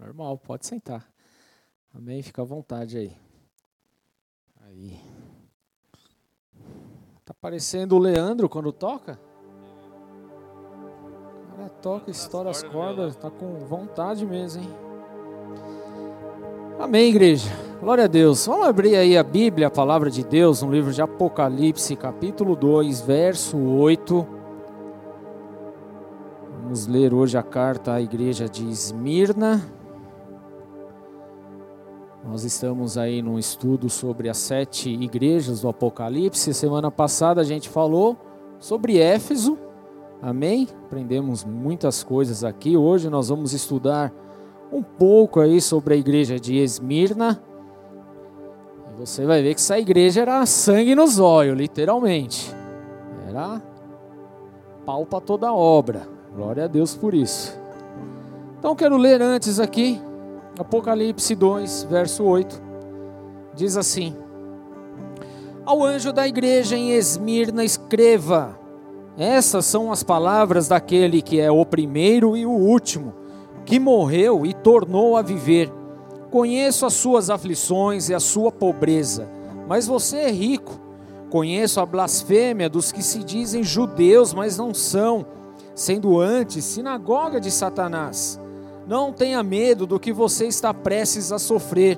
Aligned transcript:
Normal, 0.00 0.38
pode 0.38 0.66
sentar. 0.66 1.06
Amém? 1.94 2.22
Fica 2.22 2.40
à 2.40 2.44
vontade 2.44 2.96
aí. 2.96 3.12
Aí. 4.62 4.98
Tá 7.22 7.34
parecendo 7.34 7.96
o 7.96 7.98
Leandro 7.98 8.48
quando 8.48 8.72
toca? 8.72 9.20
O 11.44 11.54
cara 11.54 11.68
toca, 11.68 12.10
estoura 12.10 12.48
as 12.48 12.62
cordas, 12.62 13.14
tá 13.14 13.30
com 13.30 13.58
vontade 13.58 14.24
mesmo, 14.24 14.62
hein? 14.62 14.70
Amém, 16.78 17.10
igreja. 17.10 17.50
Glória 17.78 18.04
a 18.04 18.08
Deus. 18.08 18.46
Vamos 18.46 18.68
abrir 18.68 18.96
aí 18.96 19.18
a 19.18 19.22
Bíblia, 19.22 19.66
a 19.66 19.70
palavra 19.70 20.10
de 20.10 20.24
Deus, 20.24 20.62
no 20.62 20.72
livro 20.72 20.94
de 20.94 21.02
Apocalipse, 21.02 21.94
capítulo 21.94 22.56
2, 22.56 23.02
verso 23.02 23.58
8. 23.58 24.26
Vamos 26.62 26.86
ler 26.86 27.12
hoje 27.12 27.36
a 27.36 27.42
carta 27.42 27.92
à 27.92 28.00
igreja 28.00 28.48
de 28.48 28.66
Esmirna. 28.66 29.78
Nós 32.30 32.44
estamos 32.44 32.96
aí 32.96 33.20
num 33.20 33.40
estudo 33.40 33.90
sobre 33.90 34.28
as 34.28 34.36
sete 34.36 34.88
igrejas 34.88 35.62
do 35.62 35.68
Apocalipse. 35.68 36.54
Semana 36.54 36.88
passada 36.88 37.40
a 37.40 37.44
gente 37.44 37.68
falou 37.68 38.16
sobre 38.60 38.98
Éfeso. 38.98 39.58
Amém? 40.22 40.68
Aprendemos 40.84 41.44
muitas 41.44 42.04
coisas 42.04 42.44
aqui. 42.44 42.76
Hoje 42.76 43.10
nós 43.10 43.30
vamos 43.30 43.52
estudar 43.52 44.12
um 44.72 44.80
pouco 44.80 45.40
aí 45.40 45.60
sobre 45.60 45.94
a 45.94 45.96
igreja 45.96 46.38
de 46.38 46.56
Esmirna. 46.56 47.42
E 48.92 49.00
você 49.00 49.26
vai 49.26 49.42
ver 49.42 49.54
que 49.54 49.60
essa 49.60 49.80
igreja 49.80 50.20
era 50.20 50.46
sangue 50.46 50.94
nos 50.94 51.18
olhos, 51.18 51.58
literalmente. 51.58 52.54
Era 53.28 53.60
pau 54.86 55.04
para 55.04 55.20
toda 55.20 55.52
obra. 55.52 56.06
Glória 56.32 56.66
a 56.66 56.68
Deus 56.68 56.94
por 56.94 57.12
isso. 57.12 57.58
Então 58.56 58.76
quero 58.76 58.96
ler 58.96 59.20
antes 59.20 59.58
aqui 59.58 60.00
Apocalipse 60.60 61.34
2, 61.34 61.84
verso 61.84 62.22
8, 62.22 62.60
diz 63.54 63.78
assim: 63.78 64.14
Ao 65.64 65.82
anjo 65.82 66.12
da 66.12 66.28
igreja 66.28 66.76
em 66.76 66.90
Esmirna 66.92 67.64
escreva: 67.64 68.60
Essas 69.16 69.64
são 69.64 69.90
as 69.90 70.02
palavras 70.02 70.68
daquele 70.68 71.22
que 71.22 71.40
é 71.40 71.50
o 71.50 71.64
primeiro 71.64 72.36
e 72.36 72.44
o 72.44 72.50
último, 72.50 73.14
que 73.64 73.80
morreu 73.80 74.44
e 74.44 74.52
tornou 74.52 75.16
a 75.16 75.22
viver. 75.22 75.72
Conheço 76.30 76.84
as 76.84 76.92
suas 76.92 77.30
aflições 77.30 78.10
e 78.10 78.14
a 78.14 78.20
sua 78.20 78.52
pobreza, 78.52 79.30
mas 79.66 79.86
você 79.86 80.18
é 80.18 80.30
rico. 80.30 80.78
Conheço 81.30 81.80
a 81.80 81.86
blasfêmia 81.86 82.68
dos 82.68 82.92
que 82.92 83.02
se 83.02 83.24
dizem 83.24 83.62
judeus, 83.62 84.34
mas 84.34 84.58
não 84.58 84.74
são, 84.74 85.24
sendo 85.74 86.20
antes 86.20 86.66
sinagoga 86.66 87.40
de 87.40 87.50
Satanás. 87.50 88.38
Não 88.90 89.12
tenha 89.12 89.40
medo 89.40 89.86
do 89.86 90.00
que 90.00 90.12
você 90.12 90.46
está 90.46 90.74
prestes 90.74 91.30
a 91.30 91.38
sofrer. 91.38 91.96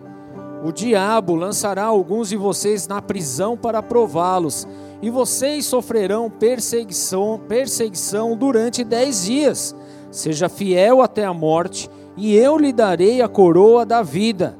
O 0.63 0.71
diabo 0.71 1.35
lançará 1.35 1.85
alguns 1.85 2.29
de 2.29 2.37
vocês 2.37 2.87
na 2.87 3.01
prisão 3.01 3.57
para 3.57 3.83
prová-los, 3.83 4.69
e 5.01 5.09
vocês 5.09 5.65
sofrerão 5.65 6.29
perseguição, 6.29 7.41
perseguição 7.49 8.37
durante 8.37 8.85
dez 8.85 9.25
dias. 9.25 9.75
Seja 10.11 10.51
fiel 10.51 11.01
até 11.01 11.25
a 11.25 11.33
morte, 11.33 11.89
e 12.15 12.37
eu 12.37 12.59
lhe 12.59 12.75
darei 12.75 13.23
a 13.23 13.29
coroa 13.29 13.87
da 13.87 14.03
vida. 14.03 14.55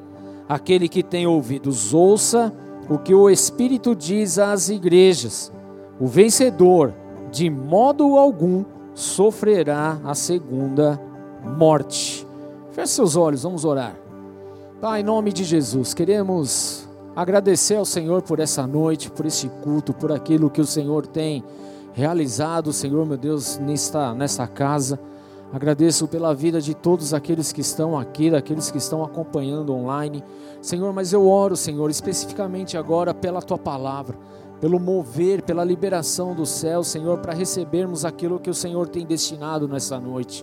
Aquele 0.49 0.89
que 0.89 1.03
tem 1.03 1.27
ouvidos, 1.27 1.93
ouça 1.93 2.51
o 2.89 2.97
que 2.97 3.15
o 3.15 3.29
Espírito 3.29 3.95
diz 3.95 4.39
às 4.39 4.71
igrejas. 4.71 5.53
O 6.01 6.07
vencedor, 6.07 6.95
de 7.31 7.51
modo 7.51 8.17
algum, 8.17 8.65
sofrerá 8.95 10.01
a 10.03 10.15
segunda 10.15 10.99
morte. 11.45 12.22
Feche 12.73 12.95
seus 12.95 13.17
olhos, 13.17 13.43
vamos 13.43 13.67
orar. 13.67 13.95
Pai, 14.81 15.01
em 15.01 15.05
nome 15.05 15.31
de 15.31 15.45
Jesus, 15.45 15.93
queremos 15.93 16.89
agradecer 17.15 17.75
ao 17.75 17.85
Senhor 17.85 18.23
por 18.23 18.41
essa 18.41 18.67
noite, 18.67 19.11
por 19.11 19.27
esse 19.27 19.47
culto, 19.63 19.93
por 19.93 20.11
aquilo 20.11 20.49
que 20.49 20.61
o 20.61 20.67
Senhor 20.67 21.07
tem 21.07 21.45
realizado, 21.93 22.73
Senhor 22.73 23.05
meu 23.05 23.19
Deus, 23.19 23.59
nesta, 23.59 24.15
nesta 24.15 24.47
casa. 24.47 24.99
Agradeço 25.53 26.09
pela 26.09 26.35
vida 26.35 26.63
de 26.63 26.73
todos 26.73 27.13
aqueles 27.13 27.53
que 27.53 27.61
estão 27.61 27.99
aqui, 27.99 28.31
daqueles 28.31 28.71
que 28.71 28.79
estão 28.79 29.05
acompanhando 29.05 29.75
online. 29.75 30.25
Senhor, 30.63 30.95
mas 30.95 31.13
eu 31.13 31.29
oro, 31.29 31.55
Senhor, 31.55 31.91
especificamente 31.91 32.79
agora 32.79 33.13
pela 33.13 33.43
tua 33.43 33.59
palavra, 33.59 34.17
pelo 34.63 34.81
mover, 34.81 35.43
pela 35.43 35.63
liberação 35.63 36.35
do 36.35 36.47
céu, 36.47 36.83
Senhor, 36.83 37.19
para 37.19 37.35
recebermos 37.35 38.07
aquilo 38.07 38.41
que 38.41 38.49
o 38.49 38.55
Senhor 38.55 38.89
tem 38.89 39.05
destinado 39.05 39.69
nessa 39.69 40.01
noite. 40.01 40.43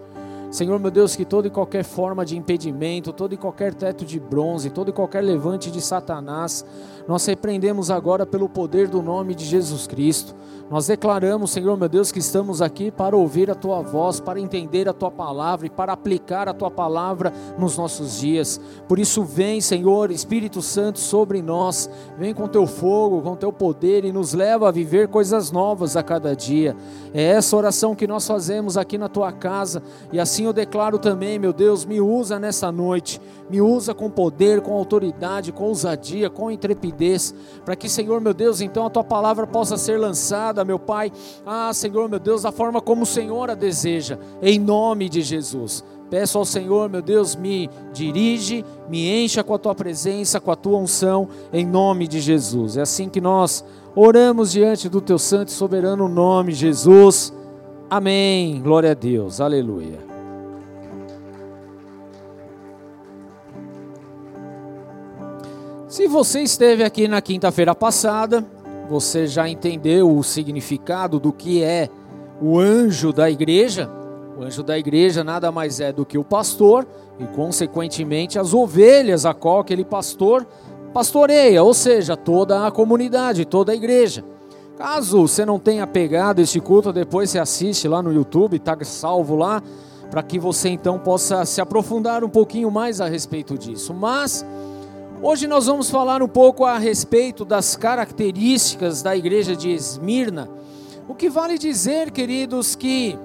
Senhor 0.51 0.79
meu 0.79 0.89
Deus, 0.89 1.15
que 1.15 1.23
toda 1.23 1.47
e 1.47 1.51
qualquer 1.51 1.83
forma 1.83 2.25
de 2.25 2.35
impedimento, 2.35 3.13
todo 3.13 3.33
e 3.33 3.37
qualquer 3.37 3.73
teto 3.73 4.03
de 4.03 4.19
bronze, 4.19 4.71
todo 4.71 4.89
e 4.89 4.93
qualquer 4.93 5.23
levante 5.23 5.69
de 5.69 5.79
Satanás, 5.79 6.65
nós 7.09 7.25
repreendemos 7.25 7.90
agora 7.90 8.24
pelo 8.24 8.47
poder 8.47 8.88
do 8.88 9.02
nome 9.02 9.34
de 9.34 9.44
Jesus 9.44 9.88
Cristo. 9.88 10.36
Nós 10.70 10.86
declaramos, 10.86 11.50
Senhor 11.50 11.75
meu 11.75 11.90
Deus, 11.90 12.12
que 12.12 12.20
estamos 12.20 12.62
aqui 12.62 12.92
para 12.92 13.18
ouvir 13.18 13.50
a 13.50 13.56
tua 13.56 13.81
voz, 13.81 14.20
para 14.20 14.40
entender 14.40 14.88
a 14.88 14.94
tua 14.94 15.09
palavra 15.09 15.66
e 15.66 15.70
para 15.70 15.92
aplicar 15.92 16.47
a 16.47 16.53
tua 16.53 16.70
palavra 16.70 17.34
nos 17.58 17.75
nossos 17.75 18.20
dias. 18.20 18.62
Por 18.88 19.00
isso, 19.00 19.24
vem, 19.24 19.59
Senhor, 19.59 20.12
Espírito 20.12 20.62
Santo, 20.62 21.00
sobre 21.00 21.42
nós, 21.42 21.90
vem 22.20 22.36
com 22.36 22.47
teu 22.47 22.68
fogo, 22.68 23.24
com 23.24 23.36
teu 23.36 23.52
poder 23.52 24.06
e 24.06 24.12
nos 24.12 24.36
leva 24.36 24.70
a 24.70 24.72
viver 24.72 25.08
coisas 25.08 25.50
novas 25.52 25.97
a 25.97 26.03
cada 26.03 26.36
dia. 26.36 26.78
É 27.16 27.24
essa 27.24 27.58
oração 27.58 27.96
que 27.96 28.06
nós 28.06 28.28
fazemos 28.28 28.78
aqui 28.78 29.00
na 29.00 29.09
tua 29.09 29.31
casa 29.31 29.81
e 30.12 30.20
assim 30.20 30.46
eu 30.46 30.53
declaro 30.53 31.00
também, 31.00 31.40
meu 31.40 31.52
Deus, 31.52 31.84
me 31.84 32.00
usa 32.00 32.38
nessa 32.38 32.72
noite, 32.72 33.20
me 33.50 33.59
usa 33.59 33.96
com 33.96 34.08
poder, 34.08 34.62
com 34.62 34.74
autoridade, 34.74 35.52
com 35.52 35.64
ousadia, 35.64 36.30
com 36.30 36.52
intrepidez, 36.52 36.98
para 37.63 37.75
que, 37.75 37.87
Senhor, 37.87 38.19
meu 38.19 38.33
Deus, 38.33 38.61
então 38.61 38.85
a 38.85 38.89
tua 38.89 39.03
palavra 39.03 39.47
possa 39.47 39.77
ser 39.77 39.97
lançada 39.97 40.65
meu 40.65 40.79
Pai. 40.79 41.11
Ah, 41.45 41.71
Senhor, 41.73 42.09
meu 42.09 42.19
Deus, 42.19 42.43
da 42.43 42.51
forma 42.51 42.81
como 42.81 43.03
o 43.03 43.05
Senhor 43.05 43.49
a 43.49 43.55
deseja, 43.55 44.19
em 44.41 44.59
nome 44.59 45.09
de 45.09 45.21
Jesus. 45.21 45.83
Peço 46.09 46.39
ao 46.39 46.45
Senhor, 46.45 46.89
meu 46.89 47.01
Deus, 47.01 47.35
me 47.35 47.69
dirige, 47.93 48.65
me 48.89 49.23
encha 49.23 49.43
com 49.43 49.53
a 49.53 49.59
tua 49.59 49.75
presença, 49.75 50.39
com 50.39 50.51
a 50.51 50.55
tua 50.55 50.79
unção, 50.79 51.27
em 51.53 51.65
nome 51.65 52.07
de 52.07 52.19
Jesus. 52.19 52.77
É 52.77 52.81
assim 52.81 53.07
que 53.07 53.21
nós 53.21 53.63
oramos 53.95 54.51
diante 54.51 54.89
do 54.89 55.01
teu 55.01 55.19
santo 55.19 55.49
e 55.49 55.51
soberano 55.51 56.07
nome, 56.07 56.51
Jesus. 56.51 57.31
Amém. 57.89 58.59
Glória 58.61 58.91
a 58.91 58.95
Deus. 58.95 59.39
Aleluia. 59.39 60.09
Se 65.89 66.07
você 66.07 66.41
esteve 66.41 66.83
aqui 66.83 67.07
na 67.07 67.19
quinta-feira 67.19 67.73
passada, 67.73 68.45
você 68.88 69.25
já 69.25 69.50
entendeu 69.50 70.16
o 70.16 70.23
significado 70.23 71.19
do 71.19 71.33
que 71.33 71.63
é 71.63 71.89
o 72.39 72.59
anjo 72.59 73.11
da 73.11 73.27
igreja? 73.27 73.89
O 74.38 74.44
anjo 74.44 74.61
da 74.61 74.78
igreja 74.78 75.23
nada 75.23 75.51
mais 75.51 75.79
é 75.79 75.91
do 75.91 76.05
que 76.05 76.16
o 76.16 76.23
pastor 76.23 76.88
e, 77.17 77.25
consequentemente, 77.25 78.38
as 78.38 78.53
ovelhas 78.53 79.25
a 79.25 79.33
qual 79.33 79.61
aquele 79.61 79.83
pastor 79.83 80.45
pastoreia, 80.94 81.63
ou 81.63 81.73
seja, 81.73 82.16
toda 82.16 82.67
a 82.67 82.72
comunidade, 82.72 83.44
toda 83.44 83.72
a 83.72 83.75
igreja. 83.75 84.23
Caso 84.78 85.28
você 85.28 85.44
não 85.44 85.57
tenha 85.57 85.88
pegado 85.88 86.39
este 86.39 86.59
culto, 86.59 86.94
depois 86.94 87.31
você 87.31 87.39
assiste 87.39 87.88
lá 87.88 88.03
no 88.03 88.13
YouTube, 88.13 88.57
está 88.57 88.78
salvo 88.83 89.35
lá, 89.35 89.59
para 90.11 90.22
que 90.22 90.38
você 90.38 90.69
então 90.69 90.99
possa 90.99 91.45
se 91.45 91.59
aprofundar 91.59 92.23
um 92.23 92.29
pouquinho 92.29 92.69
mais 92.69 93.01
a 93.01 93.07
respeito 93.07 93.57
disso. 93.57 93.91
Mas 93.91 94.45
Hoje 95.22 95.47
nós 95.47 95.66
vamos 95.66 95.90
falar 95.90 96.24
um 96.24 96.30
pouco 96.30 96.63
a 96.63 96.78
respeito 96.78 97.44
das 97.44 97.75
características 97.75 99.02
da 99.02 99.18
igreja 99.18 99.53
de 99.53 99.69
Esmirna. 99.69 100.50
O 101.09 101.13
que 101.13 101.30
vale 101.30 101.57
dizer, 101.57 102.09
queridos, 102.09 102.74
que 102.74 103.19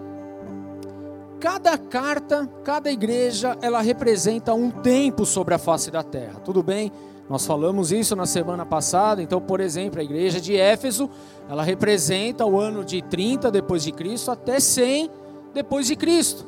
cada 1.38 1.78
carta, 1.78 2.50
cada 2.64 2.90
igreja, 2.90 3.56
ela 3.62 3.80
representa 3.80 4.52
um 4.52 4.72
tempo 4.72 5.24
sobre 5.24 5.54
a 5.54 5.58
face 5.58 5.88
da 5.88 6.02
terra. 6.02 6.40
Tudo 6.44 6.64
bem? 6.64 6.90
Nós 7.30 7.46
falamos 7.46 7.92
isso 7.92 8.16
na 8.16 8.26
semana 8.26 8.66
passada. 8.66 9.22
Então, 9.22 9.40
por 9.40 9.60
exemplo, 9.60 10.00
a 10.00 10.04
igreja 10.04 10.40
de 10.40 10.56
Éfeso, 10.56 11.08
ela 11.48 11.62
representa 11.62 12.44
o 12.44 12.58
ano 12.58 12.84
de 12.84 13.02
30 13.02 13.52
depois 13.52 13.84
de 13.84 13.92
Cristo 13.92 14.32
até 14.32 14.58
100 14.58 15.08
depois 15.54 15.86
de 15.86 15.94
Cristo. 15.94 16.44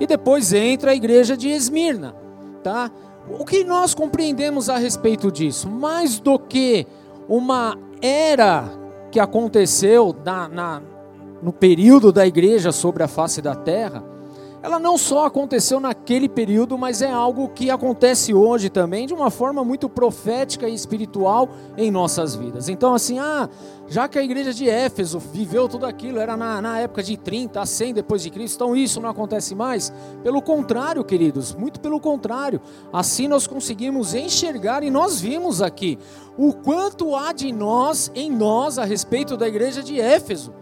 E 0.00 0.08
depois 0.08 0.52
entra 0.52 0.90
a 0.90 0.94
igreja 0.94 1.36
de 1.36 1.48
Esmirna, 1.50 2.16
tá? 2.64 2.90
O 3.30 3.44
que 3.44 3.64
nós 3.64 3.94
compreendemos 3.94 4.68
a 4.68 4.78
respeito 4.78 5.30
disso? 5.30 5.68
Mais 5.68 6.18
do 6.18 6.38
que 6.38 6.86
uma 7.28 7.76
era 8.00 8.70
que 9.10 9.20
aconteceu 9.20 10.14
na, 10.24 10.48
na, 10.48 10.82
no 11.42 11.52
período 11.52 12.12
da 12.12 12.26
igreja 12.26 12.72
sobre 12.72 13.02
a 13.02 13.08
face 13.08 13.42
da 13.42 13.54
terra, 13.54 14.02
ela 14.68 14.78
não 14.78 14.98
só 14.98 15.24
aconteceu 15.24 15.80
naquele 15.80 16.28
período, 16.28 16.76
mas 16.76 17.00
é 17.00 17.10
algo 17.10 17.48
que 17.48 17.70
acontece 17.70 18.34
hoje 18.34 18.68
também, 18.68 19.06
de 19.06 19.14
uma 19.14 19.30
forma 19.30 19.64
muito 19.64 19.88
profética 19.88 20.68
e 20.68 20.74
espiritual 20.74 21.48
em 21.74 21.90
nossas 21.90 22.34
vidas. 22.34 22.68
Então, 22.68 22.92
assim, 22.92 23.18
ah, 23.18 23.48
já 23.88 24.06
que 24.06 24.18
a 24.18 24.22
igreja 24.22 24.52
de 24.52 24.68
Éfeso 24.68 25.18
viveu 25.18 25.70
tudo 25.70 25.86
aquilo, 25.86 26.18
era 26.18 26.36
na, 26.36 26.60
na 26.60 26.78
época 26.80 27.02
de 27.02 27.16
30 27.16 27.58
a 27.58 27.64
100 27.64 27.94
depois 27.94 28.22
de 28.22 28.28
Cristo, 28.28 28.56
então 28.56 28.76
isso 28.76 29.00
não 29.00 29.08
acontece 29.08 29.54
mais? 29.54 29.90
Pelo 30.22 30.42
contrário, 30.42 31.02
queridos, 31.02 31.54
muito 31.54 31.80
pelo 31.80 31.98
contrário. 31.98 32.60
Assim 32.92 33.26
nós 33.26 33.46
conseguimos 33.46 34.12
enxergar 34.14 34.82
e 34.82 34.90
nós 34.90 35.18
vimos 35.18 35.62
aqui 35.62 35.98
o 36.36 36.52
quanto 36.52 37.16
há 37.16 37.32
de 37.32 37.50
nós, 37.52 38.12
em 38.14 38.30
nós, 38.30 38.78
a 38.78 38.84
respeito 38.84 39.34
da 39.34 39.48
igreja 39.48 39.82
de 39.82 39.98
Éfeso. 39.98 40.52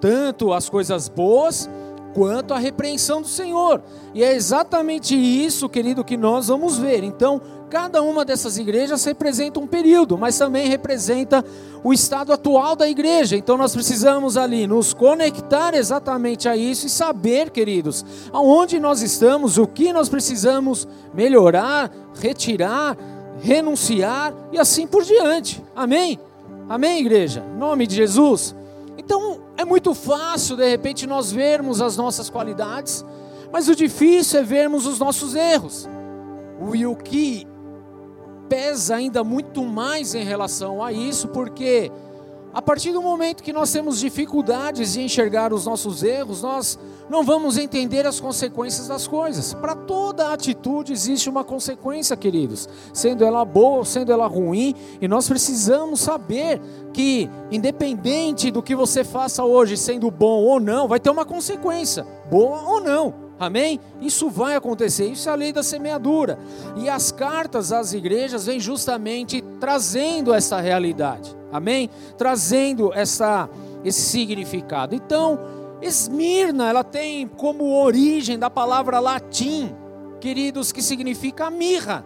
Tanto 0.00 0.52
as 0.52 0.68
coisas 0.68 1.08
boas 1.08 1.68
quanto 2.16 2.54
a 2.54 2.58
repreensão 2.58 3.20
do 3.20 3.28
Senhor. 3.28 3.82
E 4.14 4.24
é 4.24 4.34
exatamente 4.34 5.14
isso, 5.14 5.68
querido, 5.68 6.02
que 6.02 6.16
nós 6.16 6.48
vamos 6.48 6.78
ver. 6.78 7.04
Então, 7.04 7.42
cada 7.68 8.00
uma 8.00 8.24
dessas 8.24 8.56
igrejas 8.56 9.04
representa 9.04 9.60
um 9.60 9.66
período, 9.66 10.16
mas 10.16 10.38
também 10.38 10.66
representa 10.66 11.44
o 11.84 11.92
estado 11.92 12.32
atual 12.32 12.74
da 12.74 12.88
igreja. 12.88 13.36
Então, 13.36 13.58
nós 13.58 13.74
precisamos 13.74 14.38
ali 14.38 14.66
nos 14.66 14.94
conectar 14.94 15.74
exatamente 15.74 16.48
a 16.48 16.56
isso 16.56 16.86
e 16.86 16.88
saber, 16.88 17.50
queridos, 17.50 18.02
aonde 18.32 18.80
nós 18.80 19.02
estamos, 19.02 19.58
o 19.58 19.66
que 19.66 19.92
nós 19.92 20.08
precisamos 20.08 20.88
melhorar, 21.12 21.92
retirar, 22.18 22.96
renunciar 23.42 24.32
e 24.50 24.58
assim 24.58 24.86
por 24.86 25.04
diante. 25.04 25.62
Amém? 25.76 26.18
Amém, 26.66 26.98
igreja? 27.00 27.44
Em 27.54 27.58
nome 27.58 27.86
de 27.86 27.94
Jesus. 27.94 28.56
Então, 28.96 29.44
é 29.56 29.64
muito 29.64 29.94
fácil, 29.94 30.56
de 30.56 30.68
repente, 30.68 31.06
nós 31.06 31.32
vermos 31.32 31.80
as 31.80 31.96
nossas 31.96 32.28
qualidades, 32.28 33.04
mas 33.52 33.68
o 33.68 33.74
difícil 33.74 34.40
é 34.40 34.42
vermos 34.42 34.86
os 34.86 34.98
nossos 34.98 35.34
erros. 35.34 35.88
E 36.74 36.86
o 36.86 36.94
que 36.94 37.46
pesa 38.48 38.96
ainda 38.96 39.24
muito 39.24 39.64
mais 39.64 40.14
em 40.14 40.24
relação 40.24 40.82
a 40.82 40.92
isso, 40.92 41.28
porque 41.28 41.90
a 42.56 42.62
partir 42.62 42.90
do 42.90 43.02
momento 43.02 43.42
que 43.42 43.52
nós 43.52 43.70
temos 43.70 44.00
dificuldades 44.00 44.94
de 44.94 45.02
enxergar 45.02 45.52
os 45.52 45.66
nossos 45.66 46.02
erros, 46.02 46.40
nós 46.40 46.78
não 47.06 47.22
vamos 47.22 47.58
entender 47.58 48.06
as 48.06 48.18
consequências 48.18 48.88
das 48.88 49.06
coisas. 49.06 49.52
Para 49.52 49.74
toda 49.74 50.32
atitude 50.32 50.90
existe 50.90 51.28
uma 51.28 51.44
consequência, 51.44 52.16
queridos, 52.16 52.66
sendo 52.94 53.26
ela 53.26 53.44
boa 53.44 53.76
ou 53.76 53.84
sendo 53.84 54.10
ela 54.10 54.26
ruim, 54.26 54.74
e 55.02 55.06
nós 55.06 55.28
precisamos 55.28 56.00
saber 56.00 56.58
que, 56.94 57.28
independente 57.50 58.50
do 58.50 58.62
que 58.62 58.74
você 58.74 59.04
faça 59.04 59.44
hoje, 59.44 59.76
sendo 59.76 60.10
bom 60.10 60.42
ou 60.42 60.58
não, 60.58 60.88
vai 60.88 60.98
ter 60.98 61.10
uma 61.10 61.26
consequência, 61.26 62.06
boa 62.30 62.62
ou 62.62 62.80
não. 62.80 63.25
Amém? 63.38 63.78
Isso 64.00 64.30
vai 64.30 64.56
acontecer, 64.56 65.06
isso 65.06 65.28
é 65.28 65.32
a 65.32 65.34
lei 65.34 65.52
da 65.52 65.62
semeadura. 65.62 66.38
E 66.76 66.88
as 66.88 67.12
cartas 67.12 67.70
às 67.70 67.92
igrejas 67.92 68.46
vêm 68.46 68.58
justamente 68.58 69.42
trazendo 69.60 70.32
essa 70.32 70.60
realidade. 70.60 71.36
Amém? 71.52 71.90
Trazendo 72.16 72.92
essa, 72.94 73.48
esse 73.84 74.00
significado. 74.00 74.94
Então, 74.94 75.38
Esmirna, 75.82 76.68
ela 76.68 76.82
tem 76.82 77.26
como 77.26 77.78
origem 77.78 78.38
da 78.38 78.48
palavra 78.48 78.98
latim, 78.98 79.74
queridos, 80.20 80.72
que 80.72 80.82
significa 80.82 81.50
mirra. 81.50 82.04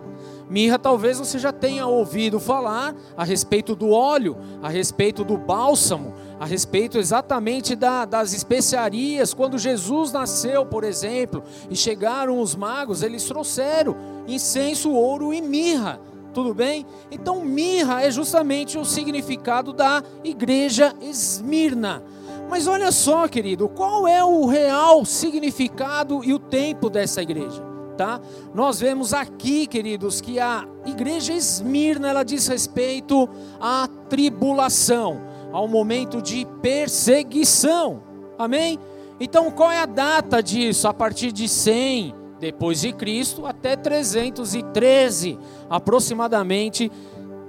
Mirra 0.49 0.81
talvez 0.81 1.17
você 1.17 1.39
já 1.39 1.53
tenha 1.53 1.87
ouvido 1.87 2.41
falar 2.41 2.93
a 3.17 3.23
respeito 3.23 3.77
do 3.77 3.91
óleo, 3.91 4.37
a 4.61 4.69
respeito 4.69 5.25
do 5.25 5.37
bálsamo, 5.37 6.13
a 6.41 6.47
respeito 6.47 6.97
exatamente 6.97 7.77
da, 7.77 8.07
das 8.07 8.33
especiarias. 8.33 9.35
Quando 9.35 9.59
Jesus 9.59 10.11
nasceu, 10.11 10.65
por 10.65 10.85
exemplo, 10.85 11.45
e 11.69 11.77
chegaram 11.77 12.41
os 12.41 12.57
magos, 12.57 13.03
eles 13.03 13.25
trouxeram 13.25 13.95
incenso, 14.27 14.91
ouro 14.91 15.35
e 15.35 15.43
mirra. 15.43 16.01
Tudo 16.33 16.55
bem? 16.55 16.87
Então, 17.11 17.45
mirra 17.45 18.03
é 18.03 18.11
justamente 18.11 18.79
o 18.79 18.87
significado 18.87 19.73
da 19.75 20.03
igreja 20.25 20.95
Esmirna. 21.03 22.03
Mas 22.49 22.67
olha 22.67 22.91
só, 22.91 23.29
querido, 23.29 23.69
qual 23.69 24.09
é 24.09 24.25
o 24.25 24.47
real 24.47 25.05
significado 25.05 26.25
e 26.25 26.33
o 26.33 26.39
tempo 26.39 26.89
dessa 26.89 27.21
igreja? 27.21 27.63
Tá? 27.99 28.19
Nós 28.55 28.81
vemos 28.81 29.13
aqui, 29.13 29.67
queridos, 29.67 30.23
que 30.23 30.41
a 30.41 30.67
igreja 30.87 31.35
Esmirna 31.35 32.09
ela 32.09 32.23
diz 32.23 32.47
respeito 32.47 33.29
à 33.61 33.87
tribulação, 34.09 35.21
ao 35.53 35.69
momento 35.69 36.21
de 36.21 36.47
perseguição. 36.63 38.03
Amém? 38.39 38.79
Então, 39.19 39.51
qual 39.51 39.71
é 39.71 39.79
a 39.79 39.87
data 39.87 40.43
disso? 40.43 40.89
A 40.89 40.95
partir 40.95 41.33
de 41.33 41.49
100 41.49 42.15
depois 42.41 42.81
de 42.81 42.93
Cristo 42.93 43.45
até 43.45 43.77
313 43.77 45.39
aproximadamente 45.69 46.91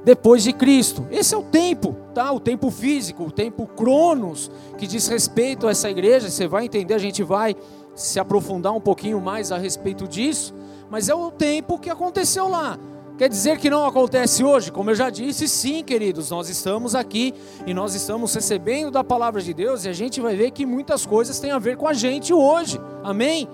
depois 0.04 0.44
de 0.44 0.52
Cristo. 0.52 1.08
Esse 1.10 1.34
é 1.34 1.38
o 1.38 1.44
tempo, 1.44 1.96
tá? 2.14 2.32
O 2.32 2.40
tempo 2.40 2.70
físico, 2.70 3.24
o 3.24 3.32
tempo 3.32 3.66
cronos 3.68 4.52
que 4.78 4.88
diz 4.88 5.08
respeito 5.08 5.68
a 5.68 5.72
essa 5.72 5.90
igreja. 5.90 6.30
Você 6.30 6.48
vai 6.48 6.66
entender, 6.66 6.94
a 6.94 7.00
gente 7.00 7.24
vai 7.24 7.56
se 7.96 8.20
aprofundar 8.20 8.74
um 8.74 8.82
pouquinho 8.82 9.22
mais 9.22 9.52
a 9.52 9.58
respeito 9.58 10.08
disso, 10.08 10.54
mas 10.90 11.08
é 11.08 11.16
o 11.16 11.32
tempo 11.32 11.80
que 11.80 11.90
aconteceu 11.90 12.48
lá. 12.48 12.78
Quer 13.22 13.30
dizer 13.30 13.60
que 13.60 13.70
não 13.70 13.86
acontece 13.86 14.44
hoje? 14.44 14.72
Como 14.72 14.90
eu 14.90 14.96
já 14.96 15.12
disse, 15.12 15.48
sim, 15.48 15.84
queridos, 15.84 16.32
nós 16.32 16.50
estamos 16.50 16.96
aqui 16.96 17.36
e 17.68 17.72
nós 17.72 17.94
estamos 17.94 18.34
recebendo 18.34 18.90
da 18.90 19.04
palavra 19.04 19.40
de 19.44 19.54
Deus 19.54 19.86
e 19.86 19.90
a 19.90 19.94
gente 19.94 20.20
vai 20.20 20.36
ver 20.36 20.50
que 20.50 20.66
muitas 20.66 21.06
coisas 21.06 21.40
têm 21.40 21.52
a 21.52 21.60
ver 21.60 21.78
com 21.78 21.88
a 21.88 21.94
gente 21.94 22.34
hoje. 22.34 22.82
Amém? 23.04 23.48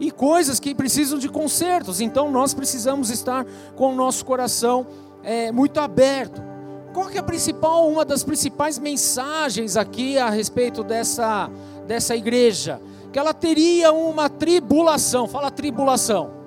E 0.00 0.10
coisas 0.10 0.58
que 0.58 0.74
precisam 0.74 1.18
de 1.18 1.28
consertos. 1.28 2.00
Então 2.00 2.32
nós 2.32 2.54
precisamos 2.54 3.10
estar 3.10 3.44
com 3.76 3.92
o 3.92 3.94
nosso 3.94 4.24
coração 4.24 4.86
é, 5.22 5.52
muito 5.52 5.78
aberto. 5.78 6.42
Qual 6.94 7.06
que 7.08 7.18
é 7.18 7.20
a 7.20 7.22
principal, 7.22 7.86
uma 7.90 8.06
das 8.06 8.24
principais 8.24 8.78
mensagens 8.78 9.76
aqui 9.76 10.16
a 10.16 10.30
respeito 10.30 10.82
dessa, 10.82 11.50
dessa 11.86 12.16
igreja? 12.16 12.80
Que 13.12 13.18
ela 13.18 13.34
teria 13.34 13.92
uma 13.92 14.30
tribulação. 14.30 15.28
Fala 15.28 15.50
tribulação. 15.50 16.41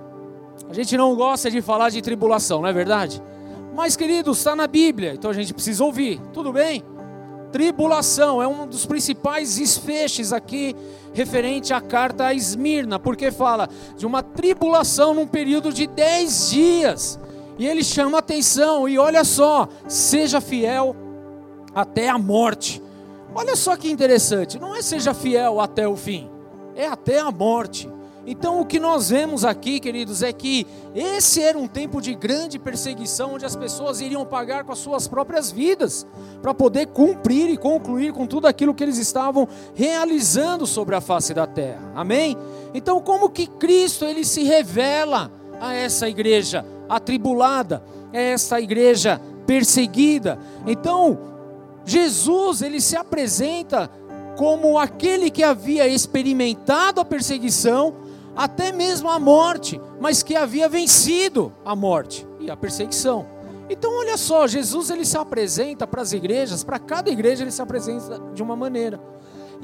A 0.69 0.73
gente 0.73 0.97
não 0.97 1.15
gosta 1.15 1.49
de 1.49 1.61
falar 1.61 1.89
de 1.89 2.01
tribulação, 2.01 2.61
não 2.61 2.67
é 2.67 2.73
verdade? 2.73 3.21
Mas, 3.75 3.95
queridos, 3.95 4.37
está 4.37 4.55
na 4.55 4.67
Bíblia, 4.67 5.13
então 5.13 5.29
a 5.29 5.33
gente 5.33 5.53
precisa 5.53 5.83
ouvir. 5.83 6.19
Tudo 6.33 6.51
bem? 6.51 6.83
Tribulação 7.51 8.41
é 8.41 8.47
um 8.47 8.65
dos 8.67 8.85
principais 8.85 9.55
desfechos 9.55 10.33
aqui 10.33 10.75
referente 11.13 11.73
à 11.73 11.79
carta 11.79 12.25
a 12.25 12.33
Esmirna, 12.33 12.99
porque 12.99 13.31
fala 13.31 13.69
de 13.95 14.05
uma 14.05 14.21
tribulação 14.21 15.13
num 15.13 15.27
período 15.27 15.71
de 15.71 15.87
10 15.87 16.49
dias. 16.49 17.19
E 17.57 17.65
ele 17.65 17.83
chama 17.83 18.17
atenção, 18.17 18.89
e 18.89 18.97
olha 18.97 19.23
só, 19.23 19.67
seja 19.87 20.41
fiel 20.41 20.95
até 21.73 22.09
a 22.09 22.17
morte. 22.17 22.81
Olha 23.33 23.55
só 23.55 23.75
que 23.75 23.89
interessante, 23.89 24.59
não 24.59 24.75
é 24.75 24.81
seja 24.81 25.13
fiel 25.13 25.59
até 25.59 25.87
o 25.87 25.95
fim, 25.95 26.29
é 26.75 26.87
até 26.87 27.19
a 27.19 27.31
morte. 27.31 27.89
Então 28.25 28.59
o 28.59 28.65
que 28.65 28.79
nós 28.79 29.09
vemos 29.09 29.45
aqui, 29.45 29.79
queridos, 29.79 30.23
é 30.23 30.33
que 30.33 30.65
esse 30.95 31.41
era 31.41 31.57
um 31.57 31.67
tempo 31.67 32.01
de 32.01 32.15
grande 32.15 32.57
perseguição, 32.57 33.35
onde 33.35 33.45
as 33.45 33.55
pessoas 33.55 34.01
iriam 34.01 34.25
pagar 34.25 34.63
com 34.63 34.71
as 34.71 34.79
suas 34.79 35.07
próprias 35.07 35.51
vidas, 35.51 36.07
para 36.41 36.53
poder 36.53 36.87
cumprir 36.87 37.49
e 37.49 37.57
concluir 37.57 38.13
com 38.13 38.25
tudo 38.25 38.47
aquilo 38.47 38.73
que 38.73 38.83
eles 38.83 38.97
estavam 38.97 39.47
realizando 39.73 40.65
sobre 40.65 40.95
a 40.95 41.01
face 41.01 41.33
da 41.33 41.45
terra. 41.45 41.91
Amém? 41.95 42.35
Então 42.73 42.99
como 42.99 43.29
que 43.29 43.47
Cristo 43.47 44.05
ele 44.05 44.25
se 44.25 44.43
revela 44.43 45.31
a 45.59 45.73
essa 45.73 46.09
igreja? 46.09 46.65
atribulada, 46.89 47.83
é 48.11 48.31
essa 48.31 48.59
igreja 48.59 49.21
perseguida. 49.45 50.39
Então, 50.65 51.17
Jesus, 51.85 52.61
ele 52.61 52.81
se 52.81 52.95
apresenta 52.95 53.89
como 54.37 54.77
aquele 54.77 55.29
que 55.29 55.43
havia 55.43 55.87
experimentado 55.87 56.99
a 56.99 57.05
perseguição, 57.05 57.93
até 58.35 58.71
mesmo 58.71 59.09
a 59.09 59.19
morte, 59.19 59.79
mas 59.99 60.21
que 60.21 60.35
havia 60.35 60.67
vencido 60.67 61.53
a 61.63 61.75
morte 61.75 62.27
e 62.39 62.49
a 62.49 62.57
perseguição. 62.57 63.25
Então, 63.69 63.97
olha 63.97 64.17
só, 64.17 64.47
Jesus 64.47 64.89
ele 64.89 65.05
se 65.05 65.17
apresenta 65.17 65.87
para 65.87 66.01
as 66.01 66.13
igrejas, 66.13 66.63
para 66.63 66.77
cada 66.77 67.09
igreja 67.09 67.43
ele 67.43 67.51
se 67.51 67.61
apresenta 67.61 68.21
de 68.33 68.43
uma 68.43 68.55
maneira. 68.55 68.99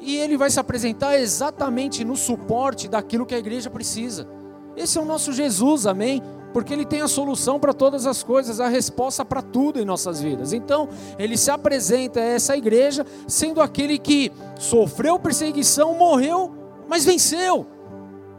E 0.01 0.15
ele 0.15 0.37
vai 0.37 0.49
se 0.49 0.59
apresentar 0.59 1.19
exatamente 1.19 2.03
no 2.03 2.15
suporte 2.15 2.87
daquilo 2.87 3.25
que 3.25 3.35
a 3.35 3.39
igreja 3.39 3.69
precisa. 3.69 4.27
Esse 4.75 4.97
é 4.97 5.01
o 5.01 5.05
nosso 5.05 5.31
Jesus, 5.33 5.85
amém? 5.85 6.23
porque 6.51 6.73
Ele 6.73 6.85
tem 6.85 7.01
a 7.01 7.07
solução 7.07 7.59
para 7.59 7.73
todas 7.73 8.05
as 8.05 8.23
coisas, 8.23 8.59
a 8.59 8.67
resposta 8.67 9.23
para 9.23 9.41
tudo 9.41 9.79
em 9.79 9.85
nossas 9.85 10.21
vidas. 10.21 10.53
Então, 10.53 10.89
Ele 11.17 11.37
se 11.37 11.49
apresenta 11.49 12.19
a 12.19 12.23
essa 12.23 12.55
igreja 12.55 13.05
sendo 13.27 13.61
aquele 13.61 13.97
que 13.97 14.31
sofreu 14.59 15.19
perseguição, 15.19 15.93
morreu, 15.95 16.53
mas 16.87 17.05
venceu, 17.05 17.65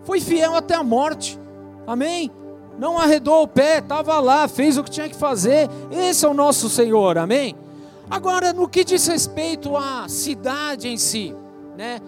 foi 0.05 0.21
fiel 0.21 0.55
até 0.55 0.75
a 0.75 0.83
morte, 0.83 1.39
amém? 1.87 2.31
Não 2.79 2.99
arredou 2.99 3.43
o 3.43 3.49
pé, 3.49 3.79
estava 3.79 4.19
lá, 4.19 4.49
fez 4.49 4.79
o 4.79 4.83
que 4.85 4.91
tinha 4.91 5.09
que 5.09 5.15
fazer, 5.17 5.69
esse 5.91 6.25
é 6.25 6.29
o 6.29 6.35
nosso 6.35 6.69
Senhor, 6.69 7.19
amém? 7.19 7.55
Agora, 8.11 8.53
no 8.53 8.69
que 8.69 8.85
diz 8.85 9.07
respeito 9.07 9.77
à 9.77 10.09
cidade 10.09 10.89
em 10.89 10.97
si, 10.97 11.35
né? 11.77 12.01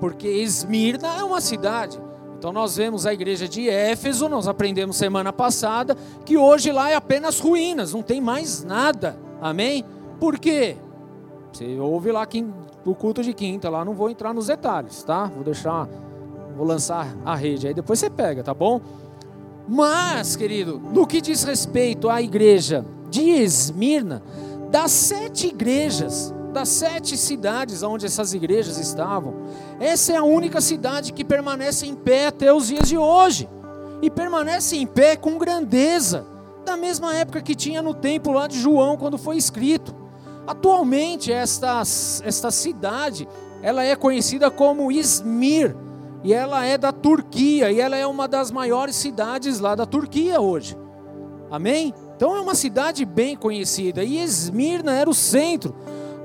Porque 0.00 0.28
Esmirna 0.28 1.08
é 1.18 1.24
uma 1.24 1.40
cidade, 1.40 2.00
Então 2.38 2.52
nós 2.52 2.76
vemos 2.76 3.04
a 3.04 3.12
igreja 3.12 3.48
de 3.48 3.68
Éfeso, 3.68 4.28
nós 4.28 4.46
aprendemos 4.46 4.96
semana 4.96 5.32
passada, 5.32 5.96
que 6.24 6.36
hoje 6.36 6.70
lá 6.70 6.88
é 6.88 6.94
apenas 6.94 7.40
ruínas, 7.40 7.92
não 7.92 8.02
tem 8.02 8.20
mais 8.20 8.62
nada. 8.62 9.18
Amém? 9.40 9.84
Por 10.20 10.38
quê? 10.38 10.76
Você 11.52 11.78
ouve 11.80 12.12
lá 12.12 12.26
o 12.84 12.94
culto 12.94 13.24
de 13.24 13.34
quinta, 13.34 13.68
lá 13.68 13.84
não 13.84 13.92
vou 13.92 14.08
entrar 14.08 14.32
nos 14.32 14.46
detalhes, 14.46 15.02
tá? 15.02 15.24
Vou 15.24 15.42
deixar, 15.42 15.88
vou 16.58 16.66
lançar 16.66 17.16
a 17.24 17.36
rede, 17.36 17.68
aí 17.68 17.74
depois 17.74 18.00
você 18.00 18.10
pega, 18.10 18.42
tá 18.42 18.52
bom? 18.52 18.80
Mas, 19.68 20.34
querido, 20.34 20.80
no 20.92 21.06
que 21.06 21.20
diz 21.20 21.44
respeito 21.44 22.10
à 22.10 22.20
igreja 22.20 22.84
de 23.08 23.22
Esmirna, 23.22 24.22
das 24.70 24.90
sete 24.90 25.46
igrejas, 25.46 26.34
das 26.52 26.68
sete 26.68 27.16
cidades 27.16 27.82
onde 27.84 28.06
essas 28.06 28.34
igrejas 28.34 28.76
estavam, 28.76 29.34
essa 29.78 30.12
é 30.12 30.16
a 30.16 30.24
única 30.24 30.60
cidade 30.60 31.12
que 31.12 31.24
permanece 31.24 31.86
em 31.86 31.94
pé 31.94 32.26
até 32.26 32.52
os 32.52 32.66
dias 32.66 32.88
de 32.88 32.98
hoje. 32.98 33.48
E 34.02 34.10
permanece 34.10 34.76
em 34.76 34.86
pé 34.86 35.16
com 35.16 35.38
grandeza, 35.38 36.24
da 36.64 36.76
mesma 36.76 37.14
época 37.14 37.40
que 37.40 37.54
tinha 37.54 37.82
no 37.82 37.94
templo 37.94 38.32
lá 38.32 38.46
de 38.46 38.58
João, 38.58 38.96
quando 38.96 39.18
foi 39.18 39.36
escrito. 39.36 39.94
Atualmente, 40.46 41.32
esta, 41.32 41.80
esta 41.80 42.50
cidade, 42.50 43.28
ela 43.62 43.84
é 43.84 43.94
conhecida 43.94 44.50
como 44.50 44.90
Izmir, 44.90 45.76
e 46.24 46.32
ela 46.32 46.64
é 46.64 46.76
da 46.76 46.92
Turquia, 46.92 47.70
e 47.70 47.80
ela 47.80 47.96
é 47.96 48.06
uma 48.06 48.26
das 48.26 48.50
maiores 48.50 48.96
cidades 48.96 49.60
lá 49.60 49.74
da 49.74 49.86
Turquia 49.86 50.40
hoje. 50.40 50.76
Amém? 51.50 51.94
Então 52.16 52.36
é 52.36 52.40
uma 52.40 52.54
cidade 52.54 53.04
bem 53.04 53.36
conhecida, 53.36 54.02
e 54.02 54.18
Esmirna 54.18 54.92
era 54.92 55.08
o 55.08 55.14
centro 55.14 55.74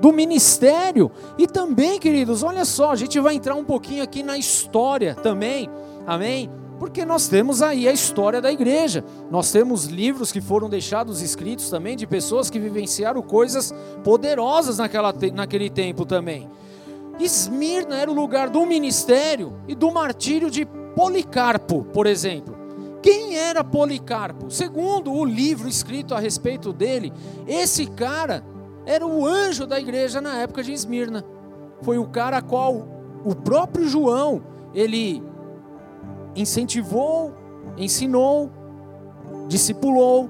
do 0.02 0.12
ministério. 0.12 1.12
E 1.38 1.48
também, 1.48 2.00
queridos, 2.00 2.44
olha 2.44 2.66
só, 2.66 2.92
a 2.92 2.96
gente 2.96 3.20
vai 3.20 3.36
entrar 3.36 3.56
um 3.56 3.64
pouquinho 3.64 4.04
aqui 4.04 4.24
na 4.24 4.38
história 4.38 5.16
também, 5.16 5.70
amém? 6.06 6.50
Porque 6.80 7.06
nós 7.06 7.30
temos 7.30 7.62
aí 7.62 7.88
a 7.88 7.94
história 7.94 8.42
da 8.42 8.52
igreja. 8.52 9.06
Nós 9.32 9.52
temos 9.52 9.86
livros 9.86 10.32
que 10.34 10.42
foram 10.42 10.70
deixados 10.70 11.22
escritos 11.22 11.70
também 11.70 11.96
de 11.96 12.06
pessoas 12.06 12.50
que 12.50 12.60
vivenciaram 12.60 13.22
coisas 13.22 13.74
poderosas 14.04 14.80
naquela, 14.80 15.14
naquele 15.34 15.70
tempo 15.70 16.06
também. 16.06 16.50
Esmirna 17.20 17.98
era 17.98 18.10
o 18.10 18.14
lugar 18.14 18.50
do 18.50 18.66
ministério 18.66 19.54
e 19.68 19.76
do 19.76 19.92
martírio 19.92 20.50
de 20.50 20.66
Policarpo, 20.96 21.84
por 21.86 22.08
exemplo. 22.08 22.56
Quem 23.02 23.38
era 23.38 23.64
Policarpo? 23.64 24.50
Segundo 24.50 25.12
o 25.12 25.26
livro 25.26 25.68
escrito 25.68 26.16
a 26.16 26.20
respeito 26.20 26.72
dele, 26.72 27.12
esse 27.48 27.86
cara 27.86 28.44
era 28.86 29.06
o 29.06 29.26
anjo 29.26 29.68
da 29.68 29.80
igreja 29.80 30.22
na 30.22 30.38
época 30.38 30.64
de 30.64 30.72
Esmirna. 30.72 31.24
Foi 31.82 31.98
o 31.98 32.08
cara 32.08 32.38
a 32.38 32.42
qual 32.42 32.88
o 33.26 33.36
próprio 33.36 33.88
João, 33.88 34.42
ele 34.74 35.22
incentivou, 36.36 37.34
ensinou, 37.78 38.50
discipulou. 39.48 40.30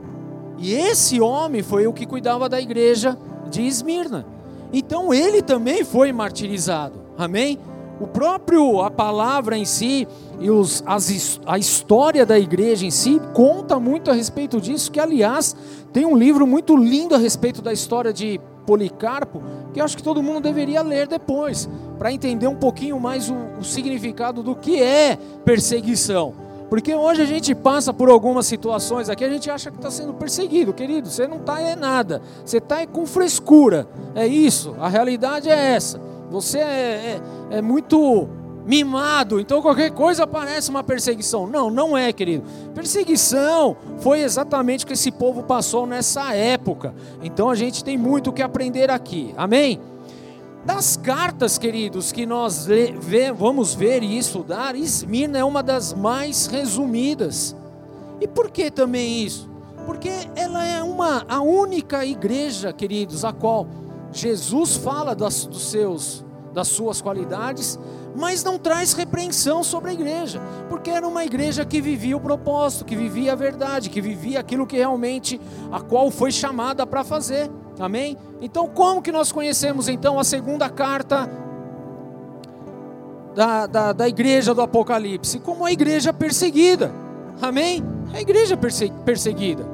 E 0.57 0.73
esse 0.73 1.19
homem 1.21 1.61
foi 1.61 1.87
o 1.87 1.93
que 1.93 2.05
cuidava 2.05 2.49
da 2.49 2.59
igreja 2.59 3.17
de 3.49 3.61
Esmirna. 3.61 4.25
Então 4.73 5.13
ele 5.13 5.43
também 5.43 5.85
foi 5.85 6.11
martirizado. 6.11 6.99
Amém? 7.15 7.59
O 7.99 8.07
próprio, 8.07 8.81
a 8.81 8.89
palavra 8.89 9.55
em 9.55 9.65
si 9.65 10.07
e 10.39 10.49
os, 10.49 10.83
as, 10.85 11.39
a 11.45 11.59
história 11.59 12.25
da 12.25 12.37
igreja 12.39 12.85
em 12.85 12.91
si 12.91 13.21
conta 13.33 13.79
muito 13.79 14.09
a 14.09 14.13
respeito 14.13 14.59
disso, 14.59 14.91
que 14.91 14.99
aliás 14.99 15.55
tem 15.93 16.05
um 16.05 16.17
livro 16.17 16.47
muito 16.47 16.75
lindo 16.75 17.13
a 17.13 17.19
respeito 17.19 17.61
da 17.61 17.71
história 17.71 18.11
de 18.11 18.41
Policarpo, 18.65 19.43
que 19.73 19.79
eu 19.79 19.85
acho 19.85 19.95
que 19.95 20.03
todo 20.03 20.23
mundo 20.23 20.41
deveria 20.41 20.81
ler 20.81 21.07
depois, 21.07 21.69
para 21.99 22.11
entender 22.11 22.47
um 22.47 22.55
pouquinho 22.55 22.99
mais 22.99 23.29
o, 23.29 23.35
o 23.59 23.63
significado 23.63 24.41
do 24.41 24.55
que 24.55 24.81
é 24.81 25.17
perseguição. 25.45 26.42
Porque 26.73 26.95
hoje 26.95 27.21
a 27.21 27.25
gente 27.25 27.53
passa 27.53 27.93
por 27.93 28.09
algumas 28.09 28.47
situações 28.47 29.07
aqui, 29.07 29.23
a 29.23 29.29
gente 29.29 29.47
acha 29.47 29.69
que 29.69 29.77
está 29.77 29.91
sendo 29.91 30.11
perseguido, 30.11 30.73
querido. 30.73 31.07
Você 31.07 31.27
não 31.27 31.37
está 31.37 31.61
é 31.61 31.75
nada, 31.75 32.19
você 32.43 32.57
está 32.57 32.83
com 32.87 33.05
frescura. 33.05 33.87
É 34.15 34.25
isso, 34.25 34.75
a 34.79 34.89
realidade 34.89 35.51
é 35.51 35.53
essa. 35.53 36.01
Você 36.31 36.57
é, 36.57 37.21
é, 37.51 37.57
é 37.57 37.61
muito 37.61 38.27
mimado, 38.65 39.39
então 39.39 39.61
qualquer 39.61 39.91
coisa 39.91 40.25
parece 40.25 40.71
uma 40.71 40.83
perseguição. 40.83 41.45
Não, 41.45 41.69
não 41.69 41.95
é, 41.95 42.11
querido. 42.11 42.43
Perseguição 42.73 43.77
foi 43.99 44.21
exatamente 44.21 44.83
o 44.83 44.87
que 44.87 44.93
esse 44.93 45.11
povo 45.11 45.43
passou 45.43 45.85
nessa 45.85 46.33
época. 46.33 46.95
Então 47.21 47.51
a 47.51 47.55
gente 47.55 47.83
tem 47.83 47.99
muito 47.99 48.31
o 48.31 48.33
que 48.33 48.41
aprender 48.41 48.89
aqui. 48.89 49.31
Amém? 49.37 49.79
Das 50.65 50.95
cartas, 50.95 51.57
queridos, 51.57 52.13
que 52.13 52.25
nós 52.25 52.67
vamos 53.35 53.73
ver 53.73 54.01
e 54.01 54.17
estudar, 54.17 54.75
Esmirna 54.75 55.37
é 55.39 55.43
uma 55.43 55.61
das 55.61 55.93
mais 55.93 56.45
resumidas. 56.45 57.53
E 58.21 58.27
por 58.27 58.49
que 58.49 58.71
também 58.71 59.23
isso? 59.23 59.49
Porque 59.85 60.09
ela 60.37 60.65
é 60.65 60.81
uma 60.81 61.25
a 61.27 61.41
única 61.41 62.05
igreja, 62.05 62.71
queridos, 62.71 63.25
a 63.25 63.33
qual 63.33 63.67
Jesus 64.13 64.77
fala 64.77 65.13
das, 65.13 65.45
dos 65.45 65.69
seus, 65.69 66.23
das 66.53 66.69
suas 66.69 67.01
qualidades, 67.01 67.77
mas 68.15 68.41
não 68.41 68.57
traz 68.57 68.93
repreensão 68.93 69.65
sobre 69.65 69.91
a 69.91 69.93
igreja, 69.93 70.39
porque 70.69 70.89
era 70.89 71.05
uma 71.05 71.25
igreja 71.25 71.65
que 71.65 71.81
vivia 71.81 72.15
o 72.15 72.21
propósito, 72.21 72.85
que 72.85 72.95
vivia 72.95 73.33
a 73.33 73.35
verdade, 73.35 73.89
que 73.89 73.99
vivia 73.99 74.39
aquilo 74.39 74.65
que 74.65 74.77
realmente 74.77 75.41
a 75.71 75.81
qual 75.81 76.09
foi 76.09 76.31
chamada 76.31 76.87
para 76.87 77.03
fazer. 77.03 77.51
Amém? 77.79 78.17
Então, 78.41 78.67
como 78.67 79.01
que 79.01 79.11
nós 79.11 79.31
conhecemos 79.31 79.87
então 79.87 80.19
a 80.19 80.23
segunda 80.23 80.69
carta 80.69 81.29
da, 83.35 83.65
da, 83.65 83.93
da 83.93 84.07
igreja 84.07 84.53
do 84.53 84.61
Apocalipse? 84.61 85.39
Como 85.39 85.65
a 85.65 85.71
igreja 85.71 86.13
perseguida. 86.13 86.91
Amém? 87.41 87.83
A 88.13 88.21
igreja 88.21 88.57
perseguida. 88.57 89.65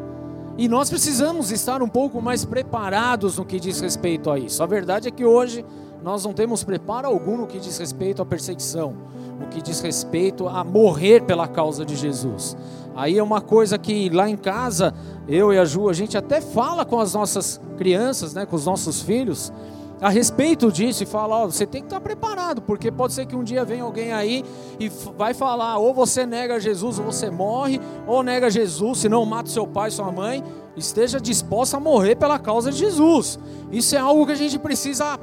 E 0.58 0.68
nós 0.68 0.89
precisamos 0.89 1.51
estar 1.51 1.82
um 1.82 1.88
pouco 1.88 2.22
mais 2.22 2.44
preparados 2.44 3.38
no 3.38 3.46
que 3.46 3.60
diz 3.60 3.79
respeito 3.79 4.29
a 4.29 4.38
isso. 4.38 4.62
A 4.62 4.65
verdade 4.65 5.08
é 5.08 5.12
que 5.12 5.24
hoje 5.24 5.65
nós 6.03 6.24
não 6.24 6.34
temos 6.34 6.63
preparo 6.63 7.08
algum 7.08 7.38
no 7.38 7.48
que 7.48 7.60
diz 7.60 7.77
respeito 7.77 8.22
à 8.22 8.25
perseguição, 8.25 8.96
no 9.39 9.48
que 9.48 9.62
diz 9.62 9.82
respeito 9.82 10.48
a 10.48 10.63
morrer 10.63 11.24
pela 11.24 11.48
causa 11.48 11.86
de 11.86 11.96
Jesus. 11.96 12.56
Aí 12.96 13.18
é 13.18 13.24
uma 13.24 13.41
coisa 13.41 13.77
que 13.77 14.10
lá 14.10 14.29
em 14.29 14.38
casa, 14.38 14.94
eu 15.27 15.53
e 15.53 15.58
a 15.58 15.65
Ju, 15.65 15.89
a 15.89 15.94
gente 15.94 16.18
até 16.18 16.41
fala 16.41 16.84
com 16.86 17.00
as 17.00 17.13
nossas 17.13 17.60
crianças, 17.77 18.34
né, 18.34 18.46
com 18.46 18.56
os 18.56 18.65
nossos 18.65 19.01
filhos, 19.01 19.53
a 20.01 20.10
respeito 20.10 20.72
disso 20.72 21.03
e 21.03 21.06
fala, 21.06 21.44
ó, 21.44 21.46
você 21.46 21.65
tem 21.65 21.82
que 21.82 21.88
estar 21.88 22.00
preparado, 22.00 22.62
porque 22.62 22.89
pode 22.89 23.13
ser 23.13 23.25
que 23.25 23.36
um 23.36 23.44
dia 23.44 23.65
venha 23.65 23.84
alguém 23.84 24.13
aí 24.13 24.46
e 24.79 24.89
vai 25.18 25.34
falar, 25.34 25.77
ou 25.77 25.94
você 25.94 26.25
nega 26.25 26.60
Jesus 26.60 27.00
ou 27.00 27.06
você 27.06 27.29
morre, 27.29 27.82
ou 28.08 28.24
nega 28.24 28.50
Jesus, 28.50 29.00
senão 29.00 29.25
mata 29.25 29.50
seu 29.50 29.68
pai, 29.68 29.91
sua 29.91 30.12
mãe, 30.12 30.41
esteja 30.75 31.20
disposta 31.20 31.77
a 31.77 31.79
morrer 31.79 32.15
pela 32.15 32.39
causa 32.39 32.72
de 32.72 32.77
Jesus. 32.77 33.38
Isso 33.72 33.96
é 33.96 34.00
algo 34.00 34.25
que 34.25 34.32
a 34.32 34.36
gente 34.36 34.58
precisa 34.58 35.20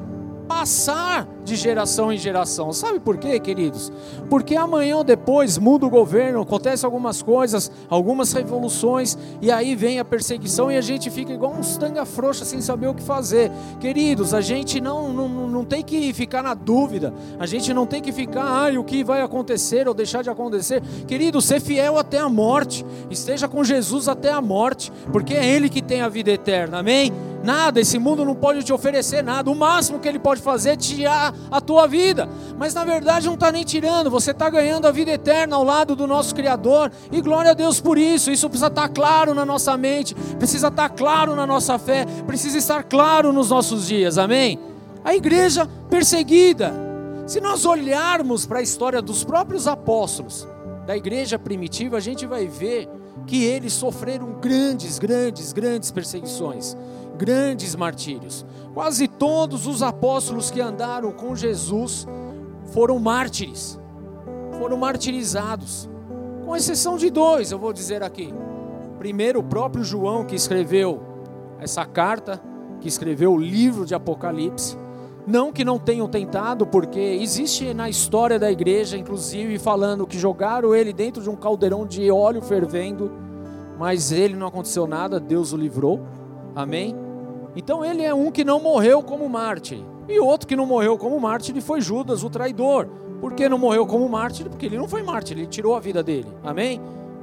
passar 0.56 1.28
de 1.44 1.54
geração 1.54 2.10
em 2.10 2.16
geração. 2.16 2.72
Sabe 2.72 2.98
por 2.98 3.18
quê, 3.18 3.38
queridos? 3.38 3.92
Porque 4.30 4.56
amanhã 4.56 4.96
ou 4.96 5.04
depois 5.04 5.58
muda 5.58 5.84
o 5.84 5.90
governo, 5.90 6.40
acontece 6.40 6.84
algumas 6.84 7.20
coisas, 7.20 7.70
algumas 7.90 8.32
revoluções, 8.32 9.18
e 9.42 9.52
aí 9.52 9.76
vem 9.76 9.98
a 9.98 10.04
perseguição 10.04 10.72
e 10.72 10.76
a 10.78 10.80
gente 10.80 11.10
fica 11.10 11.30
igual 11.30 11.52
uns 11.52 11.76
tanga 11.76 12.06
frouxa 12.06 12.44
sem 12.46 12.62
saber 12.62 12.86
o 12.86 12.94
que 12.94 13.02
fazer. 13.02 13.52
Queridos, 13.78 14.32
a 14.32 14.40
gente 14.40 14.80
não, 14.80 15.12
não, 15.12 15.28
não 15.28 15.64
tem 15.64 15.82
que 15.82 16.10
ficar 16.14 16.42
na 16.42 16.54
dúvida, 16.54 17.12
a 17.38 17.44
gente 17.44 17.74
não 17.74 17.84
tem 17.84 18.00
que 18.00 18.10
ficar, 18.10 18.44
ai, 18.44 18.78
o 18.78 18.82
que 18.82 19.04
vai 19.04 19.20
acontecer 19.20 19.86
ou 19.86 19.92
deixar 19.92 20.22
de 20.22 20.30
acontecer. 20.30 20.82
Querido, 21.06 21.42
ser 21.42 21.60
fiel 21.60 21.98
até 21.98 22.18
a 22.18 22.30
morte, 22.30 22.84
esteja 23.10 23.46
com 23.46 23.62
Jesus 23.62 24.08
até 24.08 24.32
a 24.32 24.40
morte, 24.40 24.90
porque 25.12 25.34
é 25.34 25.46
Ele 25.46 25.68
que 25.68 25.82
tem 25.82 26.00
a 26.00 26.08
vida 26.08 26.30
eterna, 26.30 26.78
amém? 26.78 27.12
Nada, 27.46 27.80
esse 27.80 27.96
mundo 27.96 28.24
não 28.24 28.34
pode 28.34 28.64
te 28.64 28.72
oferecer 28.72 29.22
nada. 29.22 29.48
O 29.48 29.54
máximo 29.54 30.00
que 30.00 30.08
ele 30.08 30.18
pode 30.18 30.42
fazer 30.42 30.70
é 30.70 30.76
tirar 30.76 31.32
a 31.48 31.60
tua 31.60 31.86
vida. 31.86 32.28
Mas 32.58 32.74
na 32.74 32.84
verdade 32.84 33.28
não 33.28 33.34
está 33.34 33.52
nem 33.52 33.62
tirando, 33.62 34.10
você 34.10 34.32
está 34.32 34.50
ganhando 34.50 34.88
a 34.88 34.90
vida 34.90 35.12
eterna 35.12 35.54
ao 35.54 35.62
lado 35.62 35.94
do 35.94 36.08
nosso 36.08 36.34
Criador. 36.34 36.90
E 37.12 37.20
glória 37.20 37.52
a 37.52 37.54
Deus 37.54 37.80
por 37.80 37.98
isso. 37.98 38.32
Isso 38.32 38.48
precisa 38.48 38.66
estar 38.66 38.88
tá 38.88 38.88
claro 38.88 39.32
na 39.32 39.46
nossa 39.46 39.76
mente, 39.76 40.12
precisa 40.36 40.66
estar 40.66 40.88
tá 40.88 40.94
claro 40.94 41.36
na 41.36 41.46
nossa 41.46 41.78
fé, 41.78 42.04
precisa 42.26 42.58
estar 42.58 42.82
claro 42.82 43.32
nos 43.32 43.50
nossos 43.50 43.86
dias. 43.86 44.18
Amém? 44.18 44.58
A 45.04 45.14
igreja 45.14 45.68
perseguida. 45.88 46.74
Se 47.28 47.40
nós 47.40 47.64
olharmos 47.64 48.44
para 48.44 48.58
a 48.58 48.62
história 48.62 49.00
dos 49.00 49.22
próprios 49.22 49.68
apóstolos 49.68 50.48
da 50.84 50.96
igreja 50.96 51.38
primitiva, 51.38 51.96
a 51.96 52.00
gente 52.00 52.26
vai 52.26 52.48
ver 52.48 52.88
que 53.24 53.44
eles 53.44 53.72
sofreram 53.72 54.32
grandes, 54.40 54.98
grandes, 54.98 55.52
grandes 55.52 55.92
perseguições 55.92 56.76
grandes 57.16 57.74
martírios. 57.74 58.44
Quase 58.74 59.08
todos 59.08 59.66
os 59.66 59.82
apóstolos 59.82 60.50
que 60.50 60.60
andaram 60.60 61.12
com 61.12 61.34
Jesus 61.34 62.06
foram 62.72 62.98
mártires, 62.98 63.78
foram 64.58 64.76
martirizados, 64.76 65.88
com 66.46 66.54
exceção 66.54 66.96
de 66.96 67.10
dois, 67.10 67.50
eu 67.50 67.58
vou 67.58 67.72
dizer 67.72 68.04
aqui. 68.04 68.32
Primeiro, 69.00 69.40
o 69.40 69.42
próprio 69.42 69.82
João, 69.82 70.24
que 70.24 70.36
escreveu 70.36 71.02
essa 71.58 71.84
carta, 71.84 72.40
que 72.80 72.86
escreveu 72.86 73.32
o 73.32 73.36
livro 73.36 73.84
de 73.84 73.96
Apocalipse. 73.96 74.78
Não 75.26 75.50
que 75.50 75.64
não 75.64 75.76
tenham 75.76 76.06
tentado, 76.06 76.64
porque 76.64 77.00
existe 77.00 77.74
na 77.74 77.88
história 77.88 78.38
da 78.38 78.48
igreja, 78.48 78.96
inclusive, 78.96 79.58
falando 79.58 80.06
que 80.06 80.16
jogaram 80.16 80.72
ele 80.72 80.92
dentro 80.92 81.20
de 81.20 81.28
um 81.28 81.34
caldeirão 81.34 81.84
de 81.84 82.08
óleo 82.12 82.40
fervendo, 82.40 83.10
mas 83.76 84.12
ele 84.12 84.36
não 84.36 84.46
aconteceu 84.46 84.86
nada, 84.86 85.18
Deus 85.18 85.52
o 85.52 85.56
livrou. 85.56 86.00
Amém? 86.54 86.94
Então 87.56 87.84
ele 87.84 88.02
é 88.02 88.14
um 88.14 88.30
que 88.30 88.44
não 88.44 88.60
morreu 88.60 89.02
como 89.02 89.28
mártir. 89.28 89.82
E 90.08 90.20
outro 90.20 90.46
que 90.46 90.54
não 90.54 90.66
morreu 90.66 90.96
como 90.98 91.18
mártir 91.18 91.60
foi 91.62 91.80
Judas, 91.80 92.22
o 92.22 92.30
traidor. 92.30 92.86
Por 93.20 93.32
que 93.32 93.48
não 93.48 93.58
morreu 93.58 93.86
como 93.86 94.08
mártir? 94.08 94.48
Porque 94.48 94.66
ele 94.66 94.76
não 94.76 94.86
foi 94.86 95.02
mártir, 95.02 95.38
ele 95.38 95.46
tirou 95.46 95.74
a 95.74 95.80
vida 95.80 96.02
dele. 96.02 96.28
Amém? 96.44 96.80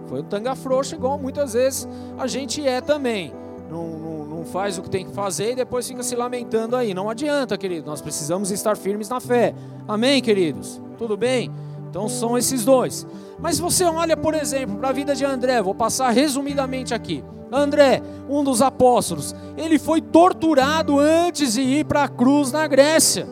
Foi 0.07 0.21
um 0.21 0.23
tanga 0.23 0.55
frouxa, 0.55 0.95
igual 0.95 1.17
muitas 1.17 1.53
vezes 1.53 1.87
a 2.17 2.27
gente 2.27 2.67
é 2.67 2.81
também. 2.81 3.31
Não, 3.69 3.87
não, 3.87 4.25
não, 4.25 4.45
faz 4.45 4.77
o 4.77 4.81
que 4.81 4.89
tem 4.89 5.05
que 5.05 5.13
fazer 5.13 5.51
e 5.51 5.55
depois 5.55 5.87
fica 5.87 6.03
se 6.03 6.15
lamentando 6.15 6.75
aí. 6.75 6.93
Não 6.93 7.09
adianta, 7.09 7.57
querido. 7.57 7.85
Nós 7.87 8.01
precisamos 8.01 8.51
estar 8.51 8.75
firmes 8.75 9.07
na 9.07 9.19
fé. 9.19 9.53
Amém, 9.87 10.21
queridos? 10.21 10.81
Tudo 10.97 11.15
bem? 11.15 11.51
Então 11.93 12.09
são 12.09 12.35
esses 12.35 12.65
dois. 12.65 13.05
Mas 13.37 13.59
você 13.59 13.85
olha, 13.85 14.17
por 14.17 14.33
exemplo, 14.33 14.77
para 14.77 14.89
a 14.89 14.91
vida 14.91 15.13
de 15.13 15.23
André, 15.23 15.61
vou 15.61 15.75
passar 15.75 16.09
resumidamente 16.09 16.91
aqui. 16.91 17.23
André, 17.51 18.01
um 18.27 18.43
dos 18.43 18.63
apóstolos, 18.63 19.35
ele 19.55 19.77
foi 19.77 20.01
torturado 20.01 20.97
antes 20.97 21.53
de 21.53 21.61
ir 21.61 21.85
para 21.85 22.05
a 22.05 22.07
cruz 22.07 22.51
na 22.51 22.65
Grécia. 22.65 23.27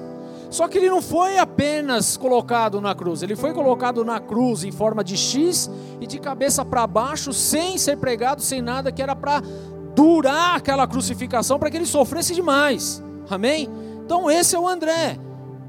Só 0.51 0.67
que 0.67 0.77
ele 0.77 0.91
não 0.91 1.01
foi 1.01 1.39
apenas 1.39 2.15
colocado 2.15 2.79
na 2.79 2.93
cruz, 2.93 3.23
ele 3.23 3.35
foi 3.35 3.51
colocado 3.51 4.05
na 4.05 4.19
cruz 4.19 4.63
em 4.63 4.71
forma 4.71 5.03
de 5.03 5.17
X 5.17 5.67
e 5.99 6.05
de 6.05 6.19
cabeça 6.19 6.63
para 6.63 6.85
baixo, 6.85 7.33
sem 7.33 7.79
ser 7.79 7.97
pregado, 7.97 8.43
sem 8.43 8.61
nada, 8.61 8.91
que 8.91 9.01
era 9.01 9.15
para 9.15 9.41
durar 9.95 10.57
aquela 10.57 10.85
crucificação, 10.85 11.57
para 11.57 11.71
que 11.71 11.77
ele 11.77 11.87
sofresse 11.87 12.35
demais. 12.35 13.01
Amém? 13.27 13.67
Então 14.05 14.29
esse 14.29 14.55
é 14.55 14.59
o 14.59 14.67
André. 14.67 15.17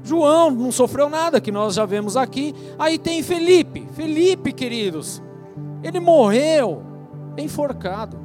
João 0.03 0.51
não 0.51 0.71
sofreu 0.71 1.09
nada, 1.09 1.39
que 1.39 1.51
nós 1.51 1.75
já 1.75 1.85
vemos 1.85 2.17
aqui. 2.17 2.53
Aí 2.77 2.99
tem 2.99 3.23
Felipe. 3.23 3.87
Felipe, 3.93 4.51
queridos, 4.51 5.23
ele 5.81 5.99
morreu 5.99 6.83
enforcado. 7.37 8.19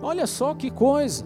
Olha 0.00 0.26
só 0.26 0.54
que 0.54 0.70
coisa. 0.70 1.24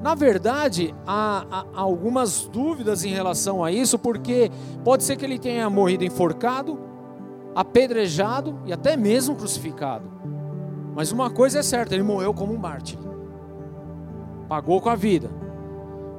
Na 0.00 0.14
verdade, 0.14 0.94
há, 1.06 1.44
há, 1.50 1.64
algumas 1.74 2.46
dúvidas 2.46 3.04
em 3.04 3.10
relação 3.10 3.64
a 3.64 3.72
isso, 3.72 3.98
porque 3.98 4.50
pode 4.84 5.02
ser 5.02 5.16
que 5.16 5.24
ele 5.24 5.38
tenha 5.38 5.68
morrido 5.68 6.04
enforcado, 6.04 6.78
apedrejado 7.54 8.58
e 8.64 8.72
até 8.72 8.96
mesmo 8.96 9.34
crucificado. 9.34 10.08
Mas 10.94 11.10
uma 11.10 11.28
coisa 11.28 11.58
é 11.58 11.62
certa, 11.62 11.94
ele 11.94 12.04
morreu 12.04 12.32
como 12.32 12.54
um 12.54 12.58
mártir. 12.58 12.98
Pagou 14.48 14.80
com 14.80 14.88
a 14.88 14.94
vida. 14.94 15.43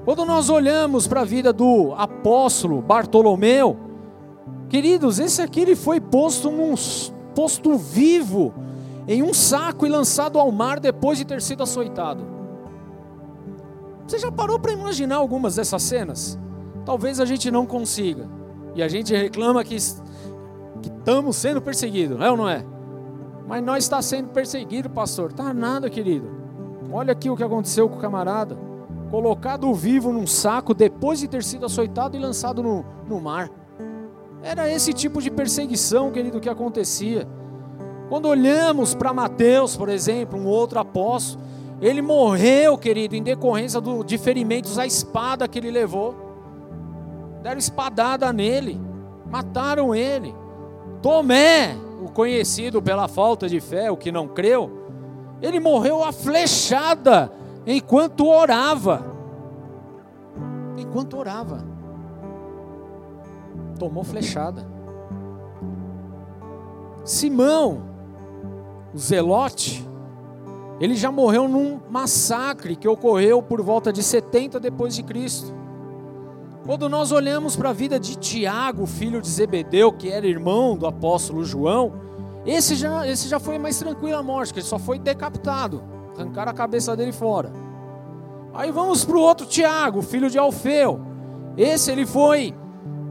Quando 0.06 0.24
nós 0.24 0.52
olhamos 0.52 1.08
para 1.08 1.22
a 1.22 1.26
vida 1.26 1.52
do 1.52 1.92
apóstolo 1.98 2.80
Bartolomeu, 2.80 3.76
queridos, 4.70 5.18
esse 5.18 5.42
aqui 5.42 5.62
ele 5.62 5.76
foi 5.76 6.00
posto 6.00 6.52
num 6.52 6.76
posto 7.34 7.76
vivo 7.76 8.54
em 9.08 9.24
um 9.24 9.34
saco 9.34 9.84
e 9.84 9.90
lançado 9.90 10.40
ao 10.40 10.52
mar 10.52 10.80
depois 10.80 11.18
de 11.18 11.26
ter 11.26 11.42
sido 11.42 11.64
açoitado. 11.64 12.24
Você 14.06 14.20
já 14.20 14.32
parou 14.32 14.60
para 14.60 14.72
imaginar 14.72 15.16
algumas 15.16 15.56
dessas 15.56 15.82
cenas? 15.82 16.38
Talvez 16.86 17.20
a 17.20 17.26
gente 17.26 17.50
não 17.50 17.66
consiga. 17.66 18.30
E 18.76 18.84
a 18.84 18.88
gente 18.88 19.12
reclama 19.12 19.64
que, 19.64 19.76
que 19.76 20.90
estamos 20.90 21.36
sendo 21.36 21.60
perseguidos, 21.60 22.22
é 22.22 22.30
ou 22.30 22.38
não 22.38 22.48
é? 22.48 22.64
Mas 23.48 23.64
nós 23.64 23.84
está 23.84 24.00
sendo 24.04 24.30
perseguido, 24.30 24.88
pastor. 24.88 25.34
Tá 25.34 25.52
nada, 25.52 25.90
querido. 25.90 26.30
Olha 26.92 27.12
aqui 27.12 27.28
o 27.28 27.36
que 27.36 27.44
aconteceu 27.44 27.90
com 27.90 27.96
o 27.96 28.00
camarada. 28.00 28.56
Colocado 29.10 29.74
vivo 29.74 30.12
num 30.12 30.28
saco 30.28 30.74
depois 30.74 31.20
de 31.20 31.28
ter 31.28 31.44
sido 31.44 31.66
açoitado 31.66 32.18
e 32.18 32.20
lançado 32.20 32.62
no, 32.64 32.86
no 33.08 33.22
mar. 33.22 33.50
Era 34.42 34.70
esse 34.70 34.94
tipo 34.94 35.22
de 35.22 35.32
perseguição, 35.32 36.12
querido, 36.12 36.40
que 36.40 36.50
acontecia. 36.50 37.28
Quando 38.10 38.28
olhamos 38.28 38.94
para 38.94 39.14
Mateus, 39.14 39.76
por 39.76 39.90
exemplo, 39.90 40.40
um 40.40 40.46
outro 40.46 40.80
apóstolo, 40.80 41.44
ele 41.82 42.02
morreu, 42.02 42.78
querido, 42.78 43.16
em 43.16 43.24
decorrência 43.24 43.82
do, 43.82 44.04
de 44.04 44.18
ferimentos 44.18 44.78
à 44.78 44.86
espada 44.86 45.48
que 45.48 45.60
ele 45.60 45.72
levou. 45.72 46.16
Deram 47.42 47.58
espadada 47.58 48.32
nele, 48.32 48.80
mataram 49.30 49.94
ele. 49.94 50.34
Tomé, 51.02 51.76
o 52.04 52.10
conhecido 52.10 52.82
pela 52.82 53.08
falta 53.08 53.50
de 53.50 53.60
fé, 53.60 53.92
o 53.92 53.98
que 53.98 54.12
não 54.12 54.28
creu, 54.28 54.86
ele 55.42 55.60
morreu 55.60 56.04
a 56.04 56.12
flechada 56.12 57.32
enquanto 57.66 58.28
orava. 58.28 59.06
Enquanto 60.78 61.18
orava. 61.18 61.66
Tomou 63.80 64.04
flechada. 64.04 64.66
Simão, 67.04 67.84
o 68.94 68.98
zelote, 68.98 69.88
ele 70.80 70.96
já 70.96 71.12
morreu 71.12 71.48
num 71.48 71.80
massacre 71.90 72.76
que 72.76 72.88
ocorreu 72.88 73.42
por 73.42 73.62
volta 73.62 73.94
de 73.94 74.02
70 74.02 74.60
depois 74.60 74.96
de 74.96 75.04
Cristo. 75.04 75.54
Quando 76.66 76.90
nós 76.90 77.12
olhamos 77.12 77.56
para 77.56 77.70
a 77.70 77.74
vida 77.74 78.00
de 78.00 78.16
Tiago, 78.16 78.88
filho 78.88 79.22
de 79.22 79.30
Zebedeu, 79.30 79.94
que 79.94 80.10
era 80.10 80.26
irmão 80.26 80.76
do 80.76 80.88
apóstolo 80.88 81.46
João, 81.46 81.94
esse 82.46 82.76
já, 82.76 83.08
esse 83.08 83.28
já 83.28 83.40
foi 83.40 83.60
mais 83.60 83.78
tranquilo 83.78 84.18
a 84.18 84.24
morte, 84.24 84.52
que 84.52 84.60
ele 84.60 84.68
só 84.68 84.80
foi 84.80 84.98
decapitado, 84.98 85.84
arrancaram 86.18 86.52
a 86.52 86.56
cabeça 86.56 86.96
dele 86.96 87.12
fora. 87.12 87.52
Aí 88.56 88.72
vamos 88.72 89.04
para 89.06 89.18
o 89.18 89.22
outro 89.22 89.46
Tiago, 89.46 90.02
filho 90.02 90.30
de 90.30 90.40
Alfeu. 90.40 91.00
Esse 91.58 91.92
ele 91.92 92.06
foi 92.06 92.56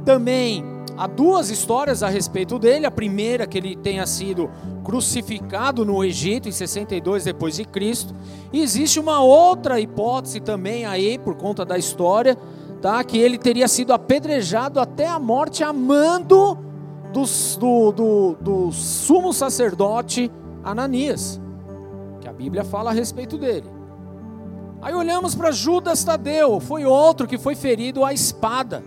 também 0.04 0.74
Há 0.96 1.08
duas 1.08 1.50
histórias 1.50 2.02
a 2.02 2.08
respeito 2.08 2.58
dele. 2.58 2.86
A 2.86 2.90
primeira 2.90 3.46
que 3.46 3.58
ele 3.58 3.74
tenha 3.74 4.06
sido 4.06 4.48
crucificado 4.84 5.84
no 5.84 6.04
Egito 6.04 6.48
em 6.48 6.52
62 6.52 7.24
depois 7.24 7.56
de 7.56 7.64
Cristo. 7.64 8.14
E 8.52 8.60
existe 8.60 9.00
uma 9.00 9.20
outra 9.20 9.80
hipótese 9.80 10.40
também 10.40 10.84
aí 10.84 11.18
por 11.18 11.34
conta 11.34 11.64
da 11.64 11.76
história, 11.76 12.36
tá? 12.80 13.02
Que 13.02 13.18
ele 13.18 13.38
teria 13.38 13.66
sido 13.66 13.92
apedrejado 13.92 14.78
até 14.78 15.06
a 15.06 15.18
morte 15.18 15.64
a 15.64 15.72
mando 15.72 16.56
dos, 17.12 17.56
do, 17.60 17.90
do, 17.90 18.36
do 18.40 18.72
sumo 18.72 19.32
sacerdote 19.32 20.30
Ananias, 20.62 21.40
que 22.20 22.28
a 22.28 22.32
Bíblia 22.32 22.64
fala 22.64 22.90
a 22.90 22.92
respeito 22.92 23.36
dele. 23.36 23.68
Aí 24.84 24.92
olhamos 24.92 25.34
para 25.34 25.50
Judas 25.50 26.04
Tadeu, 26.04 26.60
foi 26.60 26.84
outro 26.84 27.26
que 27.26 27.38
foi 27.38 27.54
ferido 27.54 28.04
à 28.04 28.12
espada. 28.12 28.84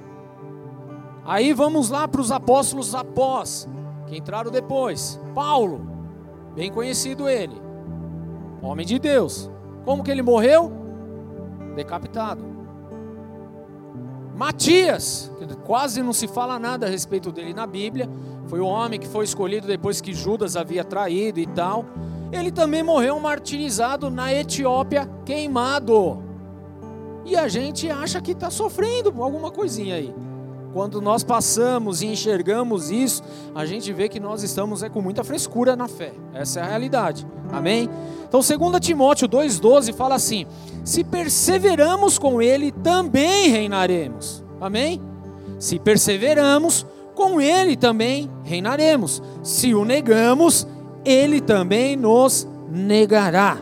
Aí 1.26 1.54
vamos 1.54 1.90
lá 1.90 2.08
para 2.08 2.22
os 2.22 2.32
apóstolos 2.32 2.94
após, 2.94 3.68
que 4.06 4.16
entraram 4.16 4.52
depois. 4.52 5.20
Paulo, 5.34 5.90
bem 6.54 6.72
conhecido 6.72 7.28
ele, 7.28 7.60
homem 8.62 8.86
de 8.86 9.00
Deus. 9.00 9.50
Como 9.86 10.04
que 10.04 10.12
ele 10.12 10.22
morreu? 10.22 10.72
Decapitado. 11.76 12.46
Matias, 14.36 15.32
quase 15.66 16.04
não 16.04 16.14
se 16.14 16.28
fala 16.28 16.60
nada 16.60 16.86
a 16.86 16.90
respeito 16.90 17.32
dele 17.32 17.56
na 17.56 17.66
Bíblia, 17.66 18.08
foi 18.46 18.60
o 18.60 18.68
homem 18.68 19.00
que 19.00 19.08
foi 19.08 19.26
escolhido 19.26 19.66
depois 19.66 20.00
que 20.00 20.14
Judas 20.14 20.56
havia 20.56 20.84
traído 20.84 21.40
e 21.40 21.48
tal. 21.48 21.86
Ele 22.32 22.52
também 22.52 22.84
morreu 22.84 23.20
martirizado 23.20 24.10
na 24.10 24.34
Etiópia, 24.34 25.10
queimado. 25.26 26.22
E 27.26 27.36
a 27.36 27.48
gente 27.48 27.90
acha 27.90 28.22
que 28.22 28.32
está 28.32 28.50
sofrendo 28.50 29.10
alguma 29.22 29.52
coisinha 29.52 29.96
aí. 29.96 30.14
Quando 30.74 31.02
nós 31.02 31.24
passamos 31.24 32.02
e 32.02 32.08
enxergamos 32.08 32.92
isso, 32.92 33.24
a 33.56 33.66
gente 33.66 33.92
vê 33.92 34.08
que 34.08 34.20
nós 34.20 34.44
estamos 34.44 34.84
é, 34.84 34.90
com 34.90 35.02
muita 35.02 35.24
frescura 35.24 35.76
na 35.76 35.88
fé. 35.88 36.14
Essa 36.34 36.60
é 36.60 36.64
a 36.64 36.68
realidade. 36.68 37.26
Amém? 37.52 37.90
Então, 38.28 38.42
2 38.42 38.80
Timóteo 38.80 39.28
2,12 39.28 39.94
fala 39.94 40.16
assim: 40.16 40.46
Se 40.84 41.04
perseveramos 41.04 42.20
com 42.20 42.42
Ele, 42.42 42.72
também 42.72 43.50
reinaremos. 43.50 44.44
Amém? 44.60 45.02
Se 45.58 45.80
perseveramos, 45.80 46.86
com 47.16 47.42
Ele 47.42 47.76
também 47.76 48.30
reinaremos. 48.44 49.24
Se 49.42 49.74
o 49.74 49.84
negamos, 49.84 50.68
Ele 51.08 51.40
também 51.40 51.96
nos 51.96 52.46
negará. 52.70 53.58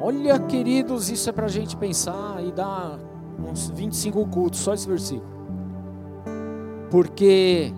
Olha, 0.00 0.38
queridos, 0.38 1.10
isso 1.10 1.28
é 1.28 1.32
para 1.32 1.46
a 1.46 1.50
gente 1.50 1.76
pensar 1.76 2.40
e 2.40 2.52
dar 2.52 3.00
uns 3.36 3.68
25 3.70 4.24
cultos, 4.28 4.60
só 4.60 4.74
esse 4.74 4.86
versículo. 4.86 5.28
Porque 6.88 7.74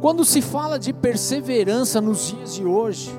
quando 0.00 0.24
se 0.24 0.42
fala 0.42 0.76
de 0.76 0.92
perseverança 0.92 2.00
nos 2.00 2.26
dias 2.26 2.56
de 2.56 2.64
hoje, 2.64 3.12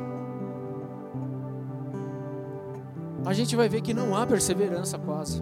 a 3.26 3.32
gente 3.32 3.56
vai 3.56 3.70
ver 3.70 3.80
que 3.80 3.94
não 3.94 4.18
há 4.18 4.28
perseverança 4.28 5.00
quase. 5.00 5.42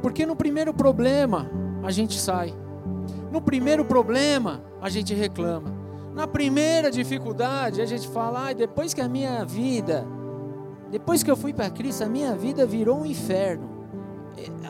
Porque 0.00 0.24
no 0.24 0.36
primeiro 0.36 0.72
problema 0.72 1.50
a 1.82 1.90
gente 1.90 2.20
sai. 2.20 2.54
No 3.32 3.42
primeiro 3.42 3.84
problema 3.84 4.62
a 4.80 4.88
gente 4.88 5.12
reclama. 5.12 5.83
Na 6.14 6.28
primeira 6.28 6.92
dificuldade 6.92 7.82
a 7.82 7.86
gente 7.86 8.06
fala, 8.06 8.50
ah, 8.50 8.52
depois 8.52 8.94
que 8.94 9.00
a 9.00 9.08
minha 9.08 9.44
vida, 9.44 10.06
depois 10.90 11.24
que 11.24 11.30
eu 11.30 11.36
fui 11.36 11.52
para 11.52 11.68
Cristo, 11.68 12.04
a 12.04 12.08
minha 12.08 12.34
vida 12.36 12.64
virou 12.64 13.00
um 13.00 13.06
inferno. 13.06 13.68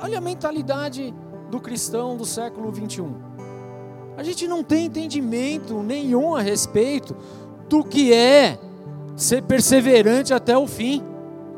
olha 0.02 0.18
a 0.18 0.20
mentalidade 0.22 1.14
do 1.50 1.60
cristão 1.60 2.16
do 2.16 2.24
século 2.24 2.72
21. 2.72 3.14
A 4.16 4.22
gente 4.22 4.48
não 4.48 4.64
tem 4.64 4.86
entendimento 4.86 5.82
nenhum 5.82 6.34
a 6.34 6.40
respeito 6.40 7.14
do 7.68 7.84
que 7.84 8.12
é 8.12 8.58
ser 9.14 9.42
perseverante 9.42 10.32
até 10.32 10.56
o 10.56 10.66
fim, 10.66 11.02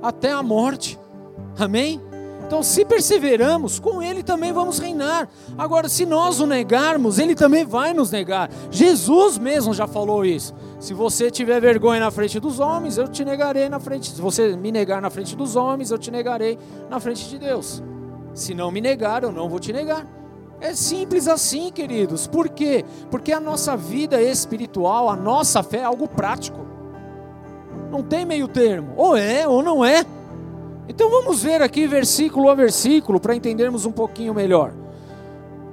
até 0.03 0.33
a 0.33 0.43
morte. 0.43 0.99
Amém? 1.59 2.01
Então, 2.47 2.63
se 2.63 2.85
perseveramos, 2.85 3.81
com 3.81 4.01
Ele 4.01 4.23
também 4.23 4.53
vamos 4.53 4.79
reinar. 4.79 5.29
Agora, 5.59 5.89
se 5.89 6.07
nós 6.07 6.39
o 6.39 6.47
negarmos, 6.47 7.19
Ele 7.19 7.35
também 7.35 7.65
vai 7.65 7.93
nos 7.93 8.13
negar. 8.13 8.49
Jesus 8.71 9.37
mesmo 9.37 9.75
já 9.75 9.89
falou 9.89 10.25
isso. 10.25 10.55
Se 10.79 10.95
você 10.95 11.29
tiver 11.29 11.61
vergonha 11.61 11.99
na 11.99 12.11
frente 12.13 12.39
dos 12.39 12.61
homens, 12.61 12.99
eu 12.99 13.09
te 13.09 13.25
negarei 13.25 13.69
na 13.69 13.81
frente. 13.81 14.13
Se 14.13 14.21
você 14.21 14.57
me 14.57 14.71
negar 14.71 15.03
na 15.03 15.11
frente 15.11 15.35
dos 15.35 15.57
homens, 15.57 15.91
eu 15.91 15.99
te 15.99 16.09
negarei 16.09 16.57
na 16.89 17.01
frente 17.01 17.29
de 17.29 17.37
Deus. 17.37 17.83
Se 18.33 18.55
não 18.55 18.71
me 18.71 18.81
negar, 18.81 19.25
eu 19.25 19.33
não 19.33 19.49
vou 19.49 19.59
te 19.59 19.73
negar. 19.73 20.07
É 20.61 20.73
simples 20.73 21.27
assim, 21.27 21.73
queridos. 21.73 22.29
Por 22.29 22.49
quê? 22.49 22.85
Porque 23.11 23.33
a 23.33 23.41
nossa 23.41 23.77
vida 23.77 24.23
espiritual, 24.23 25.09
a 25.09 25.17
nossa 25.17 25.65
fé 25.65 25.79
é 25.79 25.85
algo 25.85 26.07
prático. 26.07 26.65
Não 27.91 28.05
tem 28.05 28.25
meio 28.25 28.47
termo. 28.47 28.93
Ou 28.97 29.17
é 29.17 29.49
ou 29.49 29.65
não 29.65 29.85
é. 29.85 30.05
Então 30.89 31.11
vamos 31.11 31.43
ver 31.43 31.63
aqui 31.63 31.87
versículo 31.87 32.49
a 32.49 32.55
versículo 32.55 33.19
para 33.19 33.35
entendermos 33.35 33.85
um 33.85 33.93
pouquinho 33.93 34.33
melhor. 34.33 34.73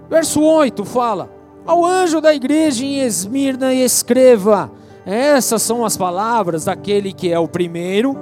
Verso 0.10 0.42
8 0.42 0.84
fala: 0.86 1.30
Ao 1.66 1.86
anjo 1.86 2.20
da 2.20 2.34
igreja 2.34 2.84
em 2.84 3.00
Esmirna 3.00 3.74
escreva: 3.74 4.72
Essas 5.06 5.62
são 5.62 5.86
as 5.86 5.96
palavras 5.96 6.66
daquele 6.66 7.14
que 7.14 7.32
é 7.32 7.40
o 7.40 7.48
primeiro 7.48 8.16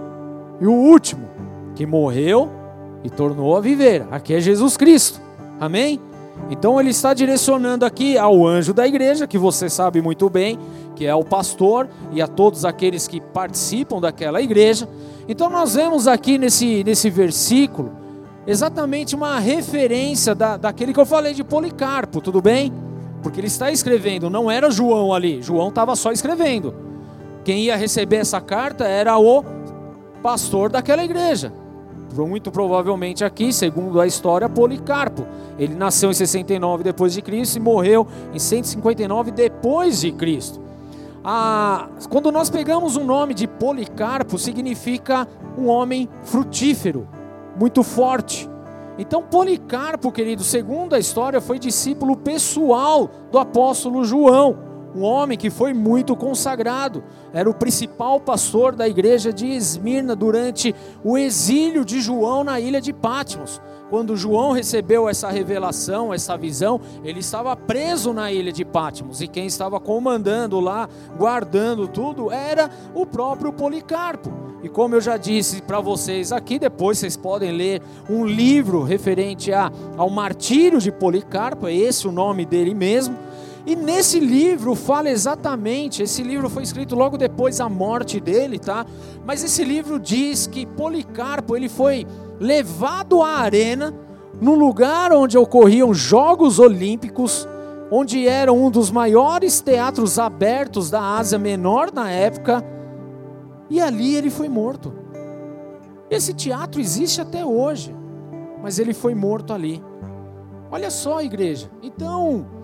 e 0.59 0.67
o 0.67 0.73
último, 0.73 1.27
que 1.75 1.85
morreu 1.85 2.49
e 3.03 3.09
tornou 3.09 3.55
a 3.55 3.61
viver. 3.61 4.05
Aqui 4.11 4.33
é 4.33 4.39
Jesus 4.39 4.77
Cristo. 4.77 5.21
Amém? 5.59 5.99
Então 6.49 6.79
ele 6.79 6.89
está 6.89 7.13
direcionando 7.13 7.85
aqui 7.85 8.17
ao 8.17 8.45
anjo 8.45 8.73
da 8.73 8.85
igreja, 8.85 9.25
que 9.25 9.37
você 9.37 9.69
sabe 9.69 10.01
muito 10.01 10.29
bem, 10.29 10.59
que 10.95 11.05
é 11.05 11.15
o 11.15 11.23
pastor, 11.23 11.87
e 12.11 12.21
a 12.21 12.27
todos 12.27 12.65
aqueles 12.65 13.07
que 13.07 13.21
participam 13.21 13.99
daquela 13.99 14.41
igreja. 14.41 14.87
Então 15.27 15.49
nós 15.49 15.75
vemos 15.75 16.07
aqui 16.07 16.37
nesse, 16.37 16.83
nesse 16.83 17.09
versículo 17.09 17.91
exatamente 18.45 19.15
uma 19.15 19.39
referência 19.39 20.33
da, 20.33 20.57
daquele 20.57 20.93
que 20.93 20.99
eu 20.99 21.05
falei 21.05 21.33
de 21.33 21.43
Policarpo, 21.43 22.19
tudo 22.19 22.41
bem? 22.41 22.73
Porque 23.21 23.39
ele 23.39 23.47
está 23.47 23.71
escrevendo, 23.71 24.29
não 24.29 24.49
era 24.49 24.71
João 24.71 25.13
ali, 25.13 25.41
João 25.41 25.69
estava 25.69 25.95
só 25.95 26.11
escrevendo. 26.11 26.73
Quem 27.43 27.61
ia 27.61 27.75
receber 27.75 28.17
essa 28.17 28.41
carta 28.41 28.85
era 28.85 29.17
o 29.17 29.43
pastor 30.21 30.69
daquela 30.69 31.03
igreja. 31.03 31.53
Muito 32.13 32.51
provavelmente 32.51 33.23
aqui, 33.23 33.53
segundo 33.53 33.99
a 33.99 34.07
história, 34.07 34.49
Policarpo. 34.49 35.25
Ele 35.57 35.75
nasceu 35.75 36.11
em 36.11 36.13
69 36.13 36.83
depois 36.83 37.13
de 37.13 37.21
Cristo 37.21 37.57
e 37.57 37.59
morreu 37.59 38.07
em 38.33 38.39
159 38.39 39.31
depois 39.31 40.01
de 40.01 40.11
Cristo 40.11 40.61
a, 41.23 41.87
quando 42.09 42.31
nós 42.31 42.49
pegamos 42.49 42.95
o 42.95 43.03
nome 43.03 43.33
de 43.33 43.47
Policarpo, 43.47 44.37
significa 44.37 45.27
um 45.57 45.67
homem 45.67 46.09
frutífero, 46.23 47.07
muito 47.59 47.83
forte. 47.83 48.49
Então, 48.97 49.21
Policarpo, 49.21 50.11
querido, 50.11 50.43
segundo 50.43 50.93
a 50.93 50.99
história, 50.99 51.39
foi 51.39 51.59
discípulo 51.59 52.15
pessoal 52.15 53.09
do 53.31 53.37
apóstolo 53.37 54.03
João 54.03 54.70
um 54.95 55.03
homem 55.03 55.37
que 55.37 55.49
foi 55.49 55.73
muito 55.73 56.15
consagrado, 56.15 57.03
era 57.33 57.49
o 57.49 57.53
principal 57.53 58.19
pastor 58.19 58.75
da 58.75 58.87
igreja 58.87 59.31
de 59.31 59.47
Esmirna 59.47 60.15
durante 60.15 60.75
o 61.03 61.17
exílio 61.17 61.85
de 61.85 62.01
João 62.01 62.43
na 62.43 62.59
ilha 62.59 62.81
de 62.81 62.91
Patmos. 62.91 63.61
Quando 63.89 64.15
João 64.15 64.53
recebeu 64.53 65.09
essa 65.09 65.29
revelação, 65.29 66.13
essa 66.13 66.37
visão, 66.37 66.79
ele 67.03 67.19
estava 67.19 67.55
preso 67.57 68.13
na 68.13 68.31
ilha 68.31 68.51
de 68.51 68.63
Patmos 68.63 69.21
e 69.21 69.27
quem 69.27 69.45
estava 69.45 69.79
comandando 69.79 70.59
lá, 70.59 70.87
guardando 71.17 71.87
tudo, 71.87 72.31
era 72.31 72.69
o 72.95 73.05
próprio 73.05 73.51
Policarpo. 73.51 74.31
E 74.63 74.69
como 74.69 74.95
eu 74.95 75.01
já 75.01 75.17
disse 75.17 75.61
para 75.61 75.81
vocês 75.81 76.31
aqui, 76.31 76.59
depois 76.59 76.99
vocês 76.99 77.17
podem 77.17 77.51
ler 77.51 77.81
um 78.09 78.25
livro 78.25 78.83
referente 78.83 79.51
a, 79.51 79.71
ao 79.97 80.09
martírio 80.09 80.79
de 80.79 80.91
Policarpo, 80.91 81.67
é 81.67 81.73
esse 81.73 82.07
o 82.07 82.11
nome 82.11 82.45
dele 82.45 82.73
mesmo 82.73 83.17
e 83.65 83.75
nesse 83.75 84.19
livro 84.19 84.73
fala 84.73 85.09
exatamente, 85.09 86.01
esse 86.01 86.23
livro 86.23 86.49
foi 86.49 86.63
escrito 86.63 86.95
logo 86.95 87.17
depois 87.17 87.57
da 87.57 87.69
morte 87.69 88.19
dele, 88.19 88.57
tá? 88.57 88.85
Mas 89.25 89.43
esse 89.43 89.63
livro 89.63 89.99
diz 89.99 90.47
que 90.47 90.65
Policarpo, 90.65 91.55
ele 91.55 91.69
foi 91.69 92.07
levado 92.39 93.21
à 93.21 93.37
arena, 93.37 93.93
no 94.41 94.55
lugar 94.55 95.13
onde 95.13 95.37
ocorriam 95.37 95.93
Jogos 95.93 96.57
Olímpicos, 96.57 97.47
onde 97.91 98.27
era 98.27 98.51
um 98.51 98.71
dos 98.71 98.89
maiores 98.89 99.61
teatros 99.61 100.17
abertos 100.17 100.89
da 100.89 101.17
Ásia 101.17 101.37
Menor 101.37 101.91
na 101.93 102.09
época, 102.09 102.63
e 103.69 103.79
ali 103.79 104.15
ele 104.15 104.31
foi 104.31 104.49
morto. 104.49 104.91
Esse 106.09 106.33
teatro 106.33 106.81
existe 106.81 107.21
até 107.21 107.45
hoje, 107.45 107.95
mas 108.63 108.79
ele 108.79 108.93
foi 108.93 109.13
morto 109.13 109.53
ali. 109.53 109.83
Olha 110.71 110.89
só, 110.89 111.21
igreja. 111.21 111.69
Então, 111.83 112.60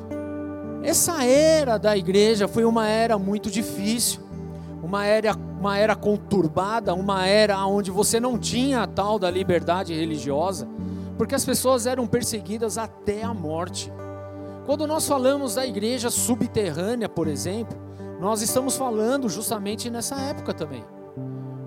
essa 0.84 1.24
era 1.24 1.78
da 1.78 1.98
igreja 1.98 2.48
foi 2.48 2.63
uma 2.63 2.88
era 2.88 3.18
muito 3.18 3.50
difícil, 3.50 4.22
uma 4.82 5.06
era, 5.06 5.36
uma 5.36 5.78
era 5.78 5.96
conturbada, 5.96 6.94
uma 6.94 7.26
era 7.26 7.66
onde 7.66 7.92
você 7.92 8.20
não 8.20 8.38
tinha 8.38 8.84
a 8.84 8.88
tal 8.88 9.20
da 9.20 9.30
liberdade 9.30 9.94
religiosa, 9.94 10.68
porque 11.18 11.36
as 11.36 11.44
pessoas 11.44 11.86
eram 11.86 12.08
perseguidas 12.08 12.78
até 12.78 13.24
a 13.24 13.34
morte. 13.34 13.92
Quando 14.66 14.86
nós 14.86 15.08
falamos 15.08 15.56
da 15.56 15.66
igreja 15.66 16.10
subterrânea, 16.10 17.10
por 17.10 17.28
exemplo, 17.28 17.78
nós 18.20 18.42
estamos 18.42 18.76
falando 18.76 19.30
justamente 19.30 19.90
nessa 19.90 20.16
época 20.16 20.54
também. 20.54 20.84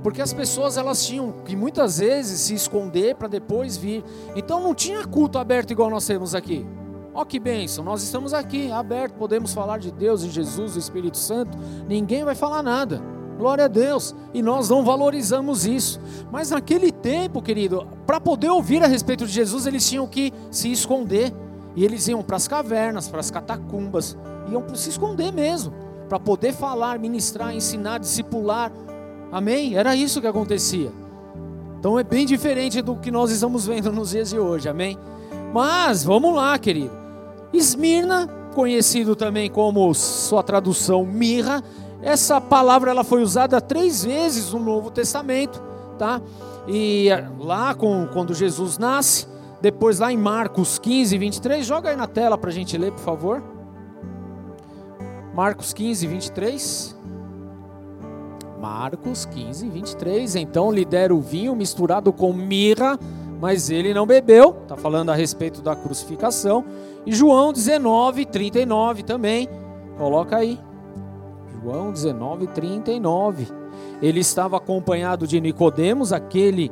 Porque 0.03 0.23
as 0.23 0.33
pessoas 0.33 0.77
elas 0.77 1.05
tinham 1.05 1.33
que 1.45 1.55
muitas 1.55 1.99
vezes 1.99 2.41
se 2.41 2.55
esconder 2.55 3.17
para 3.17 3.29
depois 3.29 3.77
vir. 3.77 4.03
Então 4.35 4.61
não 4.61 4.75
tinha 4.75 5.05
culto 5.07 5.39
aberto 5.39 5.73
igual 5.73 5.91
nós 5.91 6.07
temos 6.07 6.35
aqui. 6.35 6.67
Ó 7.13 7.25
que 7.25 7.41
bênção, 7.41 7.85
nós 7.85 8.03
estamos 8.03 8.33
aqui, 8.33 8.71
aberto, 8.71 9.15
podemos 9.15 9.53
falar 9.53 9.79
de 9.79 9.91
Deus, 9.91 10.23
de 10.23 10.31
Jesus, 10.31 10.75
do 10.75 10.79
Espírito 10.79 11.17
Santo, 11.17 11.59
ninguém 11.89 12.25
vai 12.25 12.35
falar 12.35 12.63
nada. 12.63 13.03
Glória 13.41 13.65
a 13.65 13.69
Deus. 13.69 14.15
E 14.35 14.43
nós 14.43 14.69
não 14.69 14.85
valorizamos 14.85 15.65
isso. 15.65 15.99
Mas 16.31 16.51
naquele 16.51 16.93
tempo, 16.93 17.41
querido, 17.41 17.89
para 18.07 18.21
poder 18.21 18.51
ouvir 18.51 18.85
a 18.85 18.87
respeito 18.87 19.27
de 19.27 19.33
Jesus, 19.33 19.67
eles 19.67 19.89
tinham 19.89 20.07
que 20.07 20.31
se 20.51 20.71
esconder. 20.71 21.33
E 21.75 21.83
eles 21.83 22.07
iam 22.07 22.23
para 22.23 22.37
as 22.37 22.47
cavernas, 22.47 23.09
para 23.09 23.21
as 23.21 23.31
catacumbas, 23.31 24.17
iam 24.51 24.61
para 24.61 24.75
se 24.75 24.91
esconder 24.91 25.33
mesmo, 25.33 25.73
para 26.09 26.21
poder 26.21 26.53
falar, 26.53 26.99
ministrar, 26.99 27.55
ensinar, 27.55 27.99
discipular. 27.99 28.71
Amém? 29.33 29.75
Era 29.75 29.97
isso 29.97 30.21
que 30.21 30.27
acontecia. 30.27 30.93
Então 31.79 31.99
é 31.99 32.05
bem 32.05 32.27
diferente 32.27 32.83
do 32.83 32.97
que 32.97 33.11
nós 33.11 33.31
estamos 33.31 33.67
vendo 33.67 33.91
nos 33.91 34.11
dias 34.11 34.29
de 34.29 34.39
hoje. 34.39 34.69
Amém? 34.69 34.99
Mas 35.55 36.05
vamos 36.05 36.35
lá, 36.35 36.59
querido. 36.59 37.00
Esmirna, 37.53 38.29
conhecido 38.55 39.17
também 39.17 39.51
como 39.51 39.93
sua 39.95 40.43
tradução 40.43 41.05
mirra, 41.05 41.63
essa 42.03 42.41
palavra 42.41 42.91
ela 42.91 43.05
foi 43.05 43.23
usada 43.23 43.61
três 43.61 44.05
vezes 44.05 44.53
no 44.53 44.61
Novo 44.61 44.91
Testamento, 44.91 45.63
tá? 45.99 46.21
E 46.67 47.09
eh, 47.11 47.29
lá 47.39 47.75
com, 47.75 48.07
quando 48.13 48.35
Jesus 48.35 48.79
nasce, 48.79 49.27
depois 49.61 49.99
lá 49.99 50.13
em 50.13 50.17
Marcos 50.17 50.79
15, 50.79 51.19
23, 51.19 51.67
joga 51.67 51.91
aí 51.91 51.97
na 51.97 52.07
tela 52.07 52.39
para 52.39 52.51
a 52.51 52.53
gente 52.53 52.79
ler, 52.79 52.93
por 52.93 53.01
favor. 53.01 53.43
Marcos 55.35 55.73
15, 55.73 56.07
23. 56.07 56.97
Marcos 58.59 59.27
15, 59.27 59.69
23. 59.69 60.37
Então 60.37 60.73
lhe 60.73 60.85
deram 60.85 61.17
o 61.17 61.21
vinho 61.21 61.55
misturado 61.55 62.13
com 62.13 62.33
mirra 62.33 62.99
mas 63.41 63.71
ele 63.71 63.95
não 63.95 64.07
bebeu, 64.07 64.55
está 64.63 64.77
falando 64.77 65.09
a 65.09 65.15
respeito 65.15 65.63
da 65.63 65.75
crucificação. 65.75 66.63
E 67.07 67.13
João 67.13 67.53
19, 67.53 68.27
39 68.27 69.03
também, 69.03 69.49
coloca 69.97 70.37
aí. 70.37 70.59
João 71.63 71.93
19, 71.93 72.47
39. 72.49 73.47
Ele 74.03 74.21
estava 74.21 74.57
acompanhado 74.57 75.27
de 75.27 75.41
Nicodemos, 75.41 76.13
aquele 76.13 76.71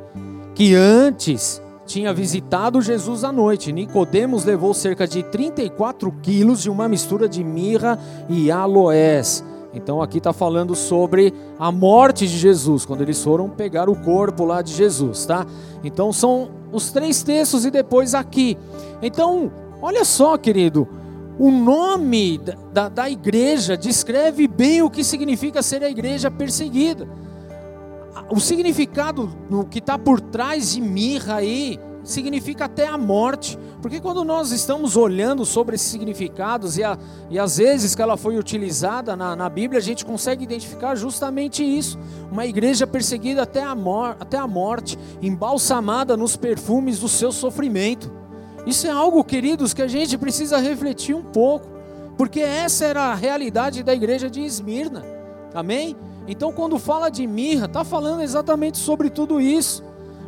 que 0.55 0.75
antes 0.75 1.61
tinha 1.85 2.13
visitado 2.13 2.81
Jesus 2.81 3.23
à 3.23 3.31
noite. 3.31 3.71
Nicodemos 3.71 4.45
levou 4.45 4.73
cerca 4.73 5.07
de 5.07 5.23
34 5.23 6.11
quilos 6.21 6.61
de 6.61 6.69
uma 6.69 6.87
mistura 6.87 7.27
de 7.27 7.43
mirra 7.43 7.99
e 8.29 8.51
aloés. 8.51 9.43
Então 9.73 10.01
aqui 10.01 10.17
está 10.17 10.33
falando 10.33 10.75
sobre 10.75 11.33
a 11.59 11.71
morte 11.71 12.27
de 12.27 12.37
Jesus, 12.37 12.85
quando 12.85 13.01
eles 13.01 13.21
foram 13.23 13.49
pegar 13.49 13.89
o 13.89 13.95
corpo 13.95 14.43
lá 14.45 14.61
de 14.61 14.73
Jesus, 14.73 15.25
tá? 15.25 15.45
Então 15.83 16.11
são 16.11 16.49
os 16.71 16.91
três 16.91 17.21
textos 17.21 17.65
e 17.65 17.71
depois 17.71 18.15
aqui. 18.15 18.57
Então, 19.01 19.51
olha 19.81 20.03
só, 20.05 20.37
querido, 20.37 20.87
o 21.37 21.51
nome 21.51 22.39
da, 22.73 22.89
da 22.89 23.09
igreja 23.09 23.77
descreve 23.77 24.47
bem 24.47 24.81
o 24.81 24.89
que 24.89 25.03
significa 25.03 25.63
ser 25.63 25.83
a 25.83 25.89
igreja 25.89 26.29
perseguida. 26.29 27.07
O 28.29 28.39
significado 28.39 29.31
no 29.49 29.65
que 29.65 29.79
está 29.79 29.97
por 29.97 30.19
trás 30.19 30.73
de 30.73 30.81
mirra 30.81 31.35
aí, 31.35 31.79
significa 32.03 32.65
até 32.65 32.87
a 32.87 32.97
morte. 32.97 33.57
Porque 33.81 33.99
quando 33.99 34.23
nós 34.25 34.51
estamos 34.51 34.97
olhando 34.97 35.45
sobre 35.45 35.75
esses 35.75 35.87
significados 35.87 36.77
e, 36.77 36.83
a, 36.83 36.97
e 37.29 37.39
as 37.39 37.57
vezes 37.57 37.95
que 37.95 38.01
ela 38.01 38.17
foi 38.17 38.37
utilizada 38.37 39.15
na, 39.15 39.35
na 39.35 39.49
Bíblia, 39.49 39.79
a 39.79 39.83
gente 39.83 40.05
consegue 40.05 40.43
identificar 40.43 40.95
justamente 40.95 41.63
isso. 41.63 41.97
Uma 42.31 42.45
igreja 42.45 42.85
perseguida 42.85 43.43
até 43.43 43.63
a, 43.63 43.73
mor 43.73 44.17
até 44.19 44.37
a 44.37 44.47
morte, 44.47 44.97
embalsamada 45.21 46.17
nos 46.17 46.35
perfumes 46.35 46.99
do 46.99 47.07
seu 47.07 47.31
sofrimento. 47.31 48.18
Isso 48.65 48.87
é 48.87 48.89
algo, 48.89 49.23
queridos, 49.23 49.73
que 49.73 49.81
a 49.81 49.87
gente 49.87 50.17
precisa 50.17 50.57
refletir 50.57 51.15
um 51.15 51.23
pouco, 51.23 51.67
porque 52.17 52.41
essa 52.41 52.85
era 52.85 53.03
a 53.03 53.15
realidade 53.15 53.83
da 53.83 53.93
igreja 53.93 54.29
de 54.29 54.41
Esmirna. 54.41 55.05
Amém? 55.53 55.95
Então, 56.27 56.51
quando 56.51 56.77
fala 56.77 57.09
de 57.09 57.25
mirra, 57.25 57.65
está 57.65 57.83
falando 57.83 58.21
exatamente 58.21 58.77
sobre 58.77 59.09
tudo 59.09 59.41
isso. 59.41 59.83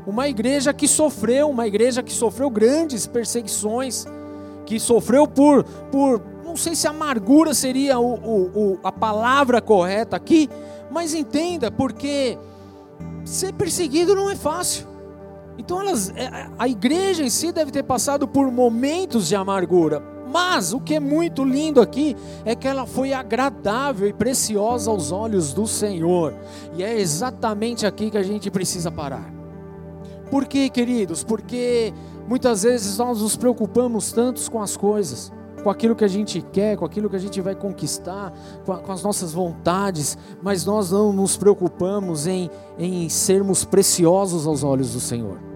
Uma 0.08 0.28
igreja 0.28 0.74
que 0.74 0.88
sofreu, 0.88 1.50
uma 1.50 1.68
igreja 1.68 2.02
que 2.02 2.12
sofreu 2.12 2.50
grandes 2.50 3.06
perseguições, 3.06 4.08
que 4.66 4.80
sofreu 4.80 5.28
por, 5.28 5.64
por 5.92 6.22
não 6.44 6.58
sei 6.58 6.76
se 6.76 6.88
amargura 6.88 7.54
seria 7.54 8.00
o, 8.00 8.16
o, 8.16 8.74
o, 8.74 8.80
a 8.84 8.92
palavra 8.92 9.62
correta 9.62 10.16
aqui, 10.16 10.50
mas 10.90 11.14
entenda, 11.14 11.70
porque 11.70 12.38
ser 13.24 13.54
perseguido 13.54 14.16
não 14.16 14.30
é 14.30 14.36
fácil. 14.36 14.91
Então 15.58 15.82
elas, 15.82 16.10
é, 16.16 16.50
a 16.58 16.68
igreja 16.68 17.24
em 17.24 17.30
si 17.30 17.52
deve 17.52 17.72
ter 17.72 17.84
passado 17.84 18.28
por 18.28 18.52
momentos 18.52 19.28
de 19.28 19.36
amargura, 19.36 20.02
mas 20.32 20.74
o 20.74 20.80
que 20.80 20.96
é 20.96 21.00
muito 21.00 21.44
lindo 21.44 21.82
aqui 21.82 22.16
é 22.46 22.56
que 22.56 22.68
ela 22.68 22.86
foi 22.86 23.12
agradável 23.12 24.08
e 24.08 24.14
preciosa 24.14 24.90
aos 24.90 25.12
olhos 25.12 25.54
do 25.54 25.68
Senhor. 25.68 26.34
E 26.74 26.84
é 26.84 26.98
exatamente 26.98 27.86
aqui 27.86 28.10
que 28.10 28.18
a 28.18 28.24
gente 28.24 28.50
precisa 28.50 28.90
parar. 28.90 29.32
Por 30.30 30.46
quê, 30.46 30.70
queridos? 30.70 31.24
Porque 31.24 31.94
muitas 32.30 32.64
vezes 32.64 32.98
nós 32.98 33.22
nos 33.22 33.36
preocupamos 33.36 34.14
tantos 34.14 34.48
com 34.48 34.62
as 34.62 34.78
coisas, 34.78 35.34
com 35.64 35.70
aquilo 35.70 35.96
que 35.96 36.04
a 36.04 36.08
gente 36.08 36.42
quer, 36.52 36.78
com 36.78 36.86
aquilo 36.86 37.10
que 37.10 37.16
a 37.16 37.20
gente 37.20 37.40
vai 37.42 37.56
conquistar, 37.56 38.34
com, 38.66 38.74
a, 38.74 38.78
com 38.78 38.92
as 38.92 39.04
nossas 39.04 39.34
vontades, 39.34 40.18
mas 40.42 40.66
nós 40.66 40.92
não 40.92 41.14
nos 41.14 41.38
preocupamos 41.38 42.28
em, 42.28 42.50
em 42.78 43.10
sermos 43.10 43.64
preciosos 43.64 44.48
aos 44.48 44.64
olhos 44.64 44.94
do 44.94 45.00
Senhor. 45.00 45.51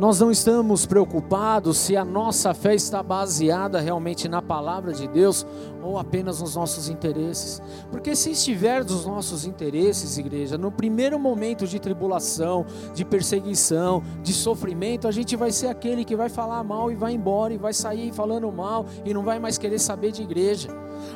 Nós 0.00 0.18
não 0.18 0.30
estamos 0.30 0.86
preocupados 0.86 1.76
se 1.76 1.94
a 1.94 2.06
nossa 2.06 2.54
fé 2.54 2.74
está 2.74 3.02
baseada 3.02 3.78
realmente 3.80 4.30
na 4.30 4.40
palavra 4.40 4.94
de 4.94 5.06
Deus 5.06 5.46
ou 5.82 5.98
apenas 5.98 6.40
nos 6.40 6.56
nossos 6.56 6.88
interesses. 6.88 7.60
Porque 7.90 8.16
se 8.16 8.30
estiver 8.30 8.82
dos 8.82 9.04
nossos 9.04 9.44
interesses, 9.44 10.16
igreja, 10.16 10.56
no 10.56 10.72
primeiro 10.72 11.18
momento 11.18 11.66
de 11.66 11.78
tribulação, 11.78 12.64
de 12.94 13.04
perseguição, 13.04 14.02
de 14.22 14.32
sofrimento, 14.32 15.06
a 15.06 15.12
gente 15.12 15.36
vai 15.36 15.52
ser 15.52 15.66
aquele 15.66 16.02
que 16.02 16.16
vai 16.16 16.30
falar 16.30 16.64
mal 16.64 16.90
e 16.90 16.94
vai 16.94 17.12
embora 17.12 17.52
e 17.52 17.58
vai 17.58 17.74
sair 17.74 18.10
falando 18.10 18.50
mal 18.50 18.86
e 19.04 19.12
não 19.12 19.22
vai 19.22 19.38
mais 19.38 19.58
querer 19.58 19.78
saber 19.78 20.12
de 20.12 20.22
igreja. 20.22 20.70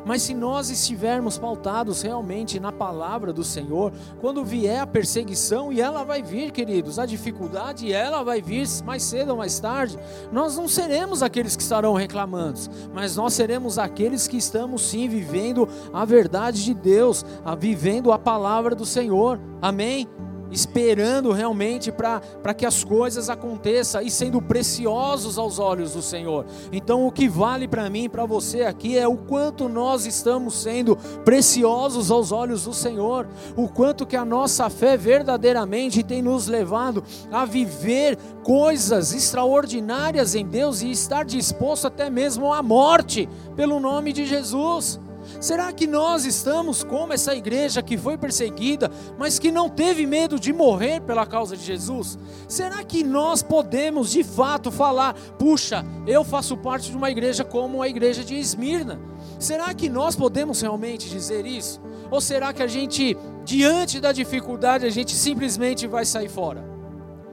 Mas 0.04 0.22
se 0.22 0.34
nós 0.34 0.70
estivermos 0.70 1.38
pautados 1.38 2.02
realmente 2.02 2.58
na 2.60 2.72
palavra 2.72 3.32
do 3.32 3.44
Senhor, 3.44 3.92
quando 4.20 4.44
vier 4.44 4.80
a 4.80 4.86
perseguição, 4.86 5.72
e 5.72 5.80
ela 5.80 6.04
vai 6.04 6.22
vir, 6.22 6.50
queridos, 6.50 6.98
a 6.98 7.06
dificuldade, 7.06 7.92
ela 7.92 8.22
vai 8.22 8.40
vir 8.40 8.66
mais 8.84 9.02
cedo 9.02 9.30
ou 9.30 9.36
mais 9.36 9.58
tarde, 9.58 9.98
nós 10.32 10.56
não 10.56 10.68
seremos 10.68 11.22
aqueles 11.22 11.56
que 11.56 11.62
estarão 11.62 11.94
reclamando, 11.94 12.60
mas 12.92 13.16
nós 13.16 13.34
seremos 13.34 13.78
aqueles 13.78 14.28
que 14.28 14.36
estamos 14.36 14.82
sim 14.82 15.08
vivendo 15.08 15.68
a 15.92 16.04
verdade 16.04 16.64
de 16.64 16.74
Deus, 16.74 17.24
a, 17.44 17.54
vivendo 17.54 18.12
a 18.12 18.18
palavra 18.18 18.74
do 18.74 18.86
Senhor. 18.86 19.40
Amém? 19.60 20.08
Esperando 20.54 21.32
realmente 21.32 21.90
para 21.90 22.54
que 22.54 22.64
as 22.64 22.84
coisas 22.84 23.28
aconteçam 23.28 24.00
e 24.00 24.10
sendo 24.10 24.40
preciosos 24.40 25.36
aos 25.36 25.58
olhos 25.58 25.92
do 25.92 26.00
Senhor. 26.00 26.46
Então, 26.72 27.06
o 27.06 27.12
que 27.12 27.28
vale 27.28 27.66
para 27.66 27.90
mim 27.90 28.04
e 28.04 28.08
para 28.08 28.24
você 28.24 28.62
aqui 28.62 28.96
é 28.96 29.06
o 29.06 29.16
quanto 29.16 29.68
nós 29.68 30.06
estamos 30.06 30.54
sendo 30.54 30.96
preciosos 31.24 32.10
aos 32.10 32.30
olhos 32.30 32.64
do 32.64 32.72
Senhor, 32.72 33.26
o 33.56 33.68
quanto 33.68 34.06
que 34.06 34.16
a 34.16 34.24
nossa 34.24 34.70
fé 34.70 34.96
verdadeiramente 34.96 36.02
tem 36.02 36.22
nos 36.22 36.46
levado 36.46 37.02
a 37.32 37.44
viver 37.44 38.16
coisas 38.42 39.12
extraordinárias 39.12 40.34
em 40.34 40.46
Deus 40.46 40.82
e 40.82 40.90
estar 40.90 41.24
disposto 41.24 41.86
até 41.86 42.08
mesmo 42.08 42.52
à 42.52 42.62
morte 42.62 43.28
pelo 43.56 43.80
nome 43.80 44.12
de 44.12 44.24
Jesus. 44.24 45.00
Será 45.44 45.70
que 45.74 45.86
nós 45.86 46.24
estamos 46.24 46.82
como 46.82 47.12
essa 47.12 47.34
igreja 47.34 47.82
que 47.82 47.98
foi 47.98 48.16
perseguida, 48.16 48.90
mas 49.18 49.38
que 49.38 49.52
não 49.52 49.68
teve 49.68 50.06
medo 50.06 50.40
de 50.40 50.54
morrer 50.54 51.02
pela 51.02 51.26
causa 51.26 51.54
de 51.54 51.62
Jesus? 51.62 52.18
Será 52.48 52.82
que 52.82 53.04
nós 53.04 53.42
podemos 53.42 54.10
de 54.10 54.24
fato 54.24 54.72
falar, 54.72 55.12
puxa, 55.38 55.84
eu 56.06 56.24
faço 56.24 56.56
parte 56.56 56.90
de 56.90 56.96
uma 56.96 57.10
igreja 57.10 57.44
como 57.44 57.82
a 57.82 57.88
igreja 57.90 58.24
de 58.24 58.34
Esmirna? 58.38 58.98
Será 59.38 59.74
que 59.74 59.90
nós 59.90 60.16
podemos 60.16 60.62
realmente 60.62 61.10
dizer 61.10 61.44
isso? 61.44 61.78
Ou 62.10 62.22
será 62.22 62.50
que 62.50 62.62
a 62.62 62.66
gente, 62.66 63.14
diante 63.44 64.00
da 64.00 64.12
dificuldade, 64.12 64.86
a 64.86 64.90
gente 64.90 65.12
simplesmente 65.12 65.86
vai 65.86 66.06
sair 66.06 66.30
fora? 66.30 66.64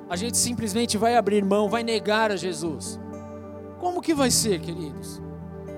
A 0.09 0.17
gente 0.17 0.35
simplesmente 0.35 0.97
vai 0.97 1.15
abrir 1.15 1.45
mão, 1.45 1.69
vai 1.69 1.81
negar 1.81 2.29
a 2.29 2.35
Jesus? 2.35 2.99
Como 3.79 4.01
que 4.01 4.13
vai 4.13 4.29
ser, 4.29 4.59
queridos? 4.59 5.30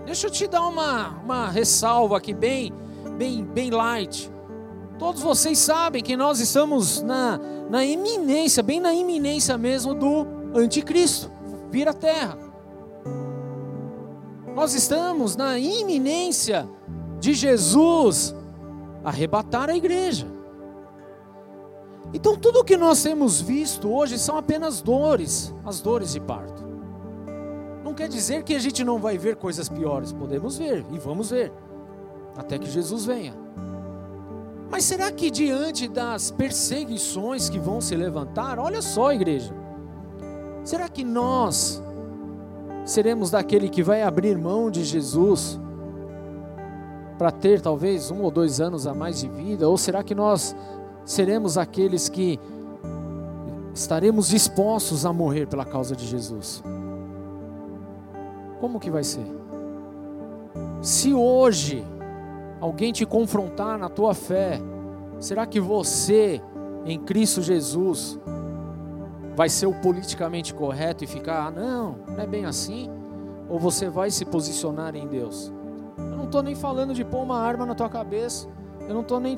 Deixa 0.05 0.27
eu 0.27 0.31
te 0.31 0.47
dar 0.47 0.67
uma, 0.67 1.09
uma 1.23 1.49
ressalva 1.49 2.17
aqui 2.17 2.33
bem, 2.33 2.73
bem, 3.17 3.43
bem 3.43 3.69
light. 3.69 4.31
Todos 4.99 5.21
vocês 5.21 5.57
sabem 5.59 6.03
que 6.03 6.15
nós 6.15 6.39
estamos 6.39 7.01
na, 7.01 7.39
na 7.69 7.85
iminência, 7.85 8.61
bem 8.61 8.79
na 8.79 8.93
iminência 8.93 9.57
mesmo 9.57 9.93
do 9.93 10.25
anticristo 10.53 11.31
vir 11.71 11.87
à 11.87 11.93
terra. 11.93 12.37
Nós 14.55 14.75
estamos 14.75 15.35
na 15.35 15.57
iminência 15.57 16.69
de 17.19 17.33
Jesus 17.33 18.35
arrebatar 19.03 19.69
a 19.69 19.75
igreja. 19.75 20.27
Então 22.13 22.37
tudo 22.37 22.59
o 22.59 22.63
que 22.63 22.77
nós 22.77 23.01
temos 23.01 23.41
visto 23.41 23.91
hoje 23.91 24.19
são 24.19 24.37
apenas 24.37 24.81
dores, 24.81 25.51
as 25.65 25.81
dores 25.81 26.11
de 26.13 26.19
parto. 26.19 26.62
Não 27.93 27.97
quer 27.97 28.09
dizer 28.09 28.41
que 28.41 28.55
a 28.55 28.59
gente 28.59 28.83
não 28.83 28.97
vai 28.97 29.19
ver 29.19 29.35
coisas 29.35 29.69
piores, 29.69 30.11
podemos 30.11 30.57
ver 30.57 30.83
e 30.91 30.97
vamos 30.97 31.29
ver, 31.29 31.53
até 32.35 32.57
que 32.57 32.67
Jesus 32.67 33.05
venha. 33.05 33.35
Mas 34.67 34.83
será 34.83 35.11
que 35.11 35.29
diante 35.29 35.87
das 35.87 36.31
perseguições 36.31 37.49
que 37.49 37.59
vão 37.59 37.79
se 37.79 37.95
levantar, 37.95 38.57
olha 38.57 38.81
só, 38.81 39.13
igreja, 39.13 39.53
será 40.63 40.89
que 40.89 41.03
nós 41.03 41.83
seremos 42.83 43.29
daquele 43.29 43.69
que 43.69 43.83
vai 43.83 44.01
abrir 44.01 44.39
mão 44.39 44.71
de 44.71 44.83
Jesus 44.83 45.59
para 47.19 47.29
ter 47.29 47.61
talvez 47.61 48.09
um 48.09 48.23
ou 48.23 48.31
dois 48.31 48.59
anos 48.59 48.87
a 48.87 48.93
mais 48.95 49.19
de 49.19 49.29
vida? 49.29 49.69
Ou 49.69 49.77
será 49.77 50.03
que 50.03 50.15
nós 50.15 50.55
seremos 51.05 51.59
aqueles 51.59 52.09
que 52.09 52.39
estaremos 53.71 54.29
dispostos 54.29 55.05
a 55.05 55.13
morrer 55.13 55.45
pela 55.45 55.63
causa 55.63 55.95
de 55.95 56.07
Jesus? 56.07 56.63
Como 58.63 58.79
que 58.79 58.89
vai 58.89 59.03
ser? 59.03 59.25
Se 60.81 61.13
hoje 61.13 61.85
alguém 62.61 62.93
te 62.93 63.05
confrontar 63.05 63.77
na 63.77 63.89
tua 63.89 64.13
fé, 64.13 64.57
será 65.19 65.45
que 65.45 65.59
você, 65.59 66.41
em 66.85 66.97
Cristo 66.97 67.41
Jesus, 67.41 68.17
vai 69.35 69.49
ser 69.49 69.65
o 69.65 69.73
politicamente 69.73 70.53
correto 70.53 71.03
e 71.03 71.07
ficar, 71.07 71.47
ah, 71.47 71.51
não, 71.51 71.97
não 72.07 72.23
é 72.23 72.25
bem 72.25 72.45
assim? 72.45 72.89
Ou 73.49 73.59
você 73.59 73.89
vai 73.89 74.09
se 74.09 74.23
posicionar 74.23 74.95
em 74.95 75.09
Deus? 75.09 75.51
Eu 75.97 76.15
não 76.15 76.23
estou 76.23 76.41
nem 76.41 76.55
falando 76.55 76.93
de 76.93 77.03
pôr 77.03 77.21
uma 77.21 77.39
arma 77.39 77.65
na 77.65 77.75
tua 77.75 77.89
cabeça, 77.89 78.47
eu 78.87 78.93
não 78.93 79.01
estou 79.01 79.19
nem 79.19 79.35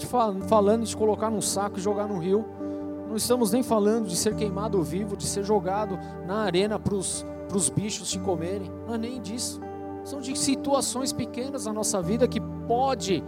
falando 0.47 0.85
de 0.85 0.95
colocar 0.95 1.31
num 1.31 1.41
saco 1.41 1.79
e 1.79 1.81
jogar 1.81 2.07
no 2.07 2.19
rio, 2.19 2.45
não 3.09 3.15
estamos 3.15 3.51
nem 3.51 3.63
falando 3.63 4.07
de 4.07 4.15
ser 4.15 4.35
queimado 4.35 4.83
vivo, 4.83 5.17
de 5.17 5.25
ser 5.25 5.43
jogado 5.43 5.97
na 6.27 6.43
arena 6.43 6.77
para 6.77 6.93
os 6.93 7.25
para 7.47 7.57
os 7.57 7.69
bichos 7.69 8.09
te 8.09 8.19
comerem. 8.19 8.71
Não 8.87 8.95
é 8.95 8.97
nem 8.97 9.21
disso. 9.21 9.59
São 10.03 10.19
de 10.19 10.37
situações 10.37 11.11
pequenas 11.11 11.65
na 11.65 11.73
nossa 11.73 12.01
vida 12.01 12.27
que 12.27 12.39
pode 12.67 13.23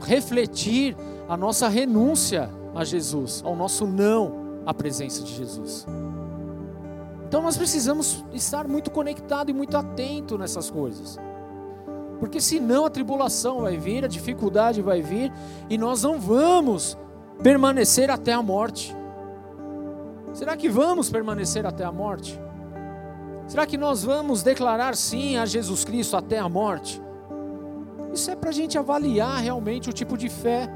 refletir 0.00 0.96
a 1.28 1.36
nossa 1.36 1.68
renúncia 1.68 2.50
a 2.74 2.84
Jesus, 2.84 3.42
ao 3.44 3.56
nosso 3.56 3.86
não 3.86 4.62
à 4.66 4.72
presença 4.72 5.22
de 5.22 5.34
Jesus. 5.34 5.86
Então 7.26 7.42
nós 7.42 7.56
precisamos 7.56 8.24
estar 8.32 8.66
muito 8.66 8.90
conectado 8.90 9.50
e 9.50 9.52
muito 9.52 9.76
atento 9.76 10.38
nessas 10.38 10.70
coisas. 10.70 11.18
Porque 12.18 12.40
senão 12.40 12.84
a 12.84 12.90
tribulação 12.90 13.60
vai 13.60 13.76
vir, 13.76 14.04
a 14.04 14.08
dificuldade 14.08 14.82
vai 14.82 15.02
vir 15.02 15.32
e 15.70 15.78
nós 15.78 16.02
não 16.02 16.18
vamos 16.18 16.96
permanecer 17.42 18.10
até 18.10 18.32
a 18.32 18.42
morte. 18.42 18.96
Será 20.32 20.56
que 20.56 20.68
vamos 20.68 21.10
permanecer 21.10 21.66
até 21.66 21.84
a 21.84 21.92
morte? 21.92 22.40
Será 23.48 23.66
que 23.66 23.78
nós 23.78 24.04
vamos 24.04 24.42
declarar 24.42 24.94
sim 24.94 25.38
a 25.38 25.46
Jesus 25.46 25.82
Cristo 25.82 26.16
até 26.16 26.38
a 26.38 26.48
morte? 26.48 27.00
Isso 28.12 28.30
é 28.30 28.36
para 28.36 28.50
a 28.50 28.52
gente 28.52 28.76
avaliar 28.78 29.40
realmente 29.40 29.88
o 29.88 29.92
tipo 29.92 30.18
de 30.18 30.28
fé 30.28 30.68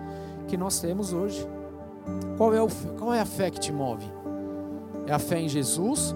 que 0.48 0.56
nós 0.56 0.80
temos 0.80 1.12
hoje. 1.12 1.46
Qual 2.38 2.54
é, 2.54 2.62
o, 2.62 2.68
qual 2.98 3.12
é 3.12 3.20
a 3.20 3.26
fé 3.26 3.50
que 3.50 3.61
te 3.61 3.70
move? 3.70 4.11
É 5.06 5.12
a 5.12 5.18
fé 5.18 5.38
em 5.38 5.48
Jesus 5.48 6.14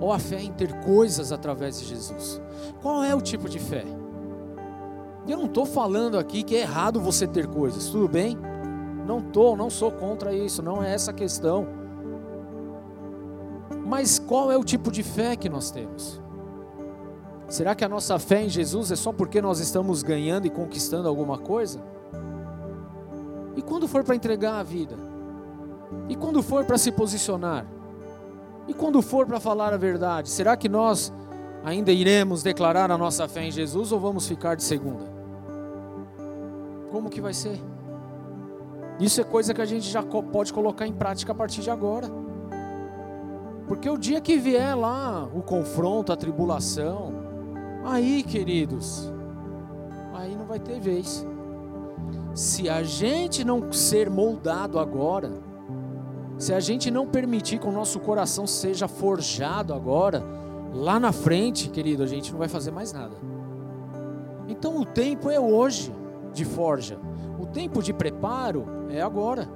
Ou 0.00 0.12
a 0.12 0.18
fé 0.18 0.40
em 0.42 0.52
ter 0.52 0.72
coisas 0.80 1.30
através 1.30 1.78
de 1.78 1.86
Jesus? 1.86 2.42
Qual 2.82 3.04
é 3.04 3.14
o 3.14 3.20
tipo 3.20 3.48
de 3.48 3.60
fé? 3.60 3.84
Eu 5.28 5.36
não 5.38 5.46
estou 5.46 5.64
falando 5.64 6.18
aqui 6.18 6.42
que 6.42 6.56
é 6.56 6.62
errado 6.62 7.00
você 7.00 7.28
ter 7.28 7.46
coisas, 7.46 7.86
tudo 7.86 8.08
bem? 8.08 8.36
Não 9.06 9.20
estou, 9.20 9.56
não 9.56 9.70
sou 9.70 9.92
contra 9.92 10.34
isso, 10.34 10.60
não 10.60 10.82
é 10.82 10.92
essa 10.92 11.12
a 11.12 11.14
questão. 11.14 11.81
Mas 13.92 14.18
qual 14.18 14.50
é 14.50 14.56
o 14.56 14.64
tipo 14.64 14.90
de 14.90 15.02
fé 15.02 15.36
que 15.36 15.50
nós 15.50 15.70
temos? 15.70 16.18
Será 17.46 17.74
que 17.74 17.84
a 17.84 17.88
nossa 17.90 18.18
fé 18.18 18.42
em 18.42 18.48
Jesus 18.48 18.90
é 18.90 18.96
só 18.96 19.12
porque 19.12 19.42
nós 19.42 19.60
estamos 19.60 20.02
ganhando 20.02 20.46
e 20.46 20.50
conquistando 20.50 21.06
alguma 21.06 21.36
coisa? 21.36 21.78
E 23.54 23.60
quando 23.60 23.86
for 23.86 24.02
para 24.02 24.16
entregar 24.16 24.54
a 24.54 24.62
vida? 24.62 24.96
E 26.08 26.16
quando 26.16 26.42
for 26.42 26.64
para 26.64 26.78
se 26.78 26.90
posicionar? 26.90 27.66
E 28.66 28.72
quando 28.72 29.02
for 29.02 29.26
para 29.26 29.38
falar 29.38 29.74
a 29.74 29.76
verdade? 29.76 30.30
Será 30.30 30.56
que 30.56 30.70
nós 30.70 31.12
ainda 31.62 31.92
iremos 31.92 32.42
declarar 32.42 32.90
a 32.90 32.96
nossa 32.96 33.28
fé 33.28 33.44
em 33.44 33.50
Jesus 33.50 33.92
ou 33.92 34.00
vamos 34.00 34.26
ficar 34.26 34.54
de 34.54 34.62
segunda? 34.62 35.04
Como 36.90 37.10
que 37.10 37.20
vai 37.20 37.34
ser? 37.34 37.60
Isso 38.98 39.20
é 39.20 39.24
coisa 39.24 39.52
que 39.52 39.60
a 39.60 39.66
gente 39.66 39.86
já 39.86 40.02
pode 40.02 40.50
colocar 40.50 40.86
em 40.86 40.94
prática 40.94 41.32
a 41.32 41.34
partir 41.34 41.60
de 41.60 41.68
agora. 41.70 42.31
Porque 43.66 43.88
o 43.88 43.96
dia 43.96 44.20
que 44.20 44.36
vier 44.36 44.76
lá 44.76 45.28
o 45.32 45.42
confronto, 45.42 46.12
a 46.12 46.16
tribulação, 46.16 47.12
aí, 47.84 48.22
queridos, 48.22 49.12
aí 50.14 50.34
não 50.36 50.46
vai 50.46 50.58
ter 50.58 50.80
vez. 50.80 51.26
Se 52.34 52.68
a 52.68 52.82
gente 52.82 53.44
não 53.44 53.72
ser 53.72 54.08
moldado 54.10 54.78
agora, 54.78 55.32
se 56.38 56.52
a 56.52 56.60
gente 56.60 56.90
não 56.90 57.06
permitir 57.06 57.58
que 57.58 57.68
o 57.68 57.72
nosso 57.72 58.00
coração 58.00 58.46
seja 58.46 58.88
forjado 58.88 59.72
agora, 59.72 60.24
lá 60.74 60.98
na 60.98 61.12
frente, 61.12 61.68
querido, 61.68 62.02
a 62.02 62.06
gente 62.06 62.32
não 62.32 62.38
vai 62.38 62.48
fazer 62.48 62.70
mais 62.70 62.92
nada. 62.92 63.14
Então 64.48 64.78
o 64.78 64.84
tempo 64.84 65.30
é 65.30 65.38
hoje 65.38 65.94
de 66.32 66.44
forja. 66.44 66.98
O 67.38 67.46
tempo 67.46 67.82
de 67.82 67.92
preparo 67.92 68.66
é 68.90 69.00
agora. 69.00 69.48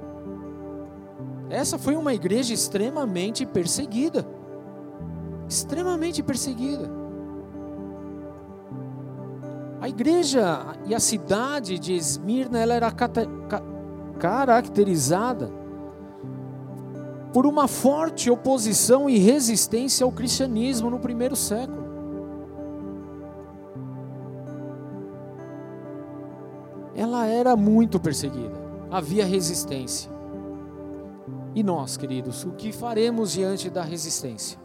Essa 1.49 1.77
foi 1.77 1.95
uma 1.95 2.13
igreja 2.13 2.53
extremamente 2.53 3.45
perseguida. 3.45 4.27
Extremamente 5.47 6.21
perseguida. 6.21 6.89
A 9.79 9.87
igreja 9.87 10.75
e 10.85 10.93
a 10.93 10.99
cidade 10.99 11.79
de 11.79 11.93
Esmirna 11.93 12.59
ela 12.59 12.73
era 12.73 12.91
caracterizada 14.19 15.49
por 17.31 17.45
uma 17.45 17.67
forte 17.67 18.29
oposição 18.29 19.09
e 19.09 19.17
resistência 19.17 20.03
ao 20.03 20.11
cristianismo 20.11 20.89
no 20.89 20.99
primeiro 20.99 21.35
século. 21.35 21.85
Ela 26.95 27.27
era 27.27 27.55
muito 27.55 27.99
perseguida, 27.99 28.59
havia 28.89 29.23
resistência. 29.23 30.16
E 31.57 31.63
nós, 31.63 31.97
queridos, 31.97 32.43
o 32.43 32.51
que 32.51 32.71
faremos 32.71 33.31
diante 33.31 33.67
da 33.67 33.81
resistência? 33.81 34.59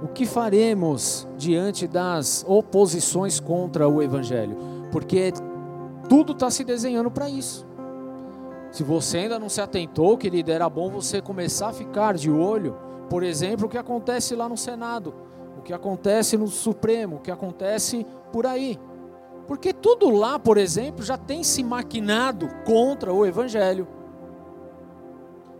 O 0.00 0.06
que 0.06 0.24
faremos 0.24 1.26
diante 1.36 1.88
das 1.88 2.44
oposições 2.46 3.40
contra 3.40 3.88
o 3.88 4.00
Evangelho? 4.00 4.56
Porque 4.92 5.32
tudo 6.08 6.34
está 6.34 6.52
se 6.52 6.62
desenhando 6.62 7.10
para 7.10 7.28
isso. 7.28 7.66
Se 8.70 8.84
você 8.84 9.18
ainda 9.18 9.40
não 9.40 9.48
se 9.48 9.60
atentou, 9.60 10.16
querido, 10.16 10.52
era 10.52 10.70
bom 10.70 10.88
você 10.88 11.20
começar 11.20 11.70
a 11.70 11.72
ficar 11.72 12.14
de 12.14 12.30
olho, 12.30 12.76
por 13.08 13.24
exemplo, 13.24 13.66
o 13.66 13.68
que 13.68 13.76
acontece 13.76 14.36
lá 14.36 14.48
no 14.48 14.56
Senado, 14.56 15.12
o 15.58 15.62
que 15.62 15.72
acontece 15.72 16.36
no 16.36 16.46
Supremo, 16.46 17.16
o 17.16 17.20
que 17.20 17.30
acontece 17.32 18.06
por 18.32 18.46
aí. 18.46 18.78
Porque 19.48 19.72
tudo 19.72 20.10
lá, 20.10 20.38
por 20.38 20.58
exemplo, 20.58 21.04
já 21.04 21.18
tem 21.18 21.42
se 21.42 21.64
maquinado 21.64 22.48
contra 22.64 23.12
o 23.12 23.26
Evangelho. 23.26 23.98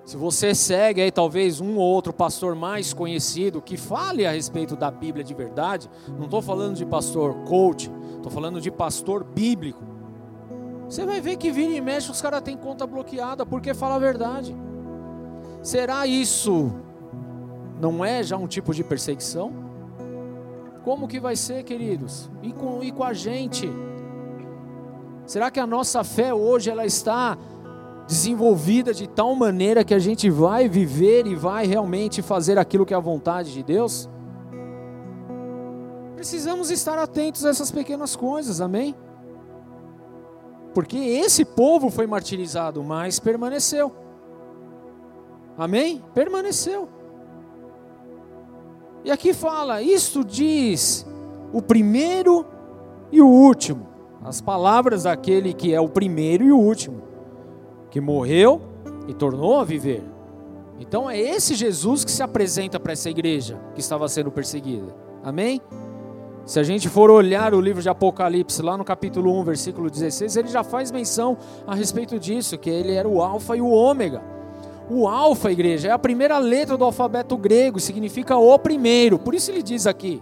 Se 0.04 0.16
você 0.16 0.54
segue 0.54 1.00
aí 1.00 1.10
talvez 1.10 1.60
um 1.60 1.76
ou 1.76 1.84
outro 1.84 2.12
pastor 2.12 2.54
mais 2.54 2.92
conhecido 2.92 3.62
que 3.62 3.76
fale 3.76 4.26
a 4.26 4.32
respeito 4.32 4.74
da 4.74 4.90
Bíblia 4.90 5.22
de 5.22 5.34
verdade, 5.34 5.88
não 6.16 6.24
estou 6.24 6.42
falando 6.42 6.76
de 6.76 6.84
pastor 6.84 7.34
coach, 7.44 7.90
estou 8.16 8.30
falando 8.30 8.60
de 8.60 8.70
pastor 8.70 9.22
bíblico. 9.22 9.82
Você 10.88 11.06
vai 11.06 11.20
ver 11.20 11.36
que 11.36 11.52
vira 11.52 11.72
e 11.72 11.80
mexe 11.80 12.10
os 12.10 12.20
caras 12.20 12.42
têm 12.42 12.56
conta 12.56 12.86
bloqueada 12.86 13.46
porque 13.46 13.72
fala 13.72 13.94
a 13.94 13.98
verdade. 13.98 14.56
Será 15.62 16.06
isso 16.06 16.72
não 17.80 18.04
é 18.04 18.22
já 18.22 18.36
um 18.36 18.46
tipo 18.46 18.74
de 18.74 18.82
perseguição? 18.82 19.52
Como 20.82 21.06
que 21.06 21.20
vai 21.20 21.36
ser, 21.36 21.62
queridos? 21.62 22.30
E 22.42 22.52
com, 22.52 22.82
e 22.82 22.90
com 22.90 23.04
a 23.04 23.12
gente? 23.12 23.70
Será 25.26 25.50
que 25.50 25.60
a 25.60 25.66
nossa 25.66 26.02
fé 26.02 26.34
hoje 26.34 26.70
ela 26.70 26.84
está 26.84 27.38
desenvolvida 28.10 28.92
de 28.92 29.08
tal 29.08 29.36
maneira 29.36 29.84
que 29.84 29.94
a 29.94 29.98
gente 30.00 30.28
vai 30.28 30.68
viver 30.68 31.28
e 31.28 31.36
vai 31.36 31.64
realmente 31.64 32.20
fazer 32.20 32.58
aquilo 32.58 32.84
que 32.84 32.92
é 32.92 32.96
a 32.96 33.00
vontade 33.00 33.52
de 33.52 33.62
Deus? 33.62 34.10
Precisamos 36.16 36.72
estar 36.72 36.98
atentos 36.98 37.46
a 37.46 37.50
essas 37.50 37.70
pequenas 37.70 38.16
coisas, 38.16 38.60
amém? 38.60 38.96
Porque 40.74 40.98
esse 40.98 41.44
povo 41.44 41.88
foi 41.88 42.08
martirizado, 42.08 42.82
mas 42.82 43.20
permaneceu. 43.20 43.94
Amém? 45.56 46.02
Permaneceu. 46.12 46.88
E 49.04 49.10
aqui 49.12 49.32
fala: 49.32 49.82
isto 49.82 50.24
diz 50.24 51.06
o 51.52 51.62
primeiro 51.62 52.44
e 53.12 53.20
o 53.20 53.28
último. 53.28 53.86
As 54.24 54.40
palavras 54.40 55.04
daquele 55.04 55.54
que 55.54 55.72
é 55.72 55.80
o 55.80 55.88
primeiro 55.88 56.42
e 56.42 56.50
o 56.50 56.58
último 56.58 57.09
que 57.90 58.00
morreu 58.00 58.60
e 59.08 59.14
tornou 59.14 59.58
a 59.58 59.64
viver. 59.64 60.02
Então 60.78 61.10
é 61.10 61.18
esse 61.18 61.54
Jesus 61.54 62.04
que 62.04 62.10
se 62.10 62.22
apresenta 62.22 62.80
para 62.80 62.92
essa 62.92 63.10
igreja 63.10 63.60
que 63.74 63.80
estava 63.80 64.08
sendo 64.08 64.30
perseguida. 64.30 64.94
Amém? 65.22 65.60
Se 66.46 66.58
a 66.58 66.62
gente 66.62 66.88
for 66.88 67.10
olhar 67.10 67.54
o 67.54 67.60
livro 67.60 67.82
de 67.82 67.88
Apocalipse, 67.88 68.62
lá 68.62 68.76
no 68.76 68.84
capítulo 68.84 69.38
1, 69.40 69.44
versículo 69.44 69.90
16, 69.90 70.36
ele 70.36 70.48
já 70.48 70.64
faz 70.64 70.90
menção 70.90 71.36
a 71.66 71.74
respeito 71.74 72.18
disso, 72.18 72.58
que 72.58 72.70
ele 72.70 72.92
era 72.92 73.06
o 73.06 73.22
Alfa 73.22 73.56
e 73.56 73.60
o 73.60 73.68
Ômega. 73.68 74.22
O 74.88 75.06
Alfa, 75.06 75.52
igreja, 75.52 75.88
é 75.88 75.90
a 75.92 75.98
primeira 75.98 76.38
letra 76.38 76.76
do 76.76 76.84
alfabeto 76.84 77.36
grego, 77.36 77.78
significa 77.78 78.36
o 78.36 78.58
primeiro. 78.58 79.18
Por 79.18 79.34
isso 79.34 79.50
ele 79.50 79.62
diz 79.62 79.86
aqui: 79.86 80.20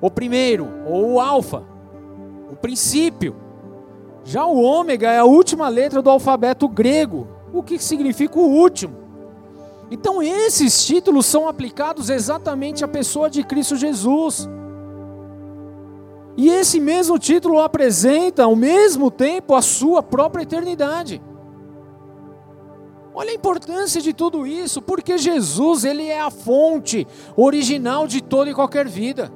o 0.00 0.10
primeiro, 0.10 0.68
ou 0.86 1.12
o 1.12 1.20
Alfa, 1.20 1.62
o 2.50 2.56
princípio. 2.56 3.43
Já 4.24 4.46
o 4.46 4.60
ômega 4.60 5.10
é 5.10 5.18
a 5.18 5.24
última 5.24 5.68
letra 5.68 6.00
do 6.00 6.08
alfabeto 6.08 6.66
grego, 6.66 7.28
o 7.52 7.62
que 7.62 7.78
significa 7.78 8.38
o 8.38 8.50
último. 8.50 8.96
Então 9.90 10.22
esses 10.22 10.84
títulos 10.84 11.26
são 11.26 11.46
aplicados 11.46 12.08
exatamente 12.08 12.82
à 12.82 12.88
pessoa 12.88 13.28
de 13.28 13.44
Cristo 13.44 13.76
Jesus. 13.76 14.48
E 16.36 16.48
esse 16.48 16.80
mesmo 16.80 17.18
título 17.18 17.60
apresenta 17.60 18.44
ao 18.44 18.56
mesmo 18.56 19.10
tempo 19.10 19.54
a 19.54 19.62
sua 19.62 20.02
própria 20.02 20.42
eternidade. 20.42 21.22
Olha 23.14 23.30
a 23.30 23.34
importância 23.34 24.00
de 24.00 24.12
tudo 24.12 24.44
isso, 24.44 24.82
porque 24.82 25.16
Jesus, 25.16 25.84
ele 25.84 26.08
é 26.08 26.20
a 26.20 26.30
fonte 26.30 27.06
original 27.36 28.08
de 28.08 28.20
toda 28.20 28.50
e 28.50 28.54
qualquer 28.54 28.88
vida. 28.88 29.32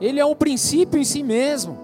Ele 0.00 0.20
é 0.20 0.24
o 0.24 0.36
princípio 0.36 1.00
em 1.00 1.04
si 1.04 1.24
mesmo. 1.24 1.83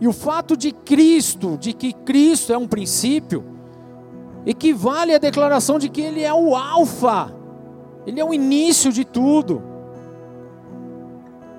E 0.00 0.06
o 0.06 0.12
fato 0.12 0.56
de 0.56 0.72
Cristo, 0.72 1.56
de 1.58 1.72
que 1.72 1.92
Cristo 1.92 2.52
é 2.52 2.58
um 2.58 2.68
princípio, 2.68 3.44
equivale 4.46 5.14
à 5.14 5.18
declaração 5.18 5.78
de 5.78 5.88
que 5.88 6.00
Ele 6.00 6.22
é 6.22 6.32
o 6.32 6.54
Alfa, 6.54 7.34
Ele 8.06 8.20
é 8.20 8.24
o 8.24 8.32
início 8.32 8.92
de 8.92 9.04
tudo. 9.04 9.62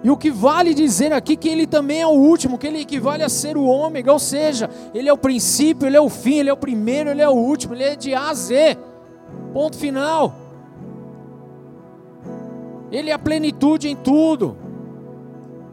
E 0.02 0.10
o 0.10 0.16
que 0.16 0.32
vale 0.32 0.74
dizer 0.74 1.12
aqui 1.12 1.36
que 1.36 1.50
Ele 1.50 1.68
também 1.68 2.02
é 2.02 2.08
o 2.08 2.12
último, 2.12 2.58
que 2.58 2.66
Ele 2.66 2.80
equivale 2.80 3.22
a 3.22 3.30
ser 3.30 3.58
o 3.58 3.66
ômega, 3.66 4.14
ou 4.14 4.20
seja, 4.20 4.70
Ele 4.94 5.10
é 5.10 5.14
o 5.14 5.18
princípio, 5.18 5.86
Ele 5.86 5.98
é 5.98 6.02
o 6.02 6.10
fim, 6.10 6.36
Ele 6.36 6.50
é 6.50 6.54
o 6.54 6.58
primeiro, 6.58 7.10
Ele 7.10 7.22
é 7.22 7.28
o 7.28 7.34
último, 7.34 7.74
Ele 7.76 7.84
é 7.84 7.96
de 7.96 8.14
A 8.14 8.30
a 8.30 8.34
Z. 8.34 8.78
Ponto 9.54 9.78
final. 9.78 10.34
Ele 12.92 13.10
é 13.10 13.14
a 13.14 13.20
plenitude 13.20 13.90
em 13.90 13.96
tudo. 13.96 14.69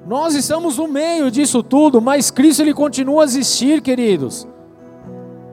Nós 0.07 0.37
estamos 0.37 0.79
no 0.79 0.87
meio 0.87 1.31
disso 1.33 1.65
tudo, 1.65 2.01
mas 2.01 2.31
Cristo 2.31 2.63
ele 2.63 2.73
continua 2.73 3.23
a 3.23 3.25
existir, 3.25 3.81
queridos. 3.81 4.47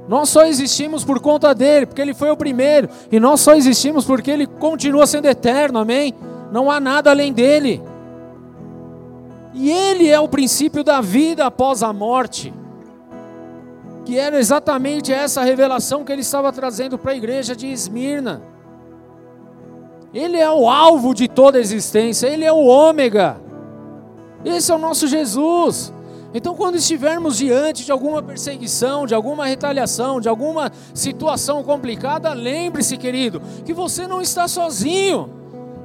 Nós 0.08 0.30
só 0.30 0.46
existimos 0.46 1.04
por 1.04 1.20
conta 1.20 1.56
dele, 1.56 1.88
porque 1.88 2.02
ele 2.02 2.14
foi 2.14 2.30
o 2.30 2.38
primeiro, 2.38 2.88
e 3.12 3.20
nós 3.20 3.40
só 3.42 3.56
existimos 3.56 4.06
porque 4.06 4.30
ele 4.30 4.46
continua 4.46 5.08
sendo 5.08 5.26
eterno, 5.26 5.80
amém? 5.80 6.14
Não 6.52 6.70
há 6.70 6.80
nada 6.80 7.10
além 7.10 7.34
dele. 7.34 7.82
E 9.56 9.72
ele 9.72 10.08
é 10.08 10.20
o 10.20 10.28
princípio 10.28 10.84
da 10.84 11.02
vida 11.02 11.46
após 11.46 11.82
a 11.82 11.92
morte. 11.92 12.54
Que 14.06 14.20
era 14.20 14.38
exatamente 14.38 15.12
essa 15.12 15.42
revelação 15.42 16.04
que 16.04 16.12
ele 16.12 16.22
estava 16.22 16.52
trazendo 16.52 16.98
para 16.98 17.14
a 17.14 17.16
igreja 17.16 17.56
de 17.56 17.68
Esmirna. 17.68 18.44
Ele 20.14 20.38
é 20.38 20.52
o 20.52 20.70
alvo 20.70 21.16
de 21.16 21.28
toda 21.28 21.58
a 21.58 21.62
existência, 21.62 22.28
Ele 22.28 22.46
é 22.46 22.52
o 22.52 22.66
ômega. 22.66 23.43
Esse 24.46 24.72
é 24.72 24.76
o 24.76 24.80
nosso 24.80 25.08
Jesus. 25.08 25.94
Então, 26.34 26.56
quando 26.56 26.76
estivermos 26.76 27.38
diante 27.38 27.86
de 27.86 27.92
alguma 27.92 28.22
perseguição, 28.22 29.06
de 29.06 29.14
alguma 29.14 29.46
retaliação, 29.46 30.20
de 30.20 30.28
alguma 30.28 30.72
situação 30.94 31.64
complicada, 31.64 32.34
lembre-se, 32.34 32.98
querido, 32.98 33.42
que 33.64 33.74
você 33.74 34.08
não 34.08 34.20
está 34.20 34.48
sozinho, 34.48 35.30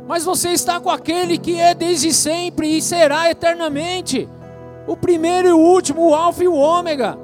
mas 0.07 0.25
você 0.25 0.51
está 0.51 0.81
com 0.81 0.89
aquele 0.89 1.37
que 1.37 1.61
é 1.61 1.75
desde 1.75 2.15
sempre 2.15 2.79
e 2.79 2.81
será 2.81 3.31
eternamente. 3.31 4.27
O 4.87 4.97
primeiro 4.97 5.49
e 5.49 5.53
o 5.53 5.59
último, 5.59 6.09
o 6.09 6.15
Alfa 6.15 6.43
e 6.43 6.49
o 6.49 6.55
Ômega, 6.55 7.19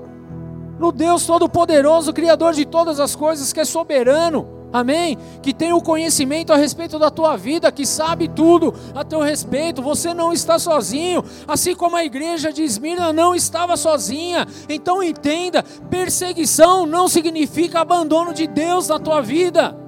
no 0.78 0.93
Deus 0.93 1.24
Todo-Poderoso, 1.24 2.12
Criador 2.12 2.53
de 2.53 2.66
todas 2.66 3.01
as 3.01 3.16
coisas, 3.16 3.55
que 3.55 3.61
é 3.61 3.64
soberano 3.64 4.47
amém? 4.74 5.16
Que 5.40 5.54
tem 5.54 5.72
o 5.72 5.80
conhecimento 5.80 6.52
a 6.52 6.56
respeito 6.56 6.98
da 6.98 7.08
tua 7.08 7.36
vida, 7.36 7.70
que 7.70 7.86
sabe 7.86 8.26
tudo 8.26 8.74
a 8.92 9.04
teu 9.04 9.20
respeito, 9.20 9.80
você 9.80 10.12
não 10.12 10.32
está 10.32 10.58
sozinho, 10.58 11.24
assim 11.46 11.76
como 11.76 11.94
a 11.94 12.04
igreja 12.04 12.52
de 12.52 12.64
Esmirna 12.64 13.12
não 13.12 13.36
estava 13.36 13.76
sozinha. 13.76 14.44
Então 14.68 15.00
entenda: 15.00 15.62
perseguição 15.88 16.86
não 16.86 17.06
significa 17.06 17.80
abandono 17.80 18.34
de 18.34 18.48
Deus 18.48 18.88
na 18.88 18.98
tua 18.98 19.22
vida. 19.22 19.78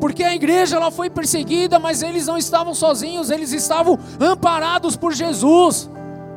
Porque 0.00 0.22
a 0.22 0.32
igreja 0.32 0.76
ela 0.76 0.92
foi 0.92 1.10
perseguida, 1.10 1.80
mas 1.80 2.02
eles 2.02 2.28
não 2.28 2.38
estavam 2.38 2.72
sozinhos, 2.72 3.30
eles 3.30 3.52
estavam 3.52 3.98
amparados 4.20 4.94
por 4.94 5.12
Jesus. 5.12 5.90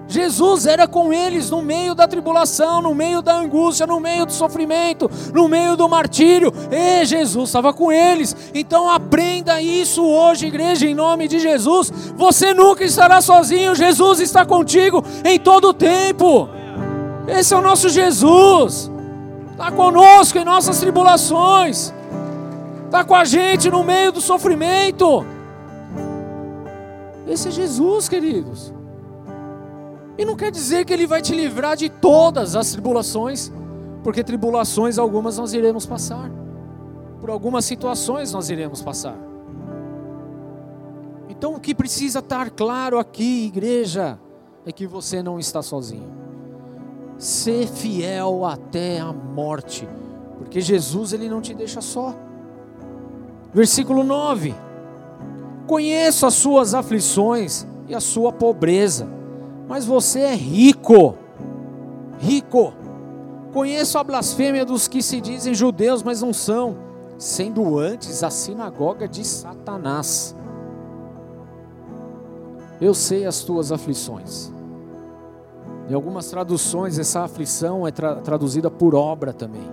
Jesus 0.08 0.66
era 0.66 0.88
com 0.88 1.14
eles 1.14 1.49
no 1.49 1.62
meio 1.62 1.95
da 1.95 2.08
tribulação, 2.08 2.82
no 2.82 2.93
meio 2.93 3.22
da 3.22 3.34
angústia, 3.36 3.88
no 3.88 3.99
meio 3.99 4.26
do 4.26 4.34
sofrimento, 4.34 5.10
no 5.34 5.47
meio 5.47 5.78
do 5.78 5.88
martírio. 5.88 6.54
E 6.70 7.06
Jesus 7.06 7.49
estava 7.49 7.74
com 7.74 7.91
eles. 7.91 8.36
Então 8.54 8.89
aprenda 8.89 9.62
isso 9.62 10.04
hoje, 10.04 10.47
igreja, 10.47 10.86
em 10.86 10.93
nome 10.93 11.28
de 11.28 11.39
Jesus. 11.39 11.91
Você 12.18 12.54
nunca 12.54 12.84
estará 12.84 13.22
sozinho, 13.22 13.74
Jesus 13.74 14.20
está 14.20 14.45
contigo 14.45 15.04
em 15.24 15.39
todo 15.39 15.70
o 15.70 15.74
tempo. 15.74 16.49
Esse 17.28 17.54
é 17.54 17.58
o 17.58 17.62
nosso 17.62 17.88
Jesus. 17.88 18.91
Está 19.52 19.72
conosco 19.72 20.38
em 20.38 20.43
nossas 20.43 20.80
tribulações. 20.80 21.93
Está 22.86 23.04
com 23.06 23.16
a 23.16 23.24
gente 23.24 23.70
no 23.70 23.84
meio 23.84 24.12
do 24.12 24.20
sofrimento. 24.20 25.26
Esse 27.26 27.47
é 27.47 27.52
Jesus, 27.52 28.10
queridos. 28.10 28.74
E 30.22 30.26
não 30.26 30.36
quer 30.36 30.51
dizer 30.51 30.86
que 30.86 30.93
Ele 30.93 31.07
vai 31.07 31.19
te 31.19 31.34
livrar 31.34 31.76
de 31.76 31.89
todas 31.89 32.55
as 32.55 32.72
tribulações, 32.72 33.51
porque 34.03 34.24
tribulações 34.24 34.99
algumas 34.99 35.39
nós 35.39 35.51
iremos 35.51 35.88
passar, 35.88 36.30
por 37.19 37.32
algumas 37.32 37.65
situações 37.65 38.32
nós 38.32 38.47
iremos 38.51 38.84
passar. 38.84 39.17
Então 41.28 41.55
o 41.55 41.59
que 41.59 41.74
precisa 41.74 42.19
estar 42.19 42.51
claro 42.51 42.99
aqui, 42.99 43.47
igreja, 43.47 44.19
é 44.63 44.72
que 44.72 44.86
você 44.86 45.24
não 45.24 45.39
está 45.39 45.63
sozinho. 45.63 46.11
Ser 47.17 47.65
fiel 47.65 48.45
até 48.45 48.99
a 48.99 49.11
morte, 49.11 49.89
porque 50.38 50.61
Jesus 50.61 51.13
ele 51.13 51.30
não 51.30 51.41
te 51.41 51.55
deixa 51.55 51.82
só. 51.82 52.13
Versículo 53.51 54.03
9: 54.03 54.53
Conheço 55.65 56.28
as 56.28 56.36
suas 56.36 56.76
aflições 56.76 57.65
e 57.88 57.95
a 57.95 57.99
sua 57.99 58.32
pobreza 58.32 59.19
mas 59.72 59.86
você 59.86 60.19
é 60.19 60.36
rico. 60.36 61.15
Rico. 62.19 62.74
Conheço 63.53 63.97
a 63.97 64.03
blasfêmia 64.03 64.65
dos 64.65 64.86
que 64.86 65.01
se 65.01 65.22
dizem 65.22 65.53
judeus, 65.53 66.03
mas 66.03 66.22
não 66.22 66.34
são, 66.34 66.76
sendo 67.17 67.80
antes 67.80 68.22
a 68.22 68.30
sinagoga 68.30 69.07
de 69.07 69.24
Satanás. 69.24 70.36
Eu 72.82 72.93
sei 72.93 73.26
as 73.26 73.45
tuas 73.45 73.72
aflições. 73.72 74.51
Em 75.89 75.93
algumas 75.93 76.30
traduções, 76.30 76.99
essa 76.99 77.22
aflição 77.22 77.88
é 77.88 77.91
tra 77.91 78.15
traduzida 78.15 78.69
por 78.69 78.93
obra 78.93 79.32
também. 79.32 79.72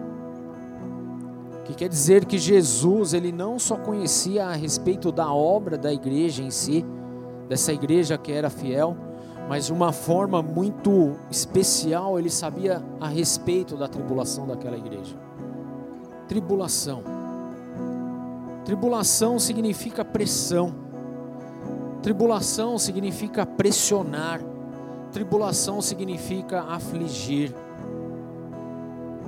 Que 1.64 1.74
quer 1.74 1.88
dizer 1.88 2.24
que 2.24 2.38
Jesus, 2.38 3.14
ele 3.14 3.32
não 3.32 3.58
só 3.58 3.76
conhecia 3.76 4.46
a 4.46 4.52
respeito 4.52 5.10
da 5.10 5.32
obra 5.34 5.76
da 5.76 5.92
igreja 5.92 6.40
em 6.40 6.52
si, 6.52 6.86
dessa 7.48 7.72
igreja 7.72 8.16
que 8.16 8.30
era 8.30 8.48
fiel, 8.48 9.07
mas 9.48 9.66
de 9.66 9.72
uma 9.72 9.92
forma 9.92 10.42
muito 10.42 11.16
especial 11.30 12.18
ele 12.18 12.28
sabia 12.28 12.84
a 13.00 13.08
respeito 13.08 13.76
da 13.76 13.88
tribulação 13.88 14.46
daquela 14.46 14.76
igreja. 14.76 15.16
Tribulação. 16.28 17.02
Tribulação 18.66 19.38
significa 19.38 20.04
pressão. 20.04 20.74
Tribulação 22.02 22.78
significa 22.78 23.46
pressionar. 23.46 24.42
Tribulação 25.10 25.80
significa 25.80 26.60
afligir. 26.64 27.54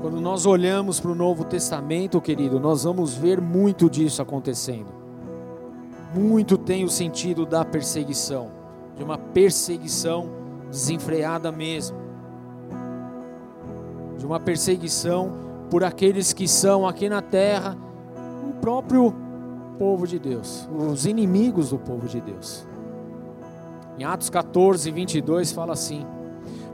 Quando 0.03 0.21
nós 0.21 0.45
olhamos 0.45 1.01
para 1.01 1.11
o 1.11 1.15
Novo 1.15 1.45
Testamento, 1.45 2.21
querido, 2.21 2.61
nós 2.61 2.85
vamos 2.85 3.15
ver 3.15 3.41
muito 3.41 3.89
disso 3.89 4.21
acontecendo. 4.21 4.93
Muito 6.15 6.59
tem 6.59 6.85
o 6.85 6.91
sentido 6.91 7.47
da 7.47 7.65
perseguição 7.65 8.60
de 9.01 9.05
uma 9.05 9.17
perseguição 9.17 10.29
desenfreada 10.71 11.51
mesmo, 11.51 11.97
de 14.19 14.27
uma 14.27 14.39
perseguição 14.39 15.33
por 15.71 15.83
aqueles 15.83 16.35
que 16.35 16.47
são 16.47 16.87
aqui 16.87 17.09
na 17.09 17.23
terra 17.23 17.79
o 18.47 18.53
próprio 18.61 19.15
povo 19.79 20.07
de 20.07 20.19
Deus, 20.19 20.69
os 20.71 21.07
inimigos 21.07 21.71
do 21.71 21.79
povo 21.79 22.07
de 22.07 22.21
Deus. 22.21 22.69
Em 23.99 24.05
Atos 24.05 24.29
14, 24.29 24.91
22 24.91 25.51
fala 25.51 25.73
assim: 25.73 26.05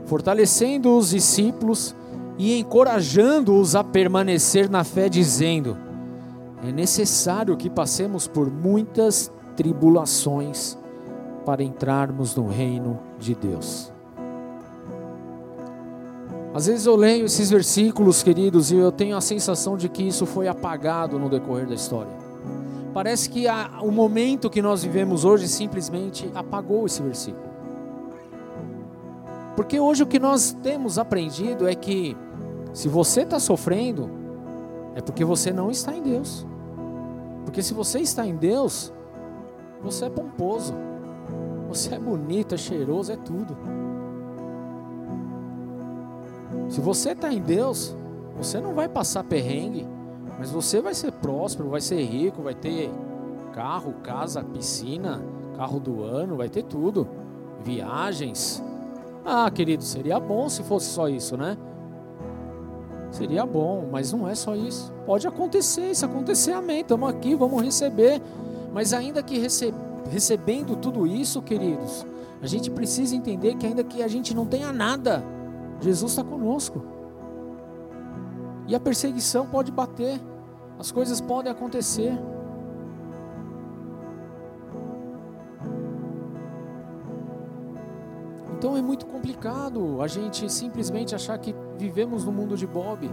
fortalecendo 0.05 0.97
os 0.97 1.11
discípulos 1.11 1.95
e 2.37 2.59
encorajando-os 2.59 3.73
a 3.73 3.85
permanecer 3.85 4.69
na 4.69 4.83
fé, 4.83 5.07
dizendo: 5.07 5.77
é 6.61 6.73
necessário 6.73 7.55
que 7.55 7.69
passemos 7.69 8.27
por 8.27 8.51
muitas 8.51 9.31
tribulações 9.55 10.77
para 11.47 11.63
entrarmos 11.63 12.35
no 12.35 12.45
reino 12.49 12.99
de 13.17 13.33
Deus. 13.33 13.89
Às 16.53 16.65
vezes 16.65 16.85
eu 16.85 16.97
leio 16.97 17.25
esses 17.25 17.49
versículos, 17.49 18.21
queridos, 18.21 18.69
e 18.69 18.75
eu 18.75 18.91
tenho 18.91 19.15
a 19.15 19.21
sensação 19.21 19.77
de 19.77 19.87
que 19.87 20.05
isso 20.05 20.25
foi 20.25 20.49
apagado 20.49 21.17
no 21.17 21.29
decorrer 21.29 21.65
da 21.65 21.73
história. 21.73 22.11
Parece 22.93 23.29
que 23.29 23.47
a, 23.47 23.79
o 23.81 23.89
momento 23.93 24.49
que 24.49 24.61
nós 24.61 24.83
vivemos 24.83 25.23
hoje 25.23 25.47
simplesmente 25.47 26.29
apagou 26.35 26.85
esse 26.85 27.01
versículo. 27.01 27.47
Porque 29.55 29.79
hoje 29.79 30.03
o 30.03 30.05
que 30.05 30.19
nós 30.19 30.51
temos 30.61 30.99
aprendido 30.99 31.65
é 31.65 31.75
que 31.75 32.17
se 32.73 32.89
você 32.89 33.21
está 33.21 33.39
sofrendo, 33.39 34.09
é 34.95 35.01
porque 35.01 35.23
você 35.23 35.53
não 35.53 35.71
está 35.71 35.95
em 35.95 36.01
Deus. 36.01 36.45
Porque 37.45 37.63
se 37.63 37.73
você 37.73 37.99
está 37.99 38.27
em 38.27 38.35
Deus, 38.35 38.91
você 39.81 40.07
é 40.07 40.09
pomposo. 40.09 40.86
Você 41.67 41.95
é 41.95 41.99
bonito, 41.99 42.55
é 42.55 42.57
cheiroso, 42.57 43.11
é 43.11 43.17
tudo. 43.17 43.57
Se 46.69 46.81
você 46.81 47.11
está 47.11 47.31
em 47.31 47.41
Deus, 47.41 47.95
você 48.37 48.59
não 48.59 48.73
vai 48.73 48.87
passar 48.87 49.23
perrengue, 49.23 49.87
mas 50.37 50.51
você 50.51 50.81
vai 50.81 50.93
ser 50.93 51.11
próspero, 51.11 51.69
vai 51.69 51.81
ser 51.81 52.01
rico, 52.03 52.41
vai 52.41 52.53
ter 52.53 52.89
carro, 53.53 53.93
casa, 54.03 54.43
piscina, 54.43 55.21
carro 55.55 55.79
do 55.79 56.03
ano, 56.03 56.37
vai 56.37 56.49
ter 56.49 56.63
tudo. 56.63 57.07
Viagens. 57.63 58.63
Ah, 59.25 59.49
querido, 59.49 59.83
seria 59.83 60.19
bom 60.19 60.47
se 60.47 60.63
fosse 60.63 60.87
só 60.87 61.09
isso, 61.09 61.35
né? 61.35 61.57
Seria 63.11 63.45
bom, 63.45 63.87
mas 63.91 64.11
não 64.13 64.27
é 64.27 64.35
só 64.35 64.55
isso. 64.55 64.93
Pode 65.05 65.27
acontecer, 65.27 65.95
se 65.95 66.05
acontecer, 66.05 66.51
amém. 66.51 66.81
Estamos 66.81 67.09
aqui, 67.09 67.35
vamos 67.35 67.61
receber. 67.63 68.21
Mas 68.73 68.93
ainda 68.93 69.23
que 69.23 69.39
receber 69.39 69.86
recebendo 70.09 70.75
tudo 70.75 71.05
isso, 71.05 71.41
queridos, 71.41 72.05
a 72.41 72.47
gente 72.47 72.69
precisa 72.69 73.15
entender 73.15 73.55
que 73.55 73.65
ainda 73.65 73.83
que 73.83 74.01
a 74.01 74.07
gente 74.07 74.35
não 74.35 74.45
tenha 74.45 74.71
nada, 74.71 75.23
Jesus 75.79 76.11
está 76.11 76.23
conosco. 76.23 76.83
E 78.67 78.75
a 78.75 78.79
perseguição 78.79 79.47
pode 79.47 79.71
bater, 79.71 80.19
as 80.77 80.91
coisas 80.91 81.21
podem 81.21 81.51
acontecer. 81.51 82.13
Então 88.57 88.75
é 88.75 88.81
muito 88.81 89.05
complicado 89.05 90.01
a 90.01 90.07
gente 90.07 90.51
simplesmente 90.51 91.13
achar 91.13 91.37
que 91.37 91.55
vivemos 91.77 92.25
no 92.25 92.31
mundo 92.31 92.57
de 92.57 92.65
Bob. 92.65 93.09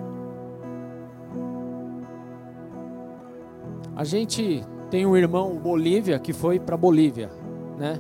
A 3.95 4.03
gente 4.03 4.65
tem 4.91 5.07
um 5.07 5.17
irmão 5.17 5.55
Bolívia 5.57 6.19
que 6.19 6.33
foi 6.33 6.59
para 6.59 6.77
Bolívia, 6.77 7.31
né? 7.79 7.99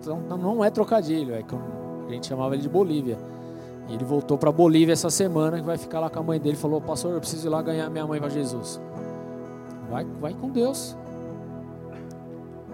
Então 0.00 0.20
não 0.20 0.64
é 0.64 0.70
trocadilho, 0.70 1.34
é 1.34 1.42
como 1.42 1.62
a 2.08 2.12
gente 2.12 2.26
chamava 2.26 2.54
ele 2.54 2.62
de 2.62 2.68
Bolívia. 2.68 3.18
E 3.88 3.94
ele 3.94 4.04
voltou 4.04 4.38
para 4.38 4.50
Bolívia 4.50 4.92
essa 4.92 5.10
semana, 5.10 5.58
que 5.58 5.64
vai 5.64 5.76
ficar 5.76 6.00
lá 6.00 6.08
com 6.08 6.18
a 6.18 6.22
mãe 6.22 6.40
dele, 6.40 6.56
falou: 6.56 6.80
"Pastor, 6.80 7.12
eu 7.12 7.20
preciso 7.20 7.48
ir 7.48 7.50
lá 7.50 7.60
ganhar 7.62 7.88
minha 7.90 8.06
mãe 8.06 8.18
para 8.18 8.28
Jesus". 8.28 8.80
Vai, 9.90 10.04
vai 10.20 10.34
com 10.34 10.48
Deus. 10.48 10.96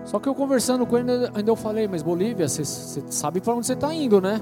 Só 0.04 0.18
que 0.18 0.28
eu 0.28 0.34
conversando 0.34 0.86
com 0.86 0.96
ele, 0.96 1.10
ainda 1.34 1.50
eu 1.50 1.56
falei, 1.56 1.86
mas 1.86 2.02
Bolívia, 2.02 2.48
você 2.48 2.64
sabe 2.64 3.40
para 3.40 3.54
onde 3.54 3.66
você 3.66 3.74
está 3.74 3.94
indo, 3.94 4.20
né? 4.20 4.40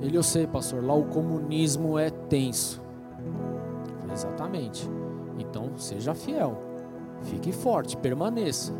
Ele, 0.00 0.16
eu 0.16 0.22
sei, 0.22 0.46
pastor, 0.46 0.84
lá 0.84 0.94
o 0.94 1.04
comunismo 1.04 1.98
é 1.98 2.10
tenso. 2.10 2.80
Exatamente. 4.12 4.88
Então, 5.38 5.70
seja 5.76 6.14
fiel. 6.14 6.56
Fique 7.22 7.52
forte, 7.52 7.96
permaneça. 7.96 8.72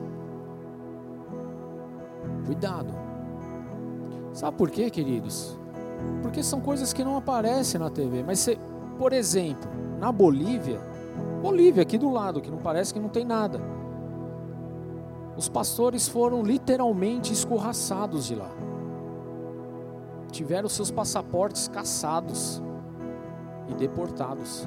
Cuidado. 2.45 2.95
Sabe 4.33 4.57
por 4.57 4.71
quê, 4.71 4.91
queridos? 4.91 5.59
Porque 6.23 6.43
são 6.43 6.61
coisas 6.61 6.93
que 6.93 7.03
não 7.03 7.17
aparecem 7.17 7.81
na 7.81 7.91
TV. 7.91 8.23
Mas, 8.23 8.41
você, 8.41 8.59
por 8.99 9.13
exemplo, 9.13 9.69
na 9.99 10.13
Bolívia, 10.13 10.81
Bolívia, 11.43 11.83
aqui 11.83 11.99
do 11.99 12.11
lado, 12.11 12.41
que 12.41 12.51
não 12.51 12.59
parece 12.59 12.93
que 12.93 13.01
não 13.01 13.09
tem 13.09 13.25
nada. 13.25 13.61
Os 15.37 15.49
pastores 15.49 16.09
foram 16.09 16.43
literalmente 16.43 17.33
escorraçados 17.33 18.27
de 18.27 18.35
lá. 18.35 18.51
Tiveram 20.31 20.69
seus 20.69 20.91
passaportes 20.91 21.69
caçados 21.69 22.63
e 23.69 23.75
deportados. 23.75 24.67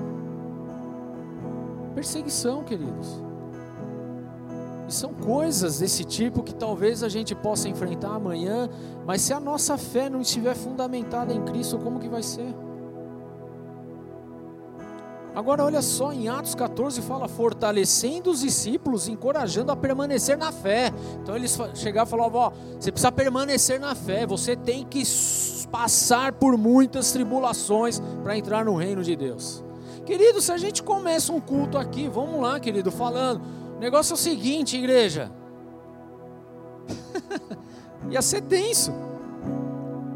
Perseguição, 1.95 2.63
queridos. 2.63 3.21
E 4.89 4.91
são 4.91 5.13
coisas 5.13 5.77
desse 5.77 6.03
tipo 6.03 6.41
que 6.41 6.55
talvez 6.55 7.03
a 7.03 7.09
gente 7.09 7.35
possa 7.35 7.69
enfrentar 7.69 8.15
amanhã, 8.15 8.67
mas 9.05 9.21
se 9.21 9.31
a 9.31 9.39
nossa 9.39 9.77
fé 9.77 10.09
não 10.09 10.19
estiver 10.19 10.55
fundamentada 10.55 11.31
em 11.31 11.45
Cristo, 11.45 11.77
como 11.77 11.99
que 11.99 12.09
vai 12.09 12.23
ser? 12.23 12.55
Agora 15.35 15.63
olha 15.63 15.83
só, 15.83 16.11
em 16.11 16.27
Atos 16.27 16.55
14 16.55 17.03
fala 17.03 17.27
fortalecendo 17.27 18.31
os 18.31 18.39
discípulos, 18.39 19.07
encorajando 19.07 19.71
a 19.71 19.75
permanecer 19.75 20.35
na 20.39 20.51
fé. 20.51 20.91
Então 21.21 21.35
eles 21.35 21.55
chegaram 21.75 22.07
e 22.07 22.09
falavam, 22.09 22.41
ó, 22.41 22.51
você 22.79 22.91
precisa 22.91 23.11
permanecer 23.11 23.79
na 23.79 23.93
fé, 23.93 24.25
você 24.25 24.55
tem 24.55 24.83
que 24.83 25.03
passar 25.71 26.33
por 26.33 26.57
muitas 26.57 27.11
tribulações 27.11 28.01
para 28.23 28.35
entrar 28.35 28.65
no 28.65 28.75
reino 28.75 29.03
de 29.03 29.15
Deus. 29.15 29.63
Querido, 30.03 30.41
se 30.41 30.51
a 30.51 30.57
gente 30.57 30.81
começa 30.81 31.31
um 31.31 31.39
culto 31.39 31.77
aqui, 31.77 32.07
vamos 32.07 32.41
lá, 32.41 32.59
querido, 32.59 32.91
falando. 32.91 33.58
O 33.79 33.81
negócio 33.81 34.11
é 34.11 34.15
o 34.15 34.17
seguinte, 34.17 34.75
igreja. 34.75 35.31
Ia 38.11 38.21
ser 38.21 38.41
tenso. 38.41 38.91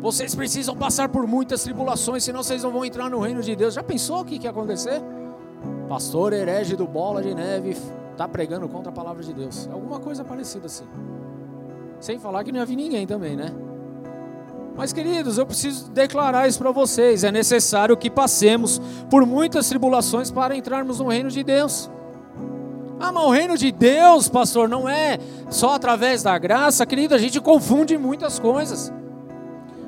Vocês 0.02 0.36
precisam 0.36 0.76
passar 0.76 1.08
por 1.08 1.26
muitas 1.26 1.64
tribulações, 1.64 2.26
senão 2.26 2.44
vocês 2.44 2.62
não 2.62 2.72
vão 2.72 2.84
entrar 2.84 3.10
no 3.10 3.22
reino 3.22 3.42
de 3.42 3.56
Deus. 3.56 3.74
Já 3.74 3.82
pensou 3.82 4.20
o 4.20 4.26
que, 4.26 4.38
que 4.38 4.44
ia 4.44 4.52
acontecer? 4.52 5.02
Pastor 5.88 6.34
herege 6.34 6.76
do 6.76 6.86
Bola 6.86 7.24
de 7.24 7.34
Neve 7.34 7.78
está 8.12 8.28
pregando 8.28 8.68
contra 8.68 8.92
a 8.92 8.94
palavra 8.94 9.24
de 9.24 9.32
Deus. 9.32 9.70
Alguma 9.72 9.98
coisa 10.02 10.26
parecida 10.26 10.66
assim. 10.66 10.84
Sem 12.02 12.20
falar 12.20 12.44
que 12.44 12.52
não 12.52 12.60
ia 12.60 12.66
vir 12.66 12.76
ninguém 12.76 13.08
também, 13.08 13.38
né? 13.38 13.54
Mas, 14.76 14.92
queridos, 14.92 15.38
eu 15.38 15.46
preciso 15.46 15.90
declarar 15.90 16.50
isso 16.50 16.60
para 16.60 16.72
vocês. 16.72 17.24
É 17.24 17.32
necessário 17.32 17.96
que 17.96 18.10
passemos 18.10 18.82
por 19.10 19.26
muitas 19.26 19.70
tribulações 19.70 20.30
para 20.30 20.54
entrarmos 20.54 21.00
no 21.00 21.08
reino 21.08 21.30
de 21.30 21.46
Deus. 21.46 21.90
Ah, 23.00 23.12
mas 23.12 23.24
o 23.24 23.32
reino 23.32 23.58
de 23.58 23.72
Deus, 23.72 24.30
pastor, 24.30 24.70
não 24.70 24.88
é 24.88 25.18
só 25.50 25.74
através 25.74 26.24
da 26.24 26.38
graça, 26.38 26.86
querido, 26.86 27.16
a 27.16 27.18
gente 27.18 27.40
confunde 27.42 27.98
muitas 27.98 28.40
coisas. 28.40 28.92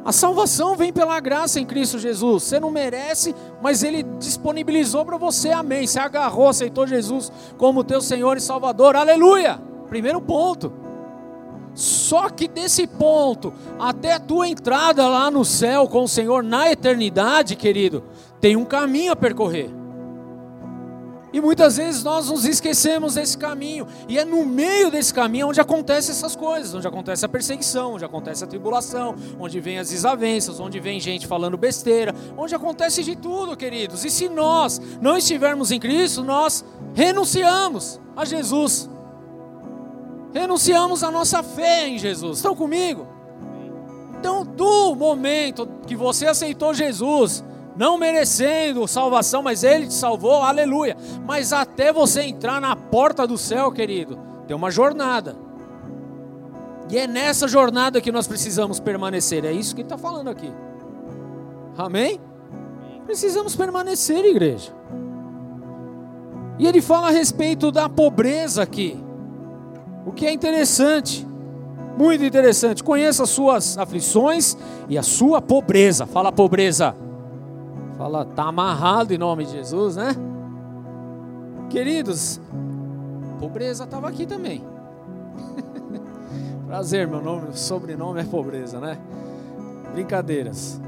A 0.05 0.11
salvação 0.11 0.75
vem 0.75 0.93
pela 0.93 1.19
graça 1.19 1.59
em 1.59 1.65
Cristo 1.65 1.97
Jesus. 1.97 2.43
Você 2.43 2.59
não 2.59 2.69
merece, 2.69 3.33
mas 3.59 3.81
Ele 3.81 4.03
disponibilizou 4.19 5.03
para 5.03 5.17
você. 5.17 5.49
Amém. 5.49 5.87
Você 5.87 5.97
agarrou, 5.97 6.47
aceitou 6.47 6.85
Jesus 6.85 7.31
como 7.57 7.83
teu 7.83 7.99
Senhor 7.99 8.37
e 8.37 8.39
Salvador. 8.41 8.95
Aleluia. 8.95 9.59
Primeiro 9.89 10.21
ponto. 10.21 10.71
Só 11.73 12.29
que 12.29 12.47
desse 12.47 12.85
ponto 12.85 13.51
até 13.79 14.13
a 14.13 14.19
tua 14.19 14.47
entrada 14.47 15.07
lá 15.07 15.31
no 15.31 15.43
céu 15.43 15.87
com 15.87 16.03
o 16.03 16.07
Senhor 16.07 16.43
na 16.43 16.71
eternidade, 16.71 17.55
querido, 17.55 18.03
tem 18.39 18.55
um 18.55 18.63
caminho 18.63 19.11
a 19.11 19.15
percorrer. 19.15 19.71
E 21.35 21.41
muitas 21.41 21.75
vezes 21.75 22.01
nós 22.01 22.29
nos 22.29 22.45
esquecemos 22.45 23.15
desse 23.15 23.37
caminho. 23.37 23.85
E 24.07 24.17
é 24.17 24.23
no 24.23 24.45
meio 24.45 24.89
desse 24.89 25.13
caminho 25.13 25.49
onde 25.49 25.59
acontecem 25.59 26.15
essas 26.15 26.33
coisas, 26.33 26.73
onde 26.73 26.87
acontece 26.87 27.25
a 27.25 27.27
perseguição, 27.27 27.95
onde 27.95 28.05
acontece 28.05 28.45
a 28.45 28.47
tribulação, 28.47 29.17
onde 29.37 29.59
vem 29.59 29.77
as 29.77 29.89
desavenças, 29.89 30.61
onde 30.61 30.79
vem 30.79 30.97
gente 30.97 31.27
falando 31.27 31.57
besteira, 31.57 32.15
onde 32.37 32.55
acontece 32.55 33.03
de 33.03 33.17
tudo, 33.17 33.57
queridos. 33.57 34.05
E 34.05 34.09
se 34.09 34.29
nós 34.29 34.79
não 35.01 35.17
estivermos 35.17 35.71
em 35.71 35.79
Cristo, 35.79 36.23
nós 36.23 36.63
renunciamos 36.93 37.99
a 38.15 38.23
Jesus. 38.23 38.89
Renunciamos 40.33 41.03
a 41.03 41.11
nossa 41.11 41.43
fé 41.43 41.89
em 41.89 41.97
Jesus. 41.97 42.37
Estão 42.37 42.55
comigo? 42.55 43.09
Então, 44.17 44.45
do 44.45 44.95
momento 44.95 45.67
que 45.85 45.97
você 45.97 46.27
aceitou 46.27 46.73
Jesus, 46.73 47.43
não 47.75 47.97
merecendo 47.97 48.87
salvação, 48.87 49.43
mas 49.43 49.63
Ele 49.63 49.87
te 49.87 49.93
salvou, 49.93 50.41
aleluia. 50.43 50.95
Mas 51.25 51.51
até 51.51 51.91
você 51.91 52.21
entrar 52.23 52.61
na 52.61 52.75
porta 52.75 53.27
do 53.27 53.37
céu, 53.37 53.71
querido, 53.71 54.17
tem 54.47 54.55
uma 54.55 54.71
jornada. 54.71 55.35
E 56.89 56.97
é 56.97 57.07
nessa 57.07 57.47
jornada 57.47 57.99
que 57.99 58.11
nós 58.11 58.27
precisamos 58.27 58.79
permanecer. 58.79 59.43
É 59.43 59.51
isso 59.51 59.73
que 59.73 59.81
ele 59.81 59.87
está 59.87 59.97
falando 59.97 60.29
aqui. 60.29 60.51
Amém? 61.77 62.19
Precisamos 63.05 63.55
permanecer, 63.55 64.23
igreja. 64.23 64.71
E 66.57 66.67
ele 66.67 66.81
fala 66.81 67.07
a 67.07 67.11
respeito 67.11 67.71
da 67.71 67.89
pobreza 67.89 68.63
aqui. 68.63 68.97
O 70.05 70.11
que 70.11 70.25
é 70.25 70.31
interessante. 70.31 71.27
Muito 71.97 72.23
interessante. 72.23 72.83
Conheça 72.83 73.23
as 73.23 73.29
suas 73.29 73.77
aflições 73.77 74.55
e 74.87 74.97
a 74.97 75.03
sua 75.03 75.41
pobreza. 75.41 76.05
Fala 76.05 76.31
pobreza. 76.31 76.95
Fala, 77.97 78.25
tá 78.25 78.43
amarrado 78.43 79.13
em 79.13 79.17
nome 79.17 79.45
de 79.45 79.51
Jesus, 79.51 79.95
né? 79.95 80.15
Queridos, 81.69 82.41
pobreza 83.39 83.85
estava 83.85 84.09
aqui 84.09 84.25
também. 84.25 84.61
Prazer, 86.67 87.07
meu 87.07 87.21
nome, 87.21 87.55
sobrenome 87.57 88.19
é 88.19 88.23
pobreza, 88.25 88.79
né? 88.79 88.97
Brincadeiras. 89.93 90.81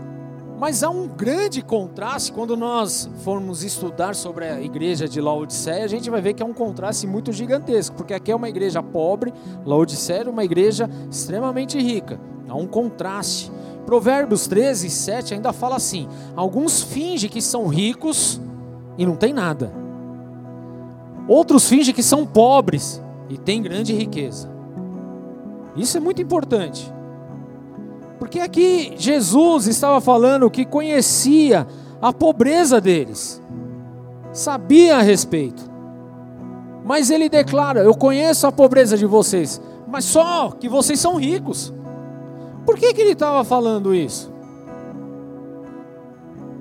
Mas 0.60 0.82
há 0.82 0.90
um 0.90 1.08
grande 1.08 1.62
contraste 1.62 2.32
quando 2.34 2.58
nós 2.58 3.08
formos 3.24 3.64
estudar 3.64 4.16
sobre 4.16 4.46
a 4.46 4.60
igreja 4.60 5.08
de 5.08 5.22
Laodiceia, 5.22 5.86
a 5.86 5.88
gente 5.88 6.10
vai 6.10 6.20
ver 6.20 6.34
que 6.34 6.42
é 6.42 6.46
um 6.46 6.54
contraste 6.54 7.06
muito 7.06 7.32
gigantesco, 7.32 7.96
porque 7.96 8.14
aqui 8.14 8.32
é 8.32 8.36
uma 8.36 8.50
igreja 8.50 8.82
pobre, 8.82 9.32
Laodiceia 9.64 10.24
é 10.24 10.30
uma 10.30 10.44
igreja 10.44 10.90
extremamente 11.10 11.80
rica. 11.80 12.20
Há 12.50 12.56
um 12.56 12.66
contraste. 12.66 13.52
Provérbios 13.88 14.48
13, 14.48 14.90
7 14.90 15.34
ainda 15.36 15.54
fala 15.54 15.78
assim: 15.78 16.10
alguns 16.36 16.84
fingem 16.84 17.30
que 17.30 17.42
são 17.42 17.68
ricos 17.68 18.38
e 18.98 19.06
não 19.06 19.16
tem 19.16 19.32
nada. 19.32 19.72
Outros 21.26 21.70
fingem 21.70 21.94
que 21.94 22.04
são 22.04 22.26
pobres 22.26 23.02
e 23.30 23.38
têm 23.38 23.62
grande 23.62 23.94
riqueza. 23.94 24.52
Isso 25.74 25.96
é 25.96 26.02
muito 26.02 26.22
importante. 26.22 26.94
Porque 28.20 28.42
aqui 28.42 28.94
Jesus 28.98 29.68
estava 29.68 30.02
falando 30.02 30.52
que 30.52 30.66
conhecia 30.66 31.66
a 32.02 32.12
pobreza 32.12 32.82
deles, 32.82 33.42
sabia 34.34 34.98
a 34.98 35.02
respeito. 35.02 35.64
Mas 36.84 37.10
ele 37.10 37.30
declara: 37.30 37.80
Eu 37.80 37.96
conheço 37.96 38.48
a 38.48 38.52
pobreza 38.52 38.98
de 38.98 39.06
vocês, 39.06 39.62
mas 39.88 40.04
só 40.04 40.52
que 40.52 40.68
vocês 40.68 41.00
são 41.00 41.16
ricos. 41.16 41.74
Por 42.68 42.78
que, 42.78 42.94
que 42.94 43.00
ele 43.00 43.14
estava 43.14 43.46
falando 43.46 43.96
isso? 43.96 44.30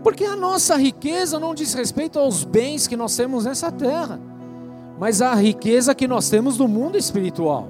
Porque 0.05 0.25
a 0.25 0.37
nossa 0.37 0.77
riqueza 0.77 1.41
não 1.41 1.53
diz 1.53 1.75
respeito 1.75 2.17
aos 2.17 2.45
bens 2.45 2.87
que 2.87 2.97
nós 2.97 3.17
temos 3.17 3.45
nessa 3.45 3.73
terra, 3.73 4.21
mas 5.01 5.21
a 5.21 5.35
riqueza 5.35 5.97
que 5.97 6.07
nós 6.07 6.31
temos 6.31 6.57
do 6.57 6.69
mundo 6.69 6.97
espiritual. 6.97 7.67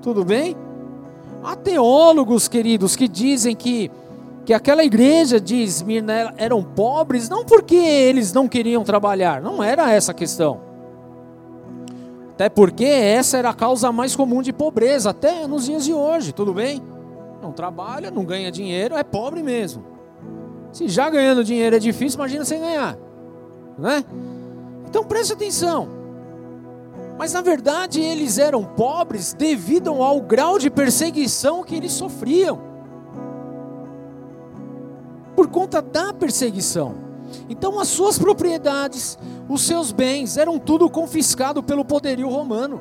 Tudo 0.00 0.24
bem? 0.24 0.56
Há 1.42 1.56
teólogos, 1.56 2.46
queridos, 2.46 2.94
que 2.94 3.08
dizem 3.08 3.56
que, 3.56 3.90
que 4.44 4.54
aquela 4.54 4.84
igreja 4.84 5.40
de 5.40 5.56
Esmirna 5.56 6.32
eram 6.36 6.62
pobres, 6.62 7.28
não 7.28 7.44
porque 7.44 7.74
eles 7.74 8.32
não 8.32 8.46
queriam 8.46 8.84
trabalhar, 8.84 9.42
não 9.42 9.60
era 9.60 9.90
essa 9.90 10.12
a 10.12 10.14
questão. 10.14 10.60
Até 12.34 12.48
porque 12.48 12.84
essa 12.84 13.36
era 13.36 13.50
a 13.50 13.54
causa 13.54 13.90
mais 13.90 14.14
comum 14.14 14.42
de 14.42 14.52
pobreza, 14.52 15.10
até 15.10 15.44
nos 15.48 15.64
dias 15.64 15.84
de 15.84 15.92
hoje, 15.92 16.32
tudo 16.32 16.54
bem? 16.54 16.80
Não 17.42 17.52
trabalha, 17.52 18.10
não 18.10 18.24
ganha 18.24 18.52
dinheiro, 18.52 18.96
é 18.96 19.02
pobre 19.02 19.42
mesmo. 19.42 19.84
Se 20.72 20.88
já 20.88 21.10
ganhando 21.10 21.44
dinheiro 21.44 21.76
é 21.76 21.78
difícil, 21.78 22.18
imagina 22.18 22.44
sem 22.44 22.60
ganhar, 22.60 22.96
né? 23.76 24.04
Então 24.88 25.04
preste 25.04 25.32
atenção. 25.32 25.88
Mas 27.18 27.32
na 27.32 27.42
verdade 27.42 28.00
eles 28.00 28.38
eram 28.38 28.64
pobres 28.64 29.34
devido 29.34 29.90
ao 30.02 30.20
grau 30.20 30.58
de 30.58 30.70
perseguição 30.70 31.62
que 31.62 31.74
eles 31.74 31.92
sofriam. 31.92 32.58
Por 35.36 35.48
conta 35.48 35.82
da 35.82 36.14
perseguição. 36.14 36.94
Então 37.48 37.78
as 37.78 37.88
suas 37.88 38.18
propriedades, 38.18 39.18
os 39.48 39.62
seus 39.62 39.92
bens 39.92 40.36
eram 40.36 40.58
tudo 40.58 40.88
confiscado 40.88 41.62
pelo 41.62 41.84
poderio 41.84 42.28
romano. 42.28 42.80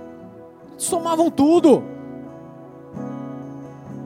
Eles 0.73 0.87
tomavam 0.87 1.29
tudo. 1.29 1.83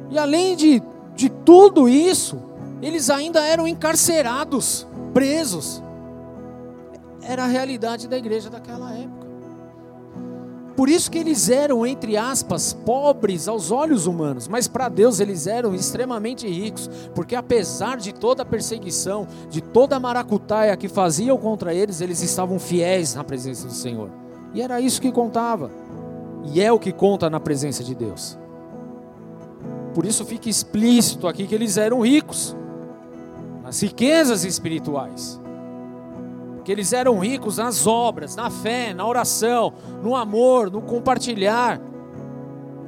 E 0.10 0.18
além 0.18 0.56
de, 0.56 0.82
de 1.16 1.30
tudo 1.30 1.89
isso, 1.89 2.38
eles 2.82 3.10
ainda 3.10 3.41
eram 3.41 3.68
encarcerados, 3.68 4.88
presos. 5.14 5.84
Era 7.22 7.43
a 7.43 7.47
realidade 7.47 8.08
da 8.08 8.18
igreja 8.18 8.49
daquela 8.49 8.93
época. 8.93 9.26
Por 10.76 10.89
isso 10.89 11.10
que 11.10 11.18
eles 11.18 11.49
eram, 11.49 11.86
entre 11.88 12.18
aspas, 12.18 12.74
pobres 12.74 13.47
aos 13.47 13.72
olhos 13.72 14.08
humanos, 14.08 14.47
mas 14.47 14.68
para 14.68 14.89
Deus 14.89 15.22
eles 15.22 15.47
eram 15.47 15.74
extremamente 15.74 16.47
ricos, 16.47 16.89
porque 17.14 17.34
apesar 17.34 17.97
de 17.97 18.14
toda 18.14 18.43
a 18.43 18.45
perseguição, 18.45 19.26
de 19.49 19.62
toda 19.62 19.95
a 19.95 19.99
maracutaia 19.99 20.76
que 20.76 20.89
faziam 20.89 21.38
contra 21.38 21.74
eles, 21.74 22.01
eles 22.01 22.22
estavam 22.22 22.60
fiéis 22.60 23.16
na 23.16 23.24
presença 23.24 23.68
do 23.68 23.74
Senhor. 23.74 24.12
E 24.53 24.62
era 24.62 24.82
isso 24.82 25.01
que 25.01 25.12
contava. 25.14 25.72
E 26.53 26.62
é 26.62 26.72
o 26.72 26.80
que 26.80 26.91
conta 26.91 27.30
na 27.30 27.39
presença 27.39 27.82
de 27.82 27.95
Deus. 27.95 28.38
Por 29.96 30.06
isso 30.06 30.26
fica 30.26 30.50
explícito 30.50 31.26
aqui 31.26 31.48
que 31.48 31.56
eles 31.56 31.78
eram 31.78 32.02
ricos 32.02 32.54
nas 33.64 33.82
riquezas 33.82 34.43
espirituais. 34.43 35.39
Que 36.66 36.72
eles 36.72 36.91
eram 36.91 37.18
ricos 37.18 37.60
nas 37.60 37.88
obras, 37.88 38.36
na 38.36 38.52
fé, 38.52 38.93
na 38.93 39.08
oração, 39.08 39.72
no 40.04 40.14
amor, 40.14 40.70
no 40.70 40.82
compartilhar. 40.82 41.80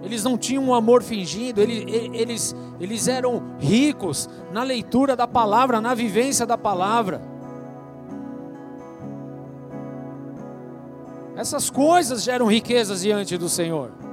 Eles 0.03 0.21
não 0.25 0.37
tinham 0.37 0.65
um 0.65 0.73
amor 0.73 1.01
fingido, 1.01 1.61
eles, 1.61 1.85
eles, 2.13 2.55
eles 2.77 3.07
eram 3.07 3.41
ricos 3.57 4.29
na 4.51 4.61
leitura 4.61 5.15
da 5.15 5.25
palavra, 5.25 5.79
na 5.79 5.93
vivência 5.93 6.45
da 6.45 6.57
palavra. 6.57 7.21
Essas 11.37 11.69
coisas 11.69 12.21
geram 12.21 12.47
riquezas 12.47 12.99
diante 12.99 13.37
do 13.37 13.47
Senhor. 13.47 14.06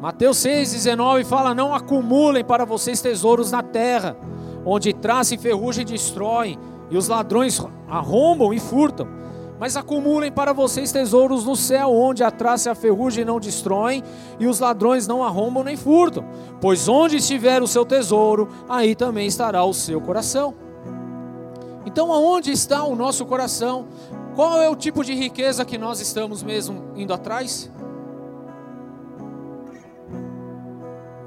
Mateus 0.00 0.36
6,19 0.38 1.24
fala: 1.24 1.54
Não 1.54 1.74
acumulem 1.74 2.44
para 2.44 2.64
vocês 2.64 3.00
tesouros 3.00 3.50
na 3.50 3.62
terra, 3.62 4.16
onde 4.64 4.92
traça 4.92 5.34
e 5.34 5.38
ferrugem 5.38 5.84
destroem, 5.84 6.56
e 6.88 6.96
os 6.96 7.08
ladrões 7.08 7.60
arrombam 7.88 8.54
e 8.54 8.60
furtam. 8.60 9.08
Mas 9.58 9.76
acumulem 9.76 10.30
para 10.30 10.52
vocês 10.52 10.92
tesouros 10.92 11.44
no 11.44 11.56
céu, 11.56 11.92
onde 11.92 12.22
a 12.22 12.30
traça 12.30 12.68
e 12.68 12.72
a 12.72 12.76
ferrugem 12.76 13.24
não 13.24 13.40
destroem, 13.40 14.04
e 14.38 14.46
os 14.46 14.60
ladrões 14.60 15.08
não 15.08 15.24
arrombam 15.24 15.64
nem 15.64 15.76
furtam. 15.76 16.24
Pois 16.60 16.86
onde 16.86 17.16
estiver 17.16 17.60
o 17.60 17.66
seu 17.66 17.84
tesouro, 17.84 18.48
aí 18.68 18.94
também 18.94 19.26
estará 19.26 19.64
o 19.64 19.74
seu 19.74 20.00
coração. 20.00 20.54
Então, 21.84 22.12
aonde 22.12 22.52
está 22.52 22.84
o 22.84 22.94
nosso 22.94 23.26
coração? 23.26 23.88
Qual 24.36 24.62
é 24.62 24.68
o 24.68 24.76
tipo 24.76 25.02
de 25.02 25.12
riqueza 25.12 25.64
que 25.64 25.76
nós 25.76 26.00
estamos 26.00 26.44
mesmo 26.44 26.92
indo 26.94 27.12
atrás? 27.12 27.68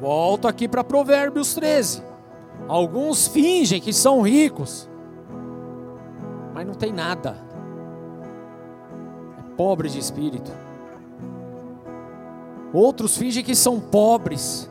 Volto 0.02 0.47
aqui 0.47 0.68
para 0.68 0.84
Provérbios 0.84 1.54
13. 1.54 2.02
Alguns 2.68 3.28
fingem 3.28 3.80
que 3.80 3.93
são 3.93 4.24
ricos, 4.24 4.89
mas 6.56 6.66
não 6.66 6.74
tem 6.74 6.91
nada. 6.91 7.38
É 9.38 9.56
pobre 9.56 9.89
de 9.89 9.99
espírito. 9.99 10.52
Outros 12.74 13.16
fingem 13.16 13.43
que 13.43 13.54
são 13.54 13.80
pobres, 13.80 14.68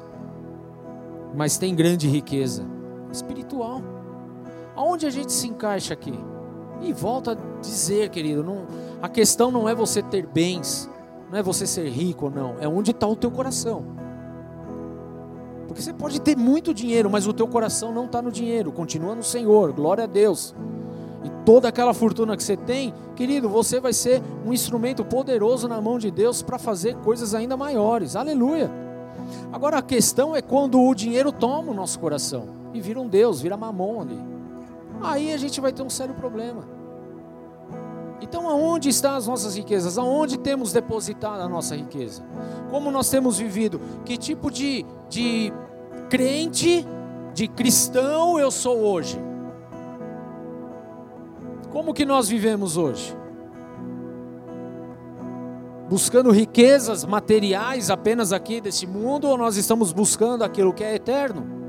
mas 1.32 1.56
tem 1.56 1.76
grande 1.76 2.08
riqueza 2.08 2.64
espiritual. 3.12 3.82
Aonde 4.74 5.06
a 5.06 5.10
gente 5.10 5.32
se 5.32 5.46
encaixa 5.46 5.94
aqui? 5.94 6.18
E 6.80 6.92
volta 6.92 7.32
a 7.32 7.60
dizer, 7.60 8.08
querido, 8.08 8.42
não, 8.42 8.66
a 9.00 9.08
questão 9.08 9.52
não 9.52 9.68
é 9.68 9.76
você 9.76 10.02
ter 10.02 10.26
bens, 10.26 10.90
não 11.30 11.38
é 11.38 11.42
você 11.42 11.68
ser 11.68 11.88
rico 11.88 12.24
ou 12.24 12.30
não, 12.32 12.56
é 12.58 12.66
onde 12.66 12.90
está 12.90 13.06
o 13.06 13.14
teu 13.14 13.30
coração. 13.30 13.99
Porque 15.70 15.82
você 15.82 15.92
pode 15.92 16.20
ter 16.20 16.36
muito 16.36 16.74
dinheiro, 16.74 17.08
mas 17.08 17.28
o 17.28 17.32
teu 17.32 17.46
coração 17.46 17.92
não 17.92 18.06
está 18.06 18.20
no 18.20 18.32
dinheiro, 18.32 18.72
continua 18.72 19.14
no 19.14 19.22
Senhor, 19.22 19.72
glória 19.72 20.02
a 20.02 20.06
Deus. 20.08 20.52
E 21.22 21.30
toda 21.44 21.68
aquela 21.68 21.94
fortuna 21.94 22.36
que 22.36 22.42
você 22.42 22.56
tem, 22.56 22.92
querido, 23.14 23.48
você 23.48 23.78
vai 23.78 23.92
ser 23.92 24.20
um 24.44 24.52
instrumento 24.52 25.04
poderoso 25.04 25.68
na 25.68 25.80
mão 25.80 25.96
de 25.96 26.10
Deus 26.10 26.42
para 26.42 26.58
fazer 26.58 26.96
coisas 26.96 27.36
ainda 27.36 27.56
maiores, 27.56 28.16
aleluia. 28.16 28.68
Agora 29.52 29.78
a 29.78 29.82
questão 29.82 30.34
é 30.34 30.42
quando 30.42 30.82
o 30.82 30.92
dinheiro 30.92 31.30
toma 31.30 31.70
o 31.70 31.74
nosso 31.74 32.00
coração 32.00 32.48
e 32.74 32.80
vira 32.80 33.00
um 33.00 33.06
Deus, 33.06 33.40
vira 33.40 33.56
mamão 33.56 34.00
ali 34.00 34.18
aí 35.02 35.32
a 35.32 35.36
gente 35.36 35.60
vai 35.60 35.72
ter 35.72 35.82
um 35.82 35.90
sério 35.90 36.14
problema. 36.14 36.64
Então, 38.20 38.48
aonde 38.48 38.88
estão 38.88 39.14
as 39.14 39.26
nossas 39.26 39.56
riquezas? 39.56 39.96
Aonde 39.96 40.38
temos 40.38 40.72
depositado 40.72 41.40
a 41.40 41.48
nossa 41.48 41.74
riqueza? 41.74 42.22
Como 42.70 42.90
nós 42.90 43.08
temos 43.08 43.38
vivido? 43.38 43.80
Que 44.04 44.16
tipo 44.16 44.50
de, 44.50 44.84
de 45.08 45.52
crente, 46.08 46.86
de 47.32 47.48
cristão 47.48 48.38
eu 48.38 48.50
sou 48.50 48.78
hoje? 48.78 49.18
Como 51.70 51.94
que 51.94 52.04
nós 52.04 52.28
vivemos 52.28 52.76
hoje? 52.76 53.16
Buscando 55.88 56.30
riquezas 56.30 57.04
materiais 57.04 57.90
apenas 57.90 58.32
aqui 58.32 58.60
desse 58.60 58.86
mundo 58.86 59.28
ou 59.28 59.38
nós 59.38 59.56
estamos 59.56 59.92
buscando 59.92 60.44
aquilo 60.44 60.72
que 60.72 60.84
é 60.84 60.94
eterno? 60.94 61.59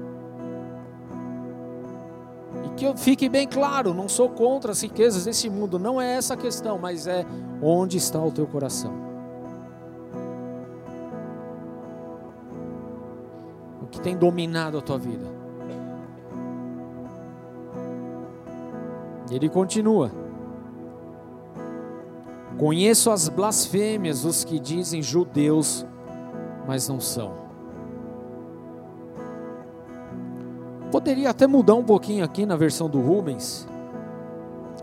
Que 2.75 2.97
fique 2.97 3.29
bem 3.29 3.47
claro, 3.47 3.93
não 3.93 4.07
sou 4.07 4.29
contra 4.29 4.71
as 4.71 4.81
riquezas 4.81 5.25
desse 5.25 5.49
mundo, 5.49 5.77
não 5.77 6.01
é 6.01 6.15
essa 6.15 6.33
a 6.33 6.37
questão, 6.37 6.77
mas 6.77 7.07
é 7.07 7.25
onde 7.61 7.97
está 7.97 8.19
o 8.19 8.31
teu 8.31 8.47
coração. 8.47 8.93
O 13.81 13.87
que 13.87 13.99
tem 14.01 14.15
dominado 14.15 14.77
a 14.77 14.81
tua 14.81 14.97
vida. 14.97 15.25
Ele 19.29 19.47
continua. 19.47 20.11
Conheço 22.57 23.09
as 23.09 23.29
blasfêmias 23.29 24.21
dos 24.23 24.43
que 24.43 24.59
dizem 24.59 25.01
judeus, 25.01 25.85
mas 26.67 26.87
não 26.87 26.99
são 26.99 27.40
Poderia 30.91 31.29
até 31.29 31.47
mudar 31.47 31.75
um 31.75 31.83
pouquinho 31.83 32.23
aqui 32.23 32.45
na 32.45 32.57
versão 32.57 32.89
do 32.89 32.99
Rubens. 32.99 33.65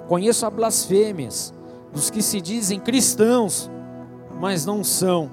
Conheço 0.09 0.47
a 0.47 0.51
blasfêmias 0.51 1.53
dos 1.93 2.09
que 2.09 2.23
se 2.23 2.41
dizem 2.41 2.81
cristãos, 2.81 3.71
mas 4.41 4.65
não 4.65 4.83
são, 4.83 5.31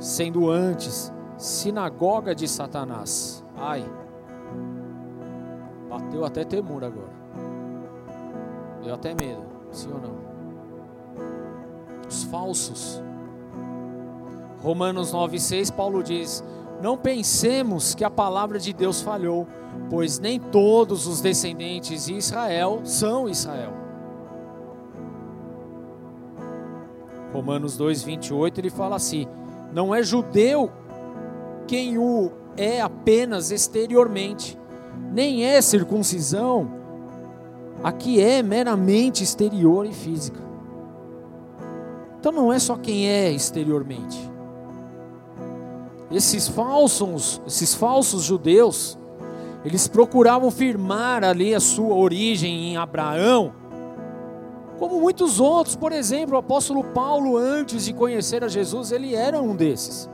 sendo 0.00 0.50
antes 0.50 1.12
sinagoga 1.38 2.34
de 2.34 2.48
Satanás. 2.48 3.44
Ai, 3.56 3.84
bateu 5.88 6.24
até 6.24 6.44
temor 6.44 6.82
agora. 6.82 7.20
Deu 8.82 8.94
até 8.94 9.14
medo, 9.14 9.42
sim 9.70 9.90
ou 9.92 10.00
não? 10.00 10.14
Os 12.08 12.24
falsos. 12.24 13.00
Romanos 14.60 15.12
9,6, 15.12 15.72
Paulo 15.72 16.02
diz: 16.02 16.42
Não 16.82 16.98
pensemos 16.98 17.94
que 17.94 18.02
a 18.04 18.10
palavra 18.10 18.58
de 18.58 18.72
Deus 18.72 19.00
falhou 19.00 19.46
pois 19.88 20.18
nem 20.18 20.38
todos 20.38 21.06
os 21.06 21.20
descendentes 21.20 22.06
de 22.06 22.14
Israel 22.14 22.80
são 22.84 23.28
Israel. 23.28 23.72
Romanos 27.32 27.76
2:28 27.78 28.58
ele 28.58 28.70
fala 28.70 28.96
assim: 28.96 29.26
Não 29.72 29.94
é 29.94 30.02
judeu 30.02 30.70
quem 31.66 31.98
o 31.98 32.32
é 32.56 32.80
apenas 32.80 33.50
exteriormente, 33.50 34.58
nem 35.12 35.44
é 35.44 35.60
circuncisão 35.60 36.80
a 37.82 37.92
que 37.92 38.20
é 38.20 38.42
meramente 38.42 39.22
exterior 39.22 39.86
e 39.86 39.92
física. 39.92 40.40
Então 42.18 42.32
não 42.32 42.52
é 42.52 42.58
só 42.58 42.76
quem 42.76 43.08
é 43.08 43.30
exteriormente. 43.32 44.30
Esses 46.10 46.48
falsos, 46.48 47.40
esses 47.46 47.74
falsos 47.74 48.24
judeus, 48.24 48.98
eles 49.64 49.86
procuravam 49.86 50.50
firmar 50.50 51.22
ali 51.22 51.54
a 51.54 51.60
sua 51.60 51.94
origem 51.94 52.70
em 52.70 52.76
Abraão, 52.76 53.52
como 54.78 54.98
muitos 54.98 55.38
outros, 55.38 55.76
por 55.76 55.92
exemplo, 55.92 56.34
o 56.34 56.38
apóstolo 56.38 56.82
Paulo, 56.82 57.36
antes 57.36 57.84
de 57.84 57.92
conhecer 57.92 58.42
a 58.42 58.48
Jesus, 58.48 58.90
ele 58.90 59.14
era 59.14 59.40
um 59.40 59.54
desses, 59.54 60.08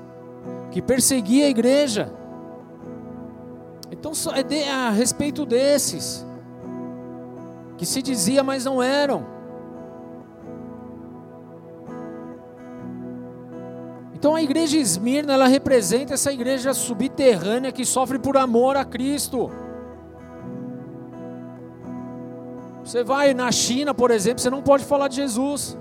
que 0.72 0.82
perseguia 0.82 1.47
a 1.47 1.49
igreja. 1.49 2.12
Então, 3.92 4.11
é 4.34 4.68
a 4.68 4.90
respeito 4.90 5.47
desses, 5.47 6.26
que 7.78 7.86
se 7.86 8.03
dizia, 8.03 8.42
mas 8.42 8.64
não 8.64 8.82
eram. 8.82 9.36
Então 14.27 14.35
a 14.35 14.43
igreja 14.43 14.77
Esmirna, 14.77 15.35
ela 15.35 15.47
representa 15.47 16.14
essa 16.14 16.33
igreja 16.33 16.74
subterrânea 16.74 17.70
que 17.70 17.85
sofre 17.85 18.18
por 18.18 18.37
amor 18.37 18.77
a 18.77 18.85
Cristo. 18.85 19.53
Você 22.83 23.05
vai 23.05 23.33
na 23.35 23.53
China, 23.53 23.95
por 23.95 24.11
exemplo, 24.11 24.41
você 24.41 24.51
não 24.51 24.62
pode 24.62 24.85
falar 24.85 25.07
de 25.07 25.14
Jesus. 25.14 25.79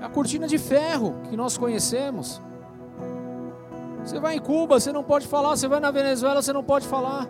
É 0.00 0.04
a 0.04 0.08
cortina 0.08 0.46
de 0.46 0.58
ferro 0.58 1.16
que 1.28 1.36
nós 1.36 1.58
conhecemos. 1.58 2.40
Você 4.04 4.20
vai 4.20 4.36
em 4.36 4.40
Cuba, 4.40 4.78
você 4.78 4.92
não 4.92 5.02
pode 5.02 5.26
falar. 5.26 5.56
Você 5.56 5.66
vai 5.66 5.80
na 5.80 5.90
Venezuela, 5.90 6.40
você 6.40 6.52
não 6.52 6.62
pode 6.62 6.86
falar. 6.86 7.28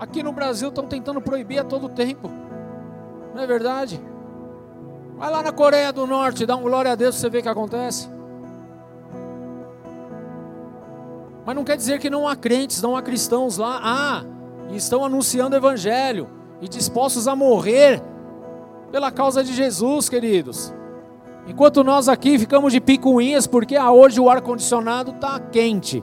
Aqui 0.00 0.20
no 0.20 0.32
Brasil 0.32 0.70
estão 0.70 0.88
tentando 0.88 1.20
proibir 1.20 1.60
a 1.60 1.64
todo 1.64 1.88
tempo. 1.88 2.28
Não 3.32 3.40
é 3.40 3.46
verdade? 3.46 4.02
Vai 5.20 5.30
lá 5.30 5.42
na 5.42 5.52
Coreia 5.52 5.92
do 5.92 6.06
Norte, 6.06 6.46
dá 6.46 6.56
um 6.56 6.62
glória 6.62 6.92
a 6.92 6.94
Deus, 6.94 7.16
você 7.16 7.28
vê 7.28 7.40
o 7.40 7.42
que 7.42 7.48
acontece. 7.50 8.08
Mas 11.44 11.54
não 11.54 11.62
quer 11.62 11.76
dizer 11.76 11.98
que 11.98 12.08
não 12.08 12.26
há 12.26 12.34
crentes, 12.34 12.80
não 12.80 12.96
há 12.96 13.02
cristãos 13.02 13.58
lá. 13.58 13.80
Ah, 13.82 14.24
e 14.70 14.76
estão 14.76 15.04
anunciando 15.04 15.54
o 15.54 15.58
Evangelho 15.58 16.26
e 16.62 16.66
dispostos 16.66 17.28
a 17.28 17.36
morrer 17.36 18.02
pela 18.90 19.10
causa 19.10 19.44
de 19.44 19.52
Jesus, 19.52 20.08
queridos. 20.08 20.72
Enquanto 21.46 21.84
nós 21.84 22.08
aqui 22.08 22.38
ficamos 22.38 22.72
de 22.72 22.80
picuinhas 22.80 23.46
porque 23.46 23.76
ah, 23.76 23.90
hoje 23.90 24.18
o 24.18 24.30
ar-condicionado 24.30 25.10
está 25.10 25.38
quente, 25.38 26.02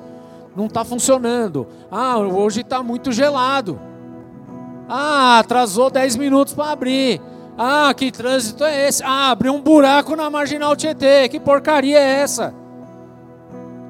não 0.55 0.67
está 0.67 0.85
funcionando. 0.85 1.65
Ah, 1.89 2.19
hoje 2.19 2.61
está 2.61 2.83
muito 2.83 3.11
gelado. 3.11 3.81
Ah, 4.87 5.39
atrasou 5.39 5.89
10 5.89 6.17
minutos 6.17 6.53
para 6.53 6.69
abrir. 6.69 7.19
Ah, 7.57 7.91
que 7.95 8.11
trânsito 8.11 8.63
é 8.63 8.87
esse? 8.87 9.01
Ah, 9.03 9.31
abriu 9.31 9.53
um 9.53 9.61
buraco 9.61 10.15
na 10.15 10.29
marginal 10.29 10.75
Tietê. 10.75 11.27
Que 11.27 11.39
porcaria 11.39 11.97
é 11.97 12.19
essa? 12.21 12.53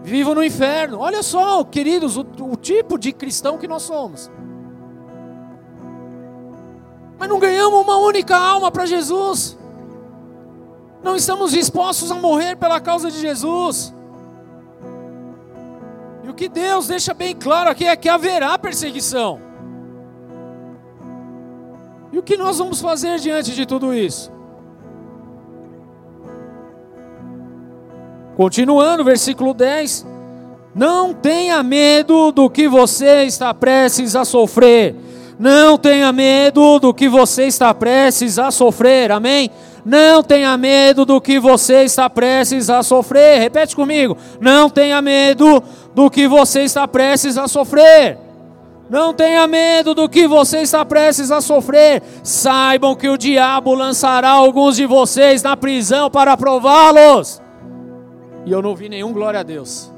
Vivo 0.04 0.34
no 0.34 0.42
inferno. 0.42 1.00
Olha 1.00 1.22
só, 1.22 1.66
queridos, 1.66 2.16
o, 2.16 2.22
o 2.22 2.56
tipo 2.56 2.98
de 2.98 3.12
cristão 3.12 3.58
que 3.58 3.68
nós 3.68 3.84
somos. 3.84 4.32
Mas 7.20 7.28
não 7.28 7.40
ganhamos 7.40 7.82
uma 7.82 7.98
única 7.98 8.38
alma 8.38 8.72
para 8.72 8.86
Jesus. 8.86 9.58
Não 11.04 11.16
estamos 11.16 11.52
dispostos 11.52 12.10
a 12.10 12.16
morrer 12.16 12.56
pela 12.56 12.80
causa 12.80 13.12
de 13.12 13.20
Jesus. 13.20 13.94
E 16.24 16.30
o 16.30 16.34
que 16.34 16.48
Deus 16.48 16.88
deixa 16.88 17.14
bem 17.14 17.36
claro 17.36 17.70
aqui 17.70 17.86
é 17.86 17.96
que 17.98 18.08
haverá 18.08 18.58
perseguição. 18.58 19.47
Que 22.28 22.36
nós 22.36 22.58
vamos 22.58 22.82
fazer 22.82 23.20
diante 23.20 23.56
de 23.56 23.66
tudo 23.66 23.94
isso? 23.94 24.30
Continuando, 28.36 29.02
versículo 29.06 29.54
10. 29.54 30.06
Não 30.76 31.14
tenha 31.14 31.64
medo 31.64 32.34
do 32.34 32.50
que 32.50 32.68
você 32.68 33.24
está 33.24 33.54
prestes 33.54 34.14
a 34.14 34.26
sofrer. 34.26 34.94
Não 35.40 35.78
tenha 35.78 36.12
medo 36.12 36.80
do 36.80 36.94
que 36.94 37.08
você 37.08 37.46
está 37.46 37.74
prestes 37.74 38.38
a 38.38 38.52
sofrer. 38.52 39.10
Amém? 39.10 39.50
Não 39.86 40.22
tenha 40.22 40.58
medo 40.58 41.06
do 41.06 41.22
que 41.22 41.40
você 41.40 41.84
está 41.84 42.10
prestes 42.10 42.70
a 42.70 42.84
sofrer. 42.84 43.40
Repete 43.40 43.74
comigo. 43.74 44.18
Não 44.42 44.70
tenha 44.70 45.02
medo 45.02 45.64
do 45.96 46.10
que 46.10 46.28
você 46.28 46.64
está 46.64 46.86
prestes 46.86 47.38
a 47.38 47.48
sofrer. 47.48 48.27
Não 48.90 49.14
tenha 49.14 49.46
medo 49.48 49.94
do 49.94 50.08
que 50.08 50.28
você 50.28 50.60
está 50.60 50.86
prestes 50.86 51.30
a 51.30 51.42
sofrer. 51.42 52.02
Saibam 52.24 52.96
que 52.96 53.10
o 53.10 53.18
diabo 53.18 53.74
lançará 53.74 54.30
alguns 54.30 54.78
de 54.78 54.86
vocês 54.86 55.44
na 55.44 55.58
prisão 55.58 56.10
para 56.10 56.38
prová-los. 56.38 57.42
E 58.46 58.52
eu 58.52 58.62
não 58.62 58.76
vi 58.76 58.88
nenhum 58.88 59.12
glória 59.12 59.42
a 59.42 59.44
Deus. 59.44 59.92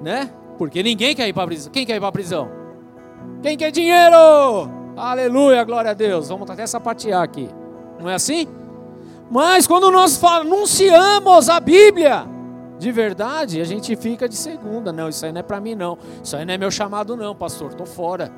Né? 0.00 0.30
Porque 0.56 0.82
ninguém 0.82 1.14
quer 1.14 1.26
ir 1.26 1.32
para 1.32 1.42
a 1.42 1.46
prisão. 1.46 1.72
Quem 1.72 1.84
quer 1.84 1.96
ir 1.96 2.00
para 2.00 2.08
a 2.08 2.12
prisão? 2.12 2.48
Quem 3.42 3.56
quer 3.56 3.72
dinheiro? 3.72 4.16
Aleluia, 4.96 5.64
glória 5.64 5.90
a 5.90 5.94
Deus. 5.94 6.28
Vamos 6.28 6.48
até 6.48 6.66
sapatear 6.66 7.22
aqui. 7.22 7.48
Não 7.98 8.08
é 8.08 8.14
assim? 8.14 8.46
Mas 9.30 9.66
quando 9.66 9.90
nós 9.90 10.22
anunciamos 10.22 11.48
a 11.48 11.58
Bíblia, 11.58 12.35
de 12.78 12.92
verdade, 12.92 13.60
a 13.60 13.64
gente 13.64 13.96
fica 13.96 14.28
de 14.28 14.36
segunda. 14.36 14.92
Não, 14.92 15.08
isso 15.08 15.24
aí 15.24 15.32
não 15.32 15.40
é 15.40 15.42
para 15.42 15.60
mim, 15.60 15.74
não. 15.74 15.96
Isso 16.22 16.36
aí 16.36 16.44
não 16.44 16.54
é 16.54 16.58
meu 16.58 16.70
chamado, 16.70 17.16
não, 17.16 17.34
pastor. 17.34 17.70
Estou 17.70 17.86
fora. 17.86 18.30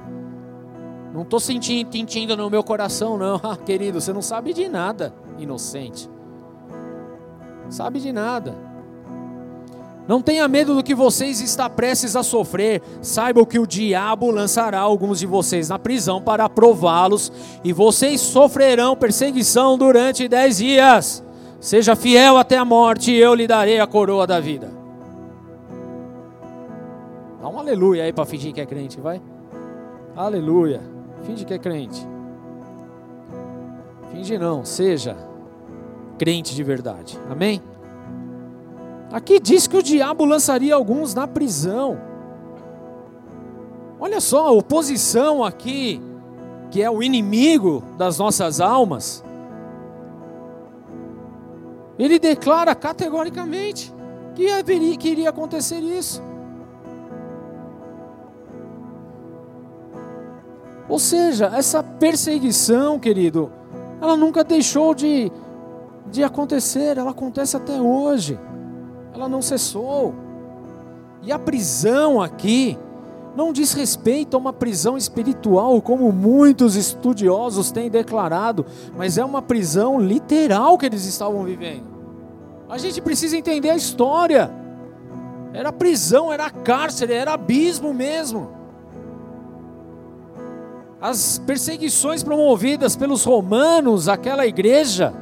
Não 1.13 1.23
estou 1.23 1.41
sentindo, 1.41 1.91
sentindo 1.93 2.37
no 2.37 2.49
meu 2.49 2.63
coração, 2.63 3.19
não. 3.19 3.41
Ah, 3.43 3.57
querido, 3.57 4.01
você 4.01 4.13
não 4.13 4.23
sabe 4.23 4.53
de 4.53 4.69
nada, 4.69 5.13
inocente. 5.39 6.09
Sabe 7.69 7.99
de 8.01 8.13
nada. 8.13 8.55
Não 10.07 10.23
tenha 10.23 10.49
medo 10.49 10.75
do 10.75 10.83
que 10.83 10.95
vocês 10.95 11.41
está 11.41 11.69
prestes 11.69 12.17
a 12.17 12.23
sofrer. 12.23 12.81
Saibam 13.03 13.45
que 13.45 13.59
o 13.59 13.67
diabo 13.67 14.31
lançará 14.31 14.79
alguns 14.79 15.19
de 15.19 15.27
vocês 15.27 15.69
na 15.69 15.79
prisão 15.79 16.23
para 16.23 16.49
prová-los, 16.49 17.31
e 17.63 17.73
vocês 17.73 18.21
sofrerão 18.21 18.97
perseguição 18.97 19.77
durante 19.77 20.27
dez 20.27 20.59
dias. 20.59 21.23
Seja 21.61 21.97
fiel 21.97 22.37
até 22.37 22.57
a 22.57 22.65
morte, 22.65 23.11
e 23.11 23.19
eu 23.19 23.35
lhe 23.35 23.47
darei 23.47 23.81
a 23.81 23.87
coroa 23.87 24.27
da 24.27 24.39
vida. 24.39 24.71
Dá 27.41 27.49
um 27.49 27.59
aleluia 27.59 28.05
aí 28.05 28.13
para 28.13 28.25
fingir 28.25 28.53
que 28.53 28.61
é 28.61 28.67
crente, 28.67 29.01
vai. 29.01 29.21
Aleluia. 30.17 30.81
Finge 31.23 31.45
que 31.45 31.55
é 31.55 31.59
crente. 31.59 32.07
Finge 34.13 34.39
não, 34.39 34.65
seja 34.65 35.17
crente 36.19 36.55
de 36.55 36.63
verdade. 36.63 37.19
Amém? 37.31 37.63
Aqui 39.13 39.41
diz 39.41 39.67
que 39.67 39.77
o 39.77 39.83
diabo 39.83 40.25
lançaria 40.25 40.75
alguns 40.75 41.15
na 41.15 41.27
prisão. 41.27 41.99
Olha 44.01 44.21
só 44.21 44.49
a 44.49 44.53
oposição 44.53 45.43
aqui, 45.43 46.01
que 46.71 46.83
é 46.83 46.91
o 46.91 47.03
inimigo 47.03 47.83
das 47.97 48.19
nossas 48.19 48.61
almas. 48.61 49.25
Ele 51.99 52.19
declara 52.19 52.75
categoricamente 52.75 53.93
que, 54.35 54.49
haveria, 54.49 54.97
que 54.97 55.09
iria 55.09 55.31
acontecer 55.31 55.81
isso. 55.81 56.23
Ou 60.89 60.99
seja, 60.99 61.47
essa 61.55 61.83
perseguição, 61.83 62.99
querido, 62.99 63.51
ela 64.01 64.17
nunca 64.17 64.43
deixou 64.45 64.95
de, 64.95 65.31
de 66.11 66.23
acontecer, 66.23 66.97
ela 66.97 67.11
acontece 67.11 67.57
até 67.57 67.81
hoje. 67.81 68.39
Ela 69.13 69.29
não 69.29 69.43
cessou. 69.43 70.15
E 71.23 71.33
a 71.33 71.39
prisão 71.39 72.23
aqui 72.23 72.79
não 73.37 73.53
diz 73.53 73.73
respeito 73.73 74.37
a 74.37 74.41
uma 74.41 74.53
prisão 74.53 74.97
espiritual, 74.97 75.83
como 75.83 76.11
muitos 76.11 76.75
estudiosos 76.75 77.71
têm 77.71 77.91
declarado, 77.91 78.65
mas 78.97 79.19
é 79.19 79.25
uma 79.25 79.43
prisão 79.43 80.01
literal 80.01 80.79
que 80.79 80.87
eles 80.87 81.05
estavam 81.05 81.45
vivendo. 81.45 81.88
A 82.69 82.77
gente 82.77 83.01
precisa 83.01 83.37
entender 83.37 83.71
a 83.71 83.77
história. 83.77 84.51
Era 85.53 85.73
prisão, 85.73 86.33
era 86.33 86.51
cárcere, 86.51 87.15
era 87.15 87.33
abismo 87.33 87.95
mesmo. 87.95 88.51
As 91.01 91.39
perseguições 91.39 92.23
promovidas 92.23 92.97
pelos 92.97 93.25
romanos 93.25 94.09
àquela 94.09 94.47
igreja 94.47 95.15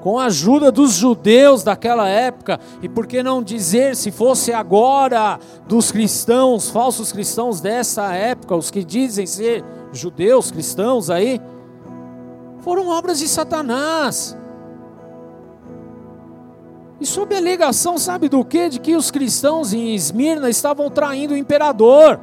com 0.00 0.18
a 0.18 0.24
ajuda 0.24 0.72
dos 0.72 0.94
judeus 0.94 1.62
daquela 1.62 2.08
época, 2.08 2.58
e 2.82 2.88
por 2.88 3.06
que 3.06 3.22
não 3.22 3.42
dizer, 3.42 3.94
se 3.94 4.10
fosse 4.10 4.52
agora, 4.52 5.38
dos 5.68 5.92
cristãos, 5.92 6.70
falsos 6.70 7.12
cristãos 7.12 7.60
dessa 7.60 8.12
época, 8.14 8.56
os 8.56 8.70
que 8.70 8.82
dizem 8.82 9.26
ser 9.26 9.62
judeus, 9.92 10.50
cristãos 10.50 11.10
aí, 11.10 11.40
foram 12.60 12.88
obras 12.88 13.18
de 13.18 13.28
Satanás. 13.28 14.36
E 17.00 17.06
sob 17.06 17.34
a 17.34 17.38
alegação, 17.38 17.96
sabe 17.96 18.28
do 18.28 18.44
que? 18.44 18.68
De 18.68 18.78
que 18.78 18.94
os 18.94 19.10
cristãos 19.10 19.72
em 19.72 19.94
Esmirna 19.94 20.50
estavam 20.50 20.90
traindo 20.90 21.34
o 21.34 21.36
imperador. 21.36 22.20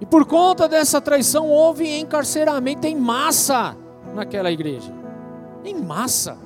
E 0.00 0.06
por 0.06 0.24
conta 0.24 0.66
dessa 0.66 1.00
traição 1.00 1.48
houve 1.48 1.98
encarceramento 1.98 2.86
em 2.86 2.96
massa 2.96 3.76
naquela 4.14 4.50
igreja 4.50 4.96
em 5.68 5.82
massa. 5.82 6.38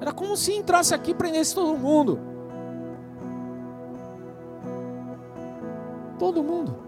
Era 0.00 0.12
como 0.12 0.36
se 0.36 0.52
entrasse 0.52 0.94
aqui 0.94 1.12
e 1.12 1.14
prendesse 1.14 1.54
todo 1.54 1.76
mundo. 1.78 2.18
Todo 6.18 6.42
mundo. 6.42 6.83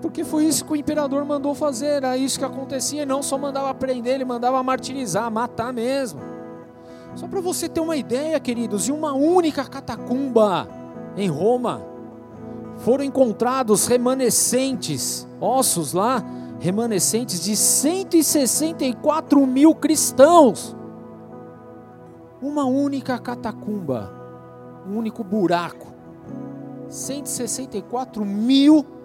Porque 0.00 0.24
foi 0.24 0.44
isso 0.44 0.64
que 0.64 0.72
o 0.72 0.76
imperador 0.76 1.24
mandou 1.24 1.54
fazer, 1.54 1.86
era 1.86 2.16
isso 2.16 2.38
que 2.38 2.44
acontecia, 2.44 3.02
e 3.02 3.06
não 3.06 3.22
só 3.22 3.38
mandava 3.38 3.74
prender, 3.74 4.14
ele 4.14 4.24
mandava 4.24 4.62
martirizar, 4.62 5.30
matar 5.30 5.72
mesmo. 5.72 6.20
Só 7.14 7.26
para 7.26 7.40
você 7.40 7.68
ter 7.68 7.80
uma 7.80 7.96
ideia, 7.96 8.38
queridos, 8.38 8.88
em 8.88 8.92
uma 8.92 9.14
única 9.14 9.64
catacumba 9.64 10.68
em 11.16 11.28
Roma 11.28 11.82
foram 12.78 13.04
encontrados 13.04 13.86
remanescentes, 13.86 15.26
ossos 15.40 15.92
lá, 15.92 16.22
remanescentes 16.58 17.42
de 17.42 17.56
164 17.56 19.46
mil 19.46 19.74
cristãos. 19.74 20.76
Uma 22.40 22.64
única 22.66 23.18
catacumba, 23.18 24.12
um 24.86 24.98
único 24.98 25.24
buraco. 25.24 25.94
164 26.88 28.24
mil 28.24 28.84
cristãos. 28.84 28.95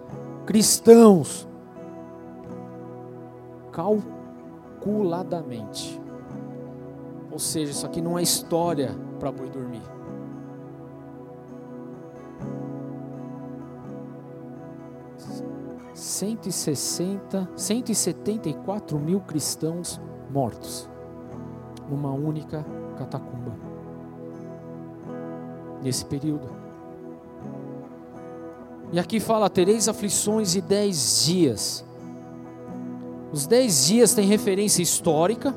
Calculadamente. 3.72 5.98
Ou 7.30 7.38
seja, 7.38 7.72
isso 7.72 7.86
aqui 7.86 8.02
não 8.02 8.18
é 8.18 8.22
história 8.22 8.94
para 9.18 9.32
boi 9.32 9.48
dormir. 9.48 9.80
Cento 15.94 16.48
e 16.48 16.52
sessenta, 16.52 17.48
cento 17.56 17.90
e 17.90 17.94
setenta 17.94 18.48
e 18.48 18.54
quatro 18.54 18.98
mil 18.98 19.20
cristãos 19.20 20.00
mortos 20.30 20.88
numa 21.88 22.12
única 22.12 22.64
catacumba 22.96 23.52
nesse 25.82 26.04
período. 26.04 26.61
E 28.92 28.98
aqui 28.98 29.18
fala: 29.18 29.48
tereis 29.48 29.88
aflições 29.88 30.52
de 30.52 30.60
dez 30.60 31.24
dias. 31.24 31.84
Os 33.32 33.46
dez 33.46 33.86
dias 33.86 34.12
tem 34.12 34.26
referência 34.26 34.82
histórica 34.82 35.54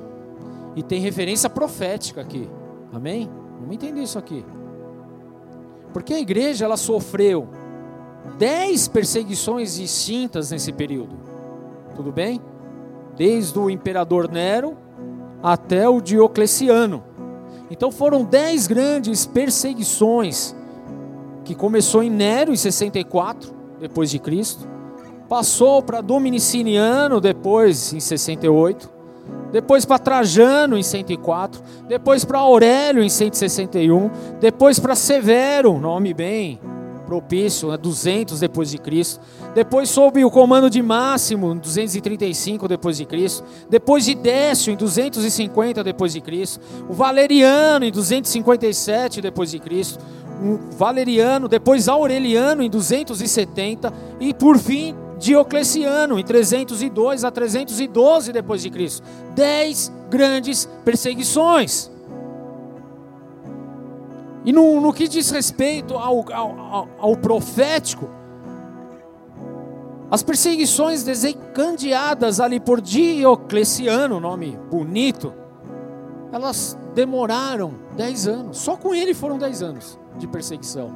e 0.75 0.81
tem 0.81 1.01
referência 1.01 1.49
profética 1.49 2.21
aqui. 2.21 2.49
Amém? 2.93 3.29
Vamos 3.59 3.75
entender 3.75 4.01
isso 4.01 4.17
aqui. 4.17 4.45
Porque 5.91 6.13
a 6.13 6.19
igreja 6.19 6.63
ela 6.63 6.77
sofreu 6.77 7.49
dez 8.37 8.87
perseguições 8.87 9.75
distintas 9.75 10.51
nesse 10.51 10.71
período. 10.71 11.17
Tudo 11.95 12.13
bem? 12.13 12.41
Desde 13.17 13.59
o 13.59 13.69
imperador 13.69 14.31
Nero 14.31 14.77
até 15.43 15.87
o 15.87 15.99
Diocleciano. 15.99 17.03
Então 17.69 17.91
foram 17.91 18.23
dez 18.23 18.67
grandes 18.67 19.25
perseguições 19.25 20.55
que 21.45 21.55
começou 21.55 22.03
em 22.03 22.09
Nero 22.09 22.51
em 22.51 22.57
64 22.57 23.53
depois 23.79 24.09
de 24.09 24.19
Cristo, 24.19 24.67
passou 25.29 25.81
para 25.81 26.01
Dominiciano 26.01 27.21
depois 27.21 27.93
em 27.93 27.99
68, 27.99 28.89
depois 29.51 29.85
para 29.85 29.99
Trajano 29.99 30.77
em 30.77 30.83
104, 30.83 31.61
depois 31.87 32.25
para 32.25 32.39
Aurélio 32.39 33.03
em 33.03 33.09
161, 33.09 34.09
depois 34.41 34.79
para 34.79 34.95
Severo, 34.95 35.77
nome 35.77 36.13
bem 36.13 36.59
propício, 37.05 37.69
né, 37.69 37.77
200 37.77 38.39
depois 38.39 38.71
de 38.71 38.77
Cristo. 38.77 39.21
Depois 39.53 39.89
sob 39.89 40.25
o 40.25 40.31
comando 40.31 40.69
de 40.69 40.81
Máximo, 40.81 41.53
em 41.53 41.57
235 41.57 42.67
depois 42.67 42.97
de 42.97 43.05
Cristo. 43.05 43.45
Depois 43.69 44.05
de 44.05 44.15
Décio, 44.15 44.73
em 44.73 44.75
250 44.75 45.83
depois 45.83 46.11
de 46.11 46.19
Cristo. 46.19 46.59
O 46.89 46.93
Valeriano, 46.93 47.85
em 47.85 47.91
257 47.91 49.21
depois 49.21 49.51
de 49.51 49.59
Cristo. 49.59 50.03
Valeriano, 50.77 51.47
depois 51.47 51.87
Aureliano, 51.87 52.61
em 52.61 52.69
270 52.69 53.93
e 54.19 54.33
por 54.33 54.57
fim 54.57 54.95
Diocleciano, 55.17 56.19
em 56.19 56.23
302 56.23 57.23
a 57.23 57.31
312 57.31 58.31
depois 58.31 58.61
de 58.61 58.69
Cristo. 58.69 59.05
Dez 59.33 59.91
grandes 60.09 60.67
perseguições. 60.83 61.89
E 64.43 64.53
no, 64.53 64.79
no 64.79 64.93
que 64.93 65.07
diz 65.07 65.31
respeito 65.31 65.95
ao, 65.95 66.23
ao, 66.31 66.87
ao 66.99 67.17
profético, 67.17 68.09
as 70.11 70.21
perseguições 70.21 71.03
desencadeadas 71.03 72.39
ali 72.39 72.59
por 72.59 72.79
Diocleciano, 72.79 74.19
nome 74.19 74.57
bonito, 74.69 75.33
elas 76.35 76.77
demoraram 76.93 77.75
dez 77.95 78.27
anos. 78.27 78.57
Só 78.57 78.75
com 78.75 78.93
ele 78.93 79.13
foram 79.13 79.37
dez 79.37 79.61
anos 79.61 79.97
de 80.17 80.27
perseguição. 80.27 80.91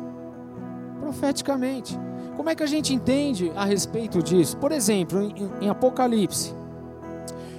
Profeticamente. 1.00 1.98
Como 2.36 2.50
é 2.50 2.56
que 2.56 2.64
a 2.64 2.68
gente 2.68 2.94
entende 2.94 3.50
a 3.56 3.64
respeito 3.64 4.22
disso? 4.22 4.58
Por 4.58 4.74
exemplo, 4.74 5.22
em, 5.22 5.50
em 5.62 5.70
Apocalipse, 5.70 6.54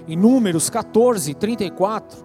em 0.06 0.14
Números 0.14 0.68
14, 0.68 1.32
34, 1.34 2.18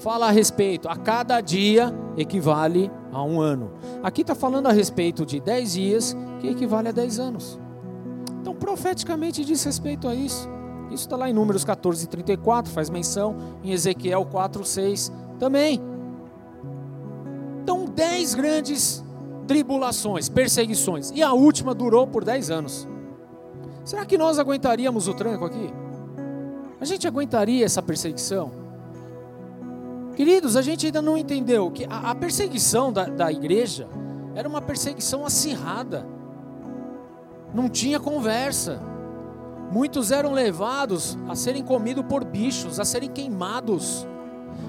fala 0.00 0.28
a 0.28 0.30
respeito, 0.30 0.86
a 0.86 0.96
cada 0.96 1.40
dia 1.40 1.94
equivale 2.16 2.90
a 3.10 3.22
um 3.22 3.40
ano. 3.40 3.72
Aqui 4.02 4.20
está 4.20 4.34
falando 4.34 4.66
a 4.66 4.72
respeito 4.72 5.24
de 5.24 5.40
10 5.40 5.72
dias, 5.72 6.16
que 6.40 6.48
equivale 6.48 6.88
a 6.88 6.92
10 6.92 7.18
anos. 7.18 7.58
Então, 8.40 8.54
profeticamente 8.54 9.44
diz 9.44 9.64
respeito 9.64 10.06
a 10.08 10.14
isso. 10.14 10.48
Isso 10.90 11.04
está 11.04 11.16
lá 11.16 11.30
em 11.30 11.32
Números 11.32 11.64
14, 11.64 12.06
34, 12.08 12.72
faz 12.72 12.90
menção, 12.90 13.36
em 13.62 13.70
Ezequiel 13.70 14.24
4, 14.26 14.64
6 14.64 15.12
também. 15.38 15.80
Então, 17.62 17.84
10 17.86 18.34
grandes 18.34 19.04
tribulações, 19.46 20.28
perseguições, 20.28 21.10
e 21.14 21.22
a 21.22 21.32
última 21.32 21.74
durou 21.74 22.06
por 22.06 22.24
10 22.24 22.50
anos. 22.50 22.88
Será 23.84 24.04
que 24.04 24.18
nós 24.18 24.38
aguentaríamos 24.38 25.08
o 25.08 25.14
tranco 25.14 25.44
aqui? 25.44 25.72
A 26.80 26.84
gente 26.84 27.06
aguentaria 27.06 27.64
essa 27.64 27.82
perseguição? 27.82 28.52
Queridos, 30.16 30.56
a 30.56 30.62
gente 30.62 30.86
ainda 30.86 31.00
não 31.00 31.16
entendeu 31.16 31.70
que 31.70 31.84
a, 31.84 32.10
a 32.10 32.14
perseguição 32.14 32.92
da, 32.92 33.04
da 33.04 33.32
igreja 33.32 33.88
era 34.34 34.48
uma 34.48 34.60
perseguição 34.60 35.24
acirrada, 35.24 36.06
não 37.54 37.68
tinha 37.68 37.98
conversa. 37.98 38.80
Muitos 39.70 40.10
eram 40.10 40.32
levados 40.32 41.16
a 41.28 41.34
serem 41.34 41.62
comidos 41.62 42.04
por 42.06 42.24
bichos, 42.24 42.80
a 42.80 42.84
serem 42.84 43.08
queimados. 43.08 44.06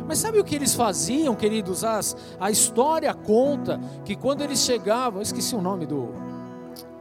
Mas 0.07 0.19
sabe 0.19 0.39
o 0.39 0.43
que 0.43 0.55
eles 0.55 0.75
faziam, 0.75 1.35
queridos? 1.35 1.83
As, 1.83 2.15
a 2.39 2.51
história 2.51 3.13
conta 3.13 3.79
que 4.05 4.15
quando 4.15 4.41
eles 4.41 4.59
chegavam, 4.59 5.19
eu 5.19 5.23
esqueci 5.23 5.55
o 5.55 5.61
nome 5.61 5.85
do 5.85 6.09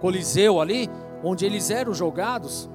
Coliseu 0.01 0.61
ali, 0.61 0.89
onde 1.23 1.45
eles 1.45 1.71
eram 1.71 1.93
jogados, 1.93 2.71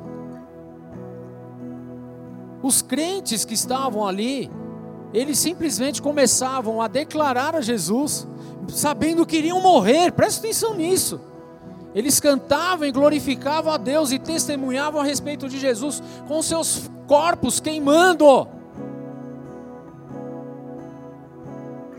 os 2.61 2.81
crentes 2.81 3.45
que 3.45 3.53
estavam 3.53 4.07
ali, 4.07 4.49
eles 5.13 5.39
simplesmente 5.39 6.01
começavam 6.01 6.81
a 6.81 6.87
declarar 6.87 7.55
a 7.55 7.61
Jesus, 7.61 8.27
sabendo 8.67 9.25
que 9.25 9.37
iriam 9.37 9.61
morrer, 9.61 10.11
presta 10.11 10.39
atenção 10.39 10.75
nisso. 10.75 11.19
Eles 11.95 12.19
cantavam 12.19 12.85
e 12.85 12.91
glorificavam 12.91 13.71
a 13.71 13.77
Deus 13.77 14.11
e 14.11 14.19
testemunhavam 14.19 14.99
a 14.99 15.03
respeito 15.05 15.47
de 15.47 15.57
Jesus 15.57 16.03
com 16.27 16.41
seus 16.41 16.91
corpos 17.07 17.61
queimando. 17.61 18.45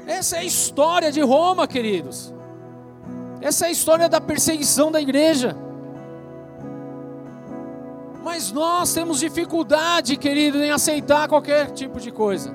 Essa 0.06 0.36
é 0.36 0.40
a 0.40 0.44
história 0.44 1.10
de 1.10 1.22
Roma, 1.22 1.66
queridos. 1.66 2.32
Essa 3.40 3.64
é 3.64 3.68
a 3.68 3.72
história 3.72 4.06
da 4.06 4.20
perseguição 4.20 4.92
da 4.92 5.00
igreja. 5.00 5.56
Mas 8.22 8.52
nós 8.52 8.92
temos 8.92 9.20
dificuldade, 9.20 10.16
querido, 10.16 10.58
em 10.58 10.70
aceitar 10.70 11.26
qualquer 11.26 11.70
tipo 11.70 11.98
de 11.98 12.10
coisa. 12.10 12.54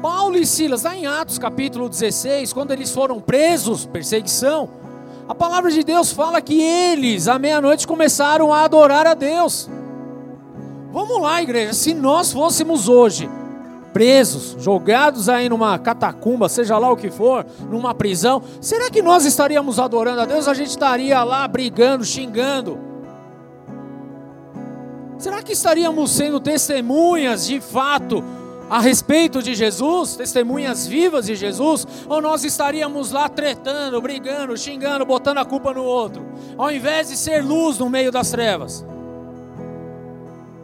Paulo 0.00 0.36
e 0.36 0.46
Silas, 0.46 0.84
lá 0.84 0.94
em 0.94 1.06
Atos 1.06 1.38
capítulo 1.38 1.88
16, 1.88 2.52
quando 2.52 2.70
eles 2.70 2.92
foram 2.92 3.20
presos, 3.20 3.84
perseguição, 3.86 4.83
a 5.28 5.34
palavra 5.34 5.70
de 5.70 5.82
Deus 5.82 6.12
fala 6.12 6.40
que 6.40 6.60
eles, 6.60 7.28
à 7.28 7.38
meia-noite, 7.38 7.86
começaram 7.86 8.52
a 8.52 8.62
adorar 8.62 9.06
a 9.06 9.14
Deus. 9.14 9.70
Vamos 10.92 11.20
lá, 11.20 11.42
igreja, 11.42 11.72
se 11.72 11.94
nós 11.94 12.32
fôssemos 12.32 12.88
hoje 12.88 13.28
presos, 13.92 14.56
jogados 14.60 15.28
aí 15.28 15.48
numa 15.48 15.78
catacumba, 15.78 16.48
seja 16.48 16.76
lá 16.76 16.90
o 16.90 16.96
que 16.96 17.10
for, 17.10 17.46
numa 17.70 17.94
prisão, 17.94 18.42
será 18.60 18.90
que 18.90 19.00
nós 19.00 19.24
estaríamos 19.24 19.78
adorando 19.78 20.20
a 20.20 20.24
Deus? 20.24 20.48
A 20.48 20.54
gente 20.54 20.70
estaria 20.70 21.22
lá 21.22 21.46
brigando, 21.46 22.04
xingando? 22.04 22.78
Será 25.16 25.42
que 25.42 25.52
estaríamos 25.52 26.10
sendo 26.10 26.40
testemunhas 26.40 27.46
de 27.46 27.60
fato 27.60 28.22
a 28.74 28.80
respeito 28.80 29.40
de 29.40 29.54
Jesus, 29.54 30.16
testemunhas 30.16 30.84
vivas 30.84 31.26
de 31.26 31.36
Jesus, 31.36 31.86
ou 32.08 32.20
nós 32.20 32.42
estaríamos 32.42 33.12
lá 33.12 33.28
tretando, 33.28 34.02
brigando, 34.02 34.56
xingando, 34.56 35.06
botando 35.06 35.38
a 35.38 35.44
culpa 35.44 35.72
no 35.72 35.84
outro, 35.84 36.26
ao 36.58 36.72
invés 36.72 37.08
de 37.08 37.16
ser 37.16 37.44
luz 37.44 37.78
no 37.78 37.88
meio 37.88 38.10
das 38.10 38.32
trevas? 38.32 38.84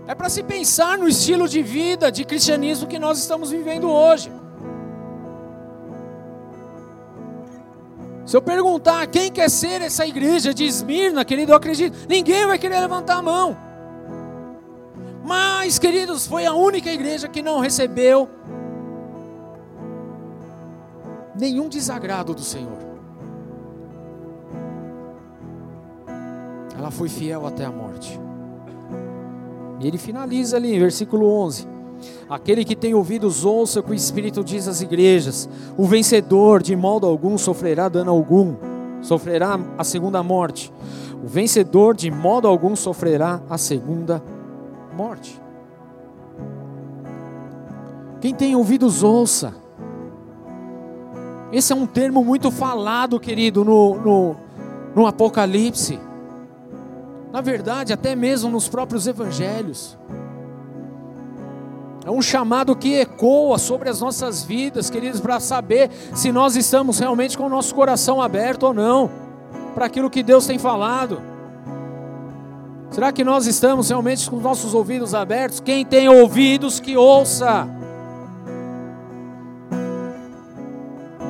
É 0.08 0.14
para 0.16 0.28
se 0.28 0.42
pensar 0.42 0.98
no 0.98 1.06
estilo 1.06 1.48
de 1.48 1.62
vida, 1.62 2.10
de 2.10 2.24
cristianismo 2.24 2.88
que 2.88 2.98
nós 2.98 3.16
estamos 3.16 3.52
vivendo 3.52 3.88
hoje. 3.88 4.32
Se 8.26 8.36
eu 8.36 8.42
perguntar 8.42 9.06
quem 9.06 9.30
quer 9.30 9.48
ser 9.48 9.82
essa 9.82 10.04
igreja 10.04 10.52
de 10.52 10.64
Esmirna, 10.64 11.24
querido, 11.24 11.52
eu 11.52 11.56
acredito, 11.56 11.96
ninguém 12.08 12.44
vai 12.44 12.58
querer 12.58 12.80
levantar 12.80 13.18
a 13.18 13.22
mão. 13.22 13.69
Mas, 15.24 15.78
queridos, 15.78 16.26
foi 16.26 16.46
a 16.46 16.54
única 16.54 16.90
igreja 16.90 17.28
que 17.28 17.42
não 17.42 17.60
recebeu 17.60 18.28
nenhum 21.38 21.68
desagrado 21.68 22.34
do 22.34 22.42
Senhor. 22.42 22.78
Ela 26.76 26.90
foi 26.90 27.08
fiel 27.08 27.46
até 27.46 27.64
a 27.64 27.70
morte. 27.70 28.18
E 29.80 29.86
ele 29.86 29.98
finaliza 29.98 30.56
ali, 30.56 30.78
versículo 30.78 31.26
11. 31.26 31.68
Aquele 32.28 32.64
que 32.64 32.74
tem 32.74 32.94
ouvidos, 32.94 33.44
ouça 33.44 33.80
o 33.80 33.82
que 33.82 33.90
o 33.90 33.94
Espírito 33.94 34.42
diz 34.42 34.66
às 34.66 34.80
igrejas. 34.80 35.48
O 35.76 35.86
vencedor, 35.86 36.62
de 36.62 36.74
modo 36.74 37.06
algum, 37.06 37.36
sofrerá 37.36 37.88
dano 37.88 38.10
algum, 38.10 38.54
sofrerá 39.02 39.58
a 39.76 39.84
segunda 39.84 40.22
morte. 40.22 40.72
O 41.22 41.26
vencedor, 41.26 41.94
de 41.94 42.10
modo 42.10 42.48
algum, 42.48 42.74
sofrerá 42.74 43.42
a 43.48 43.58
segunda 43.58 44.14
morte. 44.14 44.39
Quem 48.20 48.34
tem 48.34 48.54
ouvidos, 48.54 49.02
ouça. 49.02 49.54
Esse 51.52 51.72
é 51.72 51.76
um 51.76 51.86
termo 51.86 52.24
muito 52.24 52.50
falado, 52.50 53.18
querido, 53.18 53.64
no, 53.64 53.94
no, 53.96 54.36
no 54.94 55.06
Apocalipse. 55.06 55.98
Na 57.32 57.40
verdade, 57.40 57.92
até 57.92 58.14
mesmo 58.14 58.50
nos 58.50 58.68
próprios 58.68 59.06
evangelhos. 59.06 59.98
É 62.04 62.10
um 62.10 62.22
chamado 62.22 62.74
que 62.74 62.94
ecoa 62.94 63.58
sobre 63.58 63.88
as 63.88 64.00
nossas 64.00 64.42
vidas, 64.42 64.88
queridos, 64.88 65.20
para 65.20 65.38
saber 65.38 65.90
se 66.14 66.32
nós 66.32 66.56
estamos 66.56 66.98
realmente 66.98 67.36
com 67.36 67.44
o 67.44 67.48
nosso 67.48 67.74
coração 67.74 68.22
aberto 68.22 68.64
ou 68.64 68.74
não, 68.74 69.10
para 69.74 69.86
aquilo 69.86 70.10
que 70.10 70.22
Deus 70.22 70.46
tem 70.46 70.58
falado. 70.58 71.29
Será 72.90 73.12
que 73.12 73.22
nós 73.22 73.46
estamos 73.46 73.88
realmente 73.88 74.28
com 74.28 74.36
nossos 74.36 74.74
ouvidos 74.74 75.14
abertos? 75.14 75.60
Quem 75.60 75.84
tem 75.84 76.08
ouvidos, 76.08 76.80
que 76.80 76.96
ouça. 76.96 77.68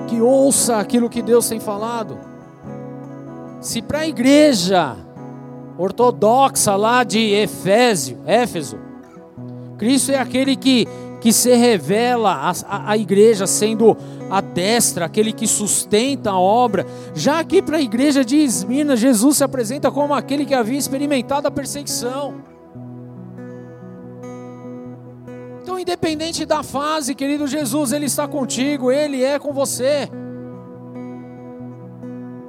Que 0.07 0.21
ouça 0.21 0.79
aquilo 0.79 1.11
que 1.11 1.21
Deus 1.21 1.49
tem 1.49 1.61
falado. 1.61 2.19
Se 3.61 3.83
para 3.83 4.01
a 4.01 4.09
igreja 4.09 4.97
ortodoxa 5.77 6.77
lá 6.77 7.05
de 7.05 7.19
Efésio, 7.35 8.19
Éfeso, 8.25 8.79
Cristo 9.77 10.13
é 10.13 10.19
aquele 10.19 10.57
que, 10.57 10.89
que 11.21 11.33
se 11.33 11.55
revela 11.55 12.53
à, 12.66 12.91
à 12.93 12.97
igreja 12.97 13.47
sendo 13.47 13.97
a 14.31 14.41
destra, 14.41 15.05
aquele 15.05 15.33
que 15.33 15.47
sustenta 15.47 16.31
a 16.31 16.39
obra. 16.39 16.87
Já 17.14 17.41
aqui 17.41 17.61
para 17.61 17.77
a 17.77 17.81
igreja 17.81 18.25
de 18.25 18.37
Esmirna, 18.37 18.97
Jesus 18.97 19.39
se 19.39 19.45
apresenta 19.45 19.91
como 19.91 20.14
aquele 20.14 20.47
que 20.47 20.55
havia 20.55 20.79
experimentado 20.79 21.47
a 21.47 21.51
perseguição. 21.51 22.43
Então, 25.62 25.79
independente 25.79 26.47
da 26.47 26.62
fase, 26.62 27.14
querido 27.14 27.47
Jesus, 27.47 27.93
Ele 27.93 28.07
está 28.07 28.27
contigo, 28.27 28.91
Ele 28.91 29.23
é 29.23 29.39
com 29.39 29.53
você. 29.53 30.09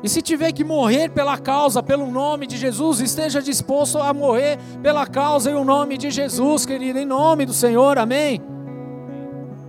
E 0.03 0.09
se 0.09 0.21
tiver 0.21 0.51
que 0.51 0.63
morrer 0.63 1.09
pela 1.09 1.37
causa, 1.37 1.83
pelo 1.83 2.09
nome 2.09 2.47
de 2.47 2.57
Jesus, 2.57 2.99
esteja 2.99 3.41
disposto 3.41 3.99
a 3.99 4.11
morrer 4.13 4.57
pela 4.81 5.05
causa 5.05 5.51
e 5.51 5.53
o 5.53 5.63
nome 5.63 5.97
de 5.97 6.09
Jesus, 6.09 6.65
querido, 6.65 6.97
em 6.97 7.05
nome 7.05 7.45
do 7.45 7.53
Senhor, 7.53 7.99
amém? 7.99 8.41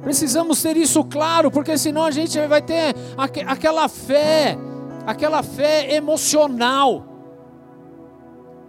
Precisamos 0.02 0.60
ter 0.60 0.76
isso 0.76 1.04
claro, 1.04 1.50
porque 1.50 1.78
senão 1.78 2.04
a 2.04 2.10
gente 2.10 2.38
vai 2.48 2.60
ter 2.60 2.94
aquela 3.46 3.88
fé, 3.88 4.58
aquela 5.06 5.44
fé 5.44 5.94
emocional, 5.94 7.06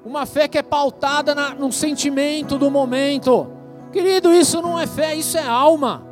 uma 0.05 0.27
fé 0.27 0.47
que 0.47 0.59
é 0.59 0.63
pautada 0.63 1.34
na, 1.34 1.55
no 1.55 1.71
sentimento 1.71 2.57
do 2.59 2.69
momento. 2.69 3.47
Querido, 3.91 4.31
isso 4.31 4.61
não 4.61 4.79
é 4.79 4.86
fé, 4.86 5.15
isso 5.15 5.38
é 5.38 5.47
alma. 5.47 6.05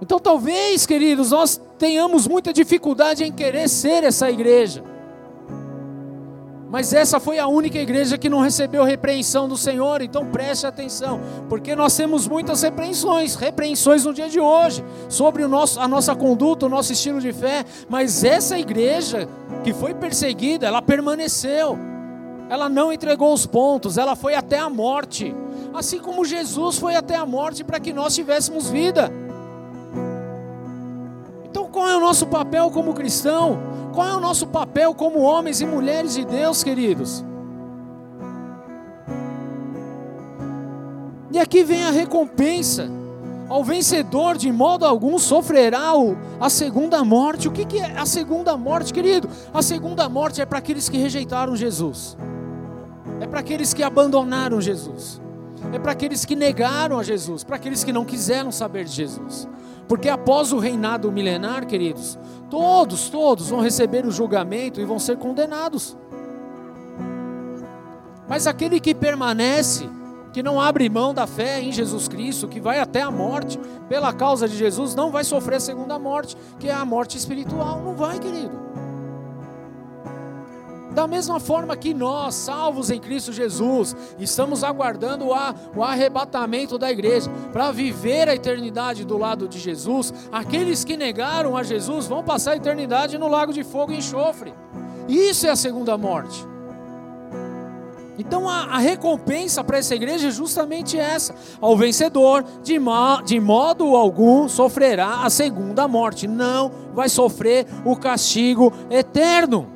Então, 0.00 0.18
talvez, 0.18 0.84
queridos, 0.84 1.30
nós 1.30 1.60
tenhamos 1.78 2.26
muita 2.26 2.52
dificuldade 2.52 3.24
em 3.24 3.32
querer 3.32 3.68
ser 3.68 4.02
essa 4.02 4.30
igreja. 4.30 4.95
Mas 6.76 6.92
essa 6.92 7.18
foi 7.18 7.38
a 7.38 7.46
única 7.46 7.78
igreja 7.78 8.18
que 8.18 8.28
não 8.28 8.40
recebeu 8.40 8.84
repreensão 8.84 9.48
do 9.48 9.56
Senhor, 9.56 10.02
então 10.02 10.26
preste 10.26 10.66
atenção, 10.66 11.18
porque 11.48 11.74
nós 11.74 11.96
temos 11.96 12.28
muitas 12.28 12.60
repreensões, 12.60 13.34
repreensões 13.34 14.04
no 14.04 14.12
dia 14.12 14.28
de 14.28 14.38
hoje, 14.38 14.84
sobre 15.08 15.42
o 15.42 15.48
nosso, 15.48 15.80
a 15.80 15.88
nossa 15.88 16.14
conduta, 16.14 16.66
o 16.66 16.68
nosso 16.68 16.92
estilo 16.92 17.18
de 17.18 17.32
fé, 17.32 17.64
mas 17.88 18.22
essa 18.22 18.58
igreja 18.58 19.26
que 19.64 19.72
foi 19.72 19.94
perseguida, 19.94 20.66
ela 20.66 20.82
permaneceu, 20.82 21.78
ela 22.50 22.68
não 22.68 22.92
entregou 22.92 23.32
os 23.32 23.46
pontos, 23.46 23.96
ela 23.96 24.14
foi 24.14 24.34
até 24.34 24.58
a 24.58 24.68
morte, 24.68 25.34
assim 25.72 25.98
como 25.98 26.26
Jesus 26.26 26.76
foi 26.76 26.94
até 26.94 27.16
a 27.16 27.24
morte 27.24 27.64
para 27.64 27.80
que 27.80 27.94
nós 27.94 28.14
tivéssemos 28.14 28.68
vida. 28.68 29.10
Então, 31.42 31.70
qual 31.70 31.88
é 31.88 31.96
o 31.96 32.00
nosso 32.00 32.26
papel 32.26 32.70
como 32.70 32.92
cristão? 32.92 33.75
Qual 33.96 34.06
é 34.06 34.14
o 34.14 34.20
nosso 34.20 34.46
papel 34.46 34.94
como 34.94 35.20
homens 35.20 35.62
e 35.62 35.64
mulheres 35.64 36.12
de 36.12 36.22
Deus, 36.26 36.62
queridos? 36.62 37.24
E 41.32 41.38
aqui 41.38 41.64
vem 41.64 41.82
a 41.82 41.90
recompensa. 41.90 42.90
Ao 43.48 43.64
vencedor, 43.64 44.36
de 44.36 44.52
modo 44.52 44.84
algum, 44.84 45.18
sofrerá 45.18 45.92
a 46.38 46.50
segunda 46.50 47.02
morte. 47.02 47.48
O 47.48 47.50
que, 47.50 47.64
que 47.64 47.78
é 47.78 47.96
a 47.96 48.04
segunda 48.04 48.54
morte, 48.54 48.92
querido? 48.92 49.30
A 49.54 49.62
segunda 49.62 50.06
morte 50.10 50.42
é 50.42 50.44
para 50.44 50.58
aqueles 50.58 50.90
que 50.90 50.98
rejeitaram 50.98 51.56
Jesus, 51.56 52.18
é 53.18 53.26
para 53.26 53.40
aqueles 53.40 53.72
que 53.72 53.82
abandonaram 53.82 54.60
Jesus, 54.60 55.22
é 55.72 55.78
para 55.78 55.92
aqueles 55.92 56.24
que 56.24 56.36
negaram 56.36 56.98
a 56.98 57.02
Jesus, 57.02 57.44
para 57.44 57.56
aqueles 57.56 57.82
que 57.82 57.92
não 57.92 58.04
quiseram 58.04 58.52
saber 58.52 58.84
de 58.84 58.92
Jesus. 58.92 59.48
Porque 59.88 60.08
após 60.08 60.52
o 60.52 60.58
reinado 60.58 61.10
milenar, 61.12 61.66
queridos, 61.66 62.18
todos, 62.50 63.08
todos 63.08 63.48
vão 63.48 63.60
receber 63.60 64.04
o 64.04 64.10
julgamento 64.10 64.80
e 64.80 64.84
vão 64.84 64.98
ser 64.98 65.16
condenados. 65.16 65.96
Mas 68.28 68.46
aquele 68.46 68.80
que 68.80 68.94
permanece, 68.94 69.88
que 70.32 70.42
não 70.42 70.60
abre 70.60 70.88
mão 70.88 71.14
da 71.14 71.26
fé 71.26 71.60
em 71.60 71.72
Jesus 71.72 72.08
Cristo, 72.08 72.48
que 72.48 72.60
vai 72.60 72.80
até 72.80 73.02
a 73.02 73.10
morte 73.10 73.58
pela 73.88 74.12
causa 74.12 74.48
de 74.48 74.56
Jesus, 74.56 74.94
não 74.94 75.10
vai 75.10 75.24
sofrer 75.24 75.56
a 75.56 75.60
segunda 75.60 75.98
morte, 75.98 76.36
que 76.58 76.68
é 76.68 76.74
a 76.74 76.84
morte 76.84 77.16
espiritual. 77.16 77.80
Não 77.80 77.94
vai, 77.94 78.18
querido. 78.18 78.75
Da 80.96 81.06
mesma 81.06 81.38
forma 81.38 81.76
que 81.76 81.92
nós, 81.92 82.34
salvos 82.34 82.90
em 82.90 82.98
Cristo 82.98 83.30
Jesus, 83.30 83.94
estamos 84.18 84.64
aguardando 84.64 85.26
o 85.26 85.84
arrebatamento 85.84 86.78
da 86.78 86.90
igreja 86.90 87.30
para 87.52 87.70
viver 87.70 88.30
a 88.30 88.34
eternidade 88.34 89.04
do 89.04 89.18
lado 89.18 89.46
de 89.46 89.58
Jesus, 89.58 90.10
aqueles 90.32 90.84
que 90.84 90.96
negaram 90.96 91.54
a 91.54 91.62
Jesus 91.62 92.06
vão 92.06 92.24
passar 92.24 92.52
a 92.52 92.56
eternidade 92.56 93.18
no 93.18 93.28
lago 93.28 93.52
de 93.52 93.62
fogo 93.62 93.92
e 93.92 93.98
enxofre. 93.98 94.54
Isso 95.06 95.46
é 95.46 95.50
a 95.50 95.56
segunda 95.56 95.98
morte. 95.98 96.42
Então 98.18 98.48
a, 98.48 98.60
a 98.62 98.78
recompensa 98.78 99.62
para 99.62 99.76
essa 99.76 99.94
igreja 99.94 100.28
é 100.28 100.30
justamente 100.30 100.98
essa: 100.98 101.34
ao 101.60 101.76
vencedor, 101.76 102.42
de, 102.62 102.80
de 103.26 103.38
modo 103.38 103.94
algum, 103.94 104.48
sofrerá 104.48 105.24
a 105.24 105.28
segunda 105.28 105.86
morte, 105.86 106.26
não 106.26 106.72
vai 106.94 107.10
sofrer 107.10 107.66
o 107.84 107.94
castigo 107.94 108.72
eterno. 108.88 109.75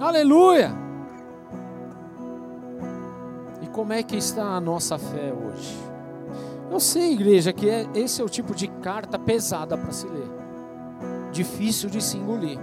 Aleluia! 0.00 0.72
E 3.60 3.66
como 3.66 3.92
é 3.92 4.02
que 4.02 4.16
está 4.16 4.44
a 4.44 4.60
nossa 4.60 4.96
fé 4.96 5.30
hoje? 5.30 5.76
Eu 6.70 6.80
sei, 6.80 7.12
igreja, 7.12 7.52
que 7.52 7.68
é, 7.68 7.86
esse 7.94 8.22
é 8.22 8.24
o 8.24 8.28
tipo 8.28 8.54
de 8.54 8.66
carta 8.66 9.18
pesada 9.18 9.76
para 9.76 9.92
se 9.92 10.06
ler, 10.06 10.30
difícil 11.30 11.90
de 11.90 12.02
se 12.02 12.16
engolir. 12.16 12.58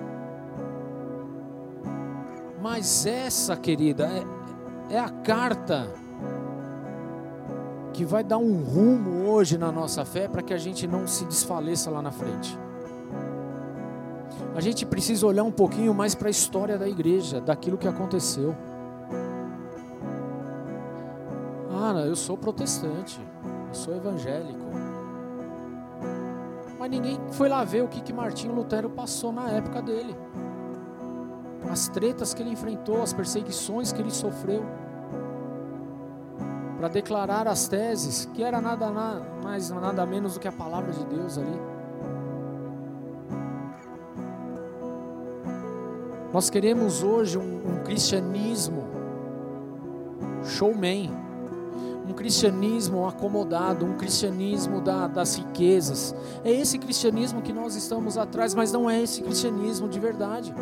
Mas 2.59 3.05
essa, 3.05 3.55
querida, 3.55 4.09
é, 4.89 4.95
é 4.95 4.99
a 4.99 5.09
carta 5.09 5.93
que 7.93 8.03
vai 8.03 8.23
dar 8.23 8.39
um 8.39 8.63
rumo 8.63 9.29
hoje 9.29 9.59
na 9.59 9.71
nossa 9.71 10.03
fé 10.03 10.27
para 10.27 10.41
que 10.41 10.55
a 10.55 10.57
gente 10.57 10.87
não 10.87 11.05
se 11.05 11.23
desfaleça 11.25 11.91
lá 11.91 12.01
na 12.01 12.11
frente 12.11 12.57
a 14.57 14.59
gente 14.59 14.87
precisa 14.87 15.27
olhar 15.27 15.43
um 15.43 15.51
pouquinho 15.51 15.93
mais 15.93 16.15
para 16.15 16.29
a 16.29 16.31
história 16.31 16.79
da 16.79 16.89
igreja, 16.89 17.39
daquilo 17.39 17.77
que 17.77 17.87
aconteceu. 17.87 18.55
Ah, 21.71 21.93
eu 22.03 22.15
sou 22.15 22.35
protestante, 22.35 23.21
eu 23.67 23.73
sou 23.75 23.95
evangélico. 23.95 24.65
Mas 26.79 26.89
ninguém 26.89 27.19
foi 27.33 27.47
lá 27.47 27.63
ver 27.63 27.83
o 27.83 27.87
que, 27.87 28.01
que 28.01 28.11
Martinho 28.11 28.55
Lutero 28.55 28.89
passou 28.89 29.31
na 29.31 29.47
época 29.51 29.79
dele. 29.79 30.15
As 31.69 31.87
tretas 31.89 32.33
que 32.33 32.41
ele 32.41 32.49
enfrentou, 32.49 33.03
as 33.03 33.13
perseguições 33.13 33.91
que 33.91 34.01
ele 34.01 34.09
sofreu. 34.09 34.65
Para 36.79 36.87
declarar 36.87 37.47
as 37.47 37.67
teses, 37.67 38.25
que 38.33 38.41
era 38.41 38.59
nada 38.59 38.89
mais, 39.43 39.69
nada 39.69 40.03
menos 40.03 40.33
do 40.33 40.39
que 40.39 40.47
a 40.47 40.51
palavra 40.51 40.91
de 40.91 41.05
Deus 41.05 41.37
ali. 41.37 41.76
Nós 46.37 46.51
queremos 46.51 47.01
hoje 47.01 47.35
um, 47.35 47.41
um 47.41 47.83
cristianismo 47.83 48.83
showman, 50.45 51.09
um 52.07 52.13
cristianismo 52.13 53.07
acomodado, 53.07 53.83
um 53.83 53.97
cristianismo 53.97 54.79
da, 54.79 55.07
das 55.07 55.35
riquezas. 55.35 56.13
É 56.43 56.51
esse 56.51 56.77
cristianismo 56.77 57.41
que 57.41 57.51
nós 57.51 57.75
estamos 57.75 58.19
atrás, 58.19 58.53
mas 58.53 58.71
não 58.71 58.87
é 58.87 59.01
esse 59.01 59.23
cristianismo 59.23 59.89
de 59.89 59.99
verdade. 59.99 60.53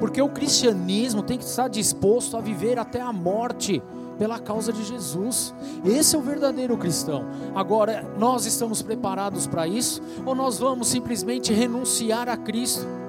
Porque 0.00 0.20
o 0.20 0.28
cristianismo 0.28 1.22
tem 1.22 1.38
que 1.38 1.44
estar 1.44 1.68
disposto 1.68 2.36
a 2.36 2.40
viver 2.40 2.76
até 2.76 3.00
a 3.00 3.12
morte 3.12 3.80
pela 4.18 4.40
causa 4.40 4.72
de 4.72 4.82
Jesus. 4.82 5.54
Esse 5.84 6.16
é 6.16 6.18
o 6.18 6.22
verdadeiro 6.22 6.76
cristão. 6.76 7.24
Agora, 7.54 8.04
nós 8.18 8.44
estamos 8.44 8.82
preparados 8.82 9.46
para 9.46 9.68
isso 9.68 10.02
ou 10.26 10.34
nós 10.34 10.58
vamos 10.58 10.88
simplesmente 10.88 11.52
renunciar 11.52 12.28
a 12.28 12.36
Cristo? 12.36 13.03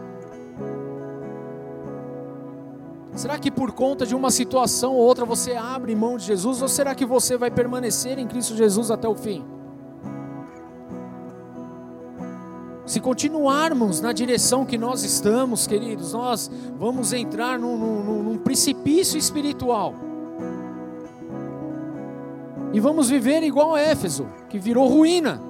Será 3.15 3.39
que 3.39 3.49
por 3.49 3.71
conta 3.71 4.05
de 4.05 4.13
uma 4.13 4.29
situação 4.29 4.93
ou 4.93 4.99
outra 4.99 5.23
você 5.25 5.53
abre 5.53 5.95
mão 5.95 6.17
de 6.17 6.25
Jesus 6.25 6.61
ou 6.61 6.67
será 6.67 6.93
que 6.93 7.05
você 7.05 7.37
vai 7.37 7.49
permanecer 7.49 8.19
em 8.19 8.27
Cristo 8.27 8.55
Jesus 8.55 8.91
até 8.91 9.07
o 9.07 9.15
fim? 9.15 9.45
Se 12.85 12.99
continuarmos 12.99 14.01
na 14.01 14.11
direção 14.11 14.65
que 14.65 14.77
nós 14.77 15.03
estamos, 15.03 15.65
queridos, 15.65 16.13
nós 16.13 16.51
vamos 16.77 17.13
entrar 17.13 17.57
num, 17.57 17.77
num, 17.77 18.23
num 18.23 18.37
precipício 18.37 19.17
espiritual. 19.17 19.95
E 22.73 22.79
vamos 22.79 23.09
viver 23.09 23.41
igual 23.41 23.73
a 23.73 23.79
Éfeso, 23.79 24.27
que 24.49 24.59
virou 24.59 24.87
ruína. 24.87 25.41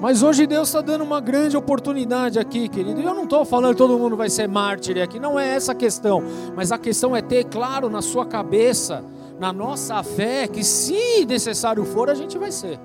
Mas 0.00 0.22
hoje 0.22 0.46
Deus 0.46 0.68
está 0.68 0.80
dando 0.80 1.04
uma 1.04 1.20
grande 1.20 1.58
oportunidade 1.58 2.38
aqui, 2.38 2.70
querido. 2.70 3.02
E 3.02 3.04
eu 3.04 3.14
não 3.14 3.24
estou 3.24 3.44
falando 3.44 3.72
que 3.72 3.78
todo 3.78 3.98
mundo 3.98 4.16
vai 4.16 4.30
ser 4.30 4.48
mártir 4.48 4.96
aqui, 5.02 5.20
não 5.20 5.38
é 5.38 5.46
essa 5.48 5.72
a 5.72 5.74
questão. 5.74 6.22
Mas 6.56 6.72
a 6.72 6.78
questão 6.78 7.14
é 7.14 7.20
ter 7.20 7.44
claro 7.44 7.90
na 7.90 8.00
sua 8.00 8.24
cabeça, 8.24 9.04
na 9.38 9.52
nossa 9.52 10.02
fé, 10.02 10.48
que 10.48 10.64
se 10.64 11.26
necessário 11.26 11.84
for, 11.84 12.08
a 12.08 12.14
gente 12.14 12.38
vai 12.38 12.50
ser. 12.50 12.80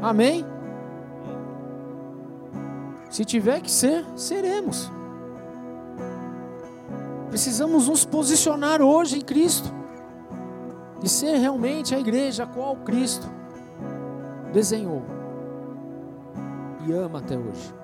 Amém? 0.00 0.46
Se 3.10 3.22
tiver 3.22 3.60
que 3.60 3.70
ser, 3.70 4.02
seremos. 4.16 4.90
Precisamos 7.28 7.88
nos 7.88 8.06
posicionar 8.06 8.80
hoje 8.80 9.18
em 9.18 9.20
Cristo 9.20 9.70
e 11.02 11.08
ser 11.10 11.36
realmente 11.36 11.94
a 11.94 12.00
igreja 12.00 12.46
qual 12.46 12.74
Cristo 12.76 13.28
desenhou 14.50 15.19
e 16.86 16.92
ama 16.92 17.18
até 17.18 17.36
hoje. 17.36 17.74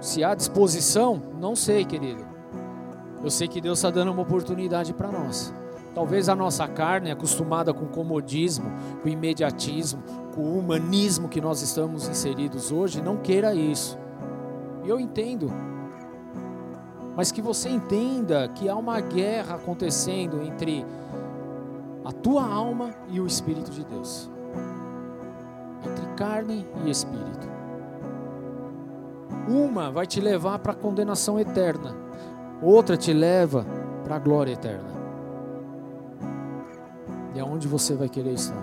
Se 0.00 0.24
há 0.24 0.34
disposição, 0.34 1.20
não 1.38 1.54
sei, 1.54 1.84
querido. 1.84 2.24
Eu 3.22 3.30
sei 3.30 3.46
que 3.46 3.60
Deus 3.60 3.78
está 3.78 3.90
dando 3.90 4.10
uma 4.10 4.22
oportunidade 4.22 4.94
para 4.94 5.12
nós. 5.12 5.52
Talvez 5.94 6.28
a 6.28 6.34
nossa 6.34 6.66
carne, 6.66 7.10
acostumada 7.10 7.74
com 7.74 7.84
o 7.84 7.88
comodismo, 7.88 8.70
com 9.02 9.08
o 9.08 9.12
imediatismo, 9.12 10.02
com 10.34 10.40
o 10.40 10.58
humanismo 10.58 11.28
que 11.28 11.40
nós 11.40 11.60
estamos 11.60 12.08
inseridos 12.08 12.72
hoje, 12.72 13.02
não 13.02 13.18
queira 13.18 13.54
isso. 13.54 13.98
E 14.84 14.88
eu 14.88 14.98
entendo. 14.98 15.52
Mas 17.14 17.30
que 17.30 17.42
você 17.42 17.68
entenda 17.68 18.48
que 18.48 18.68
há 18.68 18.76
uma 18.76 19.00
guerra 19.00 19.56
acontecendo 19.56 20.40
entre 20.42 20.86
a 22.04 22.12
tua 22.12 22.46
alma 22.46 22.94
e 23.08 23.20
o 23.20 23.26
Espírito 23.26 23.70
de 23.70 23.84
Deus 23.84 24.30
entre 25.84 26.06
carne 26.14 26.66
e 26.84 26.90
espírito. 26.90 27.48
Uma 29.48 29.90
vai 29.90 30.06
te 30.06 30.20
levar 30.20 30.58
para 30.58 30.72
a 30.72 30.76
condenação 30.76 31.38
eterna, 31.38 31.96
outra 32.62 32.96
te 32.96 33.12
leva 33.12 33.66
para 34.04 34.16
a 34.16 34.18
glória 34.18 34.52
eterna. 34.52 34.90
E 37.34 37.38
é 37.38 37.44
onde 37.44 37.66
você 37.68 37.94
vai 37.94 38.08
querer 38.08 38.34
estar. 38.34 38.62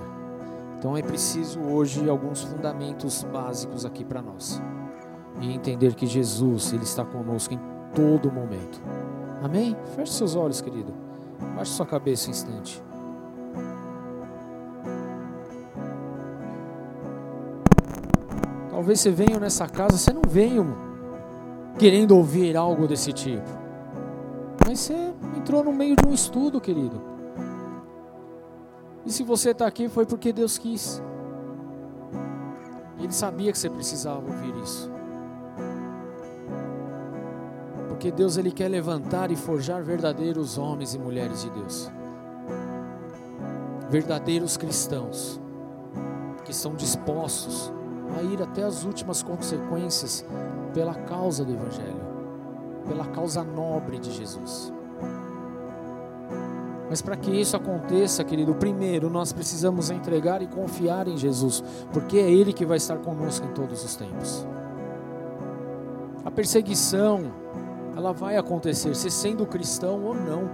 Então 0.77 0.95
é 0.95 1.01
preciso 1.01 1.59
hoje 1.59 2.07
alguns 2.09 2.43
fundamentos 2.43 3.23
básicos 3.23 3.85
aqui 3.85 4.05
para 4.05 4.21
nós. 4.21 4.61
E 5.41 5.51
entender 5.51 5.95
que 5.95 6.05
Jesus, 6.05 6.73
Ele 6.73 6.83
está 6.83 7.03
conosco 7.03 7.53
em 7.53 7.59
todo 7.93 8.31
momento. 8.31 8.81
Amém? 9.41 9.75
Feche 9.95 10.13
seus 10.13 10.35
olhos, 10.35 10.61
querido. 10.61 10.93
Baixe 11.55 11.71
sua 11.71 11.85
cabeça 11.85 12.27
um 12.27 12.31
instante. 12.31 12.83
Talvez 18.77 18.99
você 18.99 19.09
venha 19.09 19.39
nessa 19.39 19.67
casa, 19.67 19.97
você 19.97 20.13
não 20.13 20.21
veio 20.27 20.77
querendo 21.79 22.15
ouvir 22.15 22.55
algo 22.55 22.87
desse 22.87 23.11
tipo. 23.11 23.49
Mas 24.63 24.81
você 24.81 25.15
entrou 25.35 25.63
no 25.63 25.73
meio 25.73 25.95
de 25.95 26.07
um 26.07 26.13
estudo, 26.13 26.61
querido. 26.61 27.01
E 29.03 29.11
se 29.11 29.23
você 29.23 29.49
está 29.49 29.65
aqui 29.65 29.89
foi 29.89 30.05
porque 30.05 30.31
Deus 30.31 30.59
quis. 30.59 31.01
Ele 32.99 33.11
sabia 33.11 33.51
que 33.51 33.57
você 33.57 33.67
precisava 33.67 34.19
ouvir 34.19 34.55
isso. 34.61 34.91
Porque 37.87 38.11
Deus 38.11 38.37
ele 38.37 38.51
quer 38.51 38.67
levantar 38.67 39.31
e 39.31 39.35
forjar 39.35 39.81
verdadeiros 39.81 40.55
homens 40.59 40.93
e 40.93 40.99
mulheres 40.99 41.41
de 41.41 41.49
Deus. 41.49 41.91
Verdadeiros 43.89 44.55
cristãos 44.55 45.41
que 46.45 46.51
estão 46.51 46.75
dispostos 46.75 47.75
a 48.15 48.21
ir 48.21 48.41
até 48.41 48.63
as 48.63 48.83
últimas 48.83 49.21
consequências 49.21 50.25
pela 50.73 50.93
causa 50.93 51.43
do 51.43 51.53
Evangelho, 51.53 52.01
pela 52.87 53.05
causa 53.07 53.43
nobre 53.43 53.99
de 53.99 54.11
Jesus. 54.11 54.71
Mas 56.89 57.01
para 57.01 57.17
que 57.17 57.29
isso 57.31 57.55
aconteça, 57.57 58.23
querido, 58.23 58.55
primeiro 58.55 59.09
nós 59.09 59.33
precisamos 59.33 59.89
entregar 59.89 60.41
e 60.41 60.47
confiar 60.47 61.07
em 61.07 61.17
Jesus, 61.17 61.63
porque 61.91 62.17
é 62.17 62.31
Ele 62.31 62.53
que 62.53 62.65
vai 62.65 62.77
estar 62.77 62.97
conosco 62.97 63.45
em 63.45 63.53
todos 63.53 63.83
os 63.83 63.95
tempos. 63.95 64.47
A 66.23 66.31
perseguição, 66.31 67.31
ela 67.95 68.13
vai 68.13 68.37
acontecer, 68.37 68.95
se 68.95 69.09
sendo 69.09 69.45
cristão 69.45 70.03
ou 70.03 70.13
não. 70.13 70.49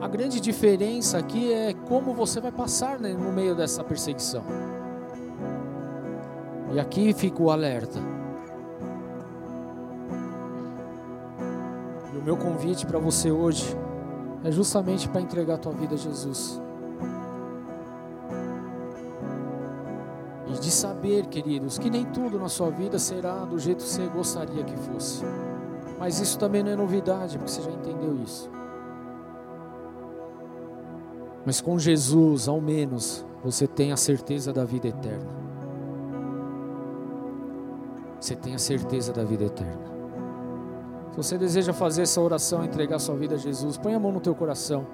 A 0.00 0.08
grande 0.08 0.40
diferença 0.40 1.18
aqui 1.18 1.52
é 1.52 1.74
como 1.74 2.14
você 2.14 2.40
vai 2.40 2.52
passar 2.52 2.98
né, 2.98 3.12
no 3.12 3.32
meio 3.32 3.54
dessa 3.54 3.84
perseguição. 3.84 4.42
E 6.72 6.80
aqui 6.80 7.12
fica 7.12 7.42
o 7.42 7.50
alerta. 7.50 7.98
E 12.14 12.16
o 12.16 12.22
meu 12.22 12.34
convite 12.34 12.86
para 12.86 12.98
você 12.98 13.30
hoje 13.30 13.76
é 14.42 14.50
justamente 14.50 15.06
para 15.06 15.20
entregar 15.20 15.56
a 15.56 15.58
tua 15.58 15.72
vida 15.72 15.94
a 15.94 15.98
Jesus. 15.98 16.58
E 20.48 20.52
de 20.58 20.70
saber, 20.70 21.26
queridos, 21.26 21.78
que 21.78 21.90
nem 21.90 22.06
tudo 22.06 22.38
na 22.38 22.48
sua 22.48 22.70
vida 22.70 22.98
será 22.98 23.44
do 23.44 23.58
jeito 23.58 23.84
que 23.84 23.90
você 23.90 24.06
gostaria 24.06 24.64
que 24.64 24.76
fosse. 24.78 25.22
Mas 25.98 26.20
isso 26.20 26.38
também 26.38 26.62
não 26.62 26.72
é 26.72 26.76
novidade, 26.76 27.36
porque 27.36 27.52
você 27.52 27.60
já 27.60 27.70
entendeu 27.70 28.16
isso. 28.22 28.50
Mas 31.44 31.60
com 31.60 31.78
Jesus, 31.78 32.48
ao 32.48 32.62
menos, 32.62 33.26
você 33.44 33.66
tem 33.66 33.92
a 33.92 33.96
certeza 33.96 34.54
da 34.54 34.64
vida 34.64 34.88
eterna 34.88 35.41
você 38.22 38.36
tenha 38.36 38.58
certeza 38.58 39.12
da 39.12 39.24
vida 39.24 39.44
eterna. 39.44 39.82
Se 41.10 41.16
você 41.16 41.36
deseja 41.36 41.72
fazer 41.72 42.02
essa 42.02 42.20
oração, 42.20 42.64
entregar 42.64 42.98
sua 42.98 43.16
vida 43.16 43.34
a 43.34 43.38
Jesus, 43.38 43.76
põe 43.76 43.94
a 43.94 43.98
mão 43.98 44.12
no 44.12 44.20
teu 44.20 44.34
coração 44.34 44.86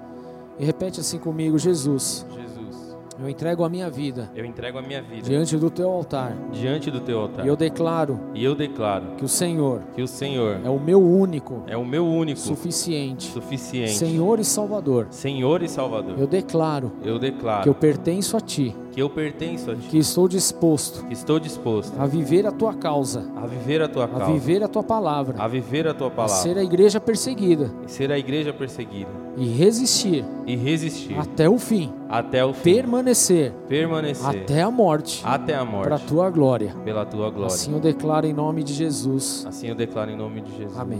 e 0.57 0.65
repete 0.65 0.99
assim 0.99 1.19
comigo: 1.19 1.57
Jesus. 1.57 2.25
Jesus. 2.29 2.97
Eu 3.21 3.29
entrego 3.29 3.65
a 3.65 3.69
minha 3.69 3.89
vida. 3.89 4.31
Eu 4.33 4.45
entrego 4.45 4.79
a 4.79 4.81
minha 4.81 5.01
vida 5.01 5.21
diante 5.21 5.57
do 5.57 5.69
teu 5.69 5.89
altar. 5.89 6.33
Diante 6.51 6.89
do 6.89 7.01
teu 7.01 7.19
altar. 7.19 7.45
E 7.45 7.49
eu 7.49 7.55
declaro. 7.55 8.19
E 8.33 8.43
eu 8.43 8.55
declaro 8.55 9.15
que 9.17 9.25
o 9.25 9.27
Senhor. 9.27 9.81
Que 9.93 10.01
o 10.01 10.07
Senhor 10.07 10.61
é 10.63 10.69
o 10.69 10.79
meu 10.79 11.01
único. 11.01 11.63
É 11.67 11.75
o 11.75 11.85
meu 11.85 12.07
único. 12.07 12.39
Suficiente. 12.39 13.31
Suficiente. 13.31 13.91
Senhor 13.91 14.39
e 14.39 14.45
Salvador. 14.45 15.07
Senhor 15.11 15.61
e 15.61 15.67
Salvador. 15.67 16.17
Eu 16.17 16.25
declaro. 16.25 16.93
Eu 17.03 17.19
declaro 17.19 17.63
que 17.63 17.69
eu 17.69 17.75
pertenço 17.75 18.37
a 18.37 18.41
ti 18.41 18.73
que 18.91 19.01
eu 19.01 19.09
pertenço 19.09 19.71
a 19.71 19.75
ti. 19.75 19.87
Que 19.87 19.97
estou 19.97 20.27
disposto. 20.27 21.05
Que 21.05 21.13
estou 21.13 21.39
disposto 21.39 21.93
a 21.99 22.05
viver 22.05 22.45
a 22.45 22.51
tua 22.51 22.73
causa. 22.73 23.25
A 23.35 23.45
viver 23.45 23.81
a 23.81 23.87
tua 23.87 24.07
causa. 24.07 24.25
A 24.25 24.27
viver 24.31 24.63
a 24.63 24.67
tua 24.67 24.83
palavra. 24.83 25.35
A 25.41 25.47
viver 25.47 25.87
a 25.87 25.93
tua 25.93 26.09
palavra. 26.09 26.35
A 26.35 26.39
ser 26.39 26.57
a 26.57 26.63
igreja 26.63 26.99
perseguida. 26.99 27.71
E 27.85 27.91
ser 27.91 28.11
a 28.11 28.17
igreja 28.17 28.53
perseguida. 28.53 29.09
E 29.37 29.47
resistir. 29.47 30.25
E 30.45 30.55
resistir. 30.55 31.17
Até 31.17 31.49
o 31.49 31.57
fim. 31.57 31.93
Até 32.09 32.43
o 32.43 32.53
fim. 32.53 32.75
Permanecer. 32.75 33.53
Permanecer. 33.67 34.27
Até 34.27 34.61
a 34.61 34.71
morte. 34.71 35.21
Até 35.23 35.55
a 35.55 35.63
morte. 35.63 35.83
Para 35.85 35.95
a 35.95 35.99
tua 35.99 36.29
glória. 36.29 36.75
Pela 36.83 37.05
tua 37.05 37.29
glória. 37.29 37.53
Assim 37.53 37.73
eu 37.73 37.79
declaro 37.79 38.25
em 38.25 38.33
nome 38.33 38.63
de 38.63 38.73
Jesus. 38.73 39.45
Assim 39.47 39.67
eu 39.67 39.75
declaro 39.75 40.11
em 40.11 40.17
nome 40.17 40.41
de 40.41 40.55
Jesus. 40.57 40.77
Amém. 40.77 40.99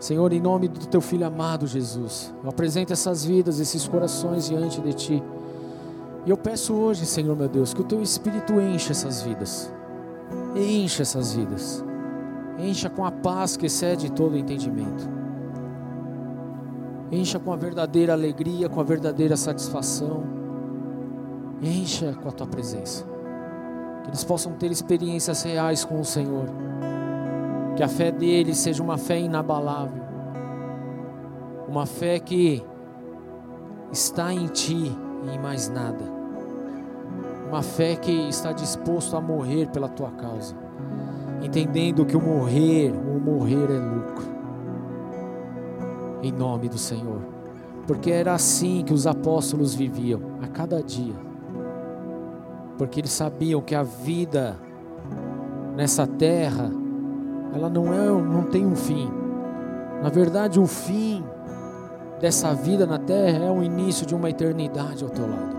Senhor, 0.00 0.32
em 0.32 0.40
nome 0.40 0.66
do 0.66 0.86
teu 0.86 1.02
filho 1.02 1.26
amado 1.26 1.66
Jesus, 1.66 2.32
eu 2.42 2.48
apresento 2.48 2.90
essas 2.90 3.22
vidas, 3.22 3.60
esses 3.60 3.86
corações 3.86 4.48
diante 4.48 4.80
de 4.80 4.94
ti. 4.94 5.22
E 6.26 6.30
eu 6.30 6.36
peço 6.36 6.74
hoje, 6.74 7.06
Senhor 7.06 7.34
meu 7.34 7.48
Deus, 7.48 7.72
que 7.72 7.80
o 7.80 7.84
teu 7.84 8.02
Espírito 8.02 8.60
encha 8.60 8.92
essas 8.92 9.22
vidas. 9.22 9.72
Encha 10.54 11.02
essas 11.02 11.34
vidas. 11.34 11.84
Encha 12.58 12.90
com 12.90 13.04
a 13.04 13.10
paz 13.10 13.56
que 13.56 13.66
excede 13.66 14.12
todo 14.12 14.36
entendimento. 14.36 15.08
Encha 17.10 17.38
com 17.38 17.52
a 17.52 17.56
verdadeira 17.56 18.12
alegria, 18.12 18.68
com 18.68 18.80
a 18.80 18.84
verdadeira 18.84 19.36
satisfação. 19.36 20.22
Encha 21.62 22.14
com 22.22 22.28
a 22.28 22.32
tua 22.32 22.46
presença. 22.46 23.04
Que 24.02 24.10
eles 24.10 24.22
possam 24.22 24.52
ter 24.52 24.70
experiências 24.70 25.42
reais 25.42 25.84
com 25.84 26.00
o 26.00 26.04
Senhor. 26.04 26.46
Que 27.76 27.82
a 27.82 27.88
fé 27.88 28.12
deles 28.12 28.58
seja 28.58 28.82
uma 28.82 28.98
fé 28.98 29.18
inabalável. 29.18 30.02
Uma 31.66 31.86
fé 31.86 32.18
que 32.18 32.62
está 33.90 34.32
em 34.32 34.46
ti 34.48 34.94
e 35.24 35.34
em 35.34 35.38
mais 35.38 35.68
nada. 35.68 36.04
Uma 37.48 37.62
fé 37.62 37.96
que 37.96 38.28
está 38.28 38.52
disposto 38.52 39.16
a 39.16 39.20
morrer 39.20 39.68
pela 39.68 39.88
tua 39.88 40.10
causa. 40.10 40.54
entendendo 41.42 42.04
que 42.04 42.16
o 42.16 42.20
morrer, 42.20 42.92
o 42.92 43.18
morrer 43.18 43.70
é 43.70 43.78
lucro. 43.78 44.24
Em 46.22 46.30
nome 46.30 46.68
do 46.68 46.78
Senhor. 46.78 47.22
Porque 47.86 48.10
era 48.10 48.34
assim 48.34 48.84
que 48.84 48.92
os 48.92 49.06
apóstolos 49.06 49.74
viviam 49.74 50.20
a 50.42 50.46
cada 50.46 50.82
dia. 50.82 51.14
Porque 52.76 53.00
eles 53.00 53.10
sabiam 53.10 53.60
que 53.60 53.74
a 53.74 53.82
vida 53.82 54.56
nessa 55.74 56.06
terra 56.06 56.70
ela 57.52 57.68
não 57.68 57.92
é, 57.92 58.06
não 58.06 58.44
tem 58.44 58.64
um 58.64 58.76
fim. 58.76 59.10
Na 60.02 60.08
verdade, 60.08 60.60
o 60.60 60.66
fim 60.66 61.24
dessa 62.20 62.54
vida 62.54 62.86
na 62.86 62.98
terra 62.98 63.46
é 63.46 63.50
o 63.50 63.62
início 63.62 64.06
de 64.06 64.14
uma 64.14 64.28
eternidade 64.28 65.02
ao 65.02 65.10
teu 65.10 65.28
lado. 65.28 65.58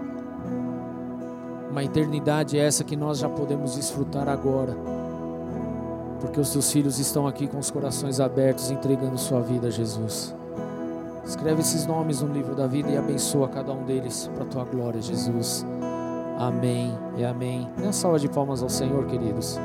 Uma 1.70 1.84
eternidade 1.84 2.58
essa 2.58 2.84
que 2.84 2.96
nós 2.96 3.18
já 3.18 3.28
podemos 3.28 3.76
desfrutar 3.76 4.30
agora. 4.30 4.76
Porque 6.20 6.40
os 6.40 6.52
teus 6.52 6.72
filhos 6.72 7.00
estão 7.00 7.26
aqui 7.26 7.48
com 7.48 7.58
os 7.58 7.72
corações 7.72 8.20
abertos, 8.20 8.70
entregando 8.70 9.18
sua 9.18 9.42
vida 9.42 9.68
a 9.68 9.72
Jesus. 9.72 10.36
Escreve 11.26 11.62
esses 11.62 11.86
nomes 11.86 12.22
no 12.22 12.32
livro 12.32 12.54
da 12.54 12.68
vida 12.68 12.90
e 12.90 12.98
abençoa 12.98 13.48
cada 13.48 13.72
um 13.72 13.84
deles 13.84 14.30
para 14.36 14.44
a 14.44 14.48
tua 14.48 14.66
glória, 14.66 15.02
Jesus. 15.02 15.66
Amém 16.38 16.96
e 17.18 17.24
amém. 17.24 17.68
Dê 17.78 17.84
uma 17.84 17.94
salva 17.94 18.20
de 18.20 18.30
palmas 18.30 18.62
ao 18.62 18.70
Senhor, 18.70 19.06
queridos. 19.06 19.58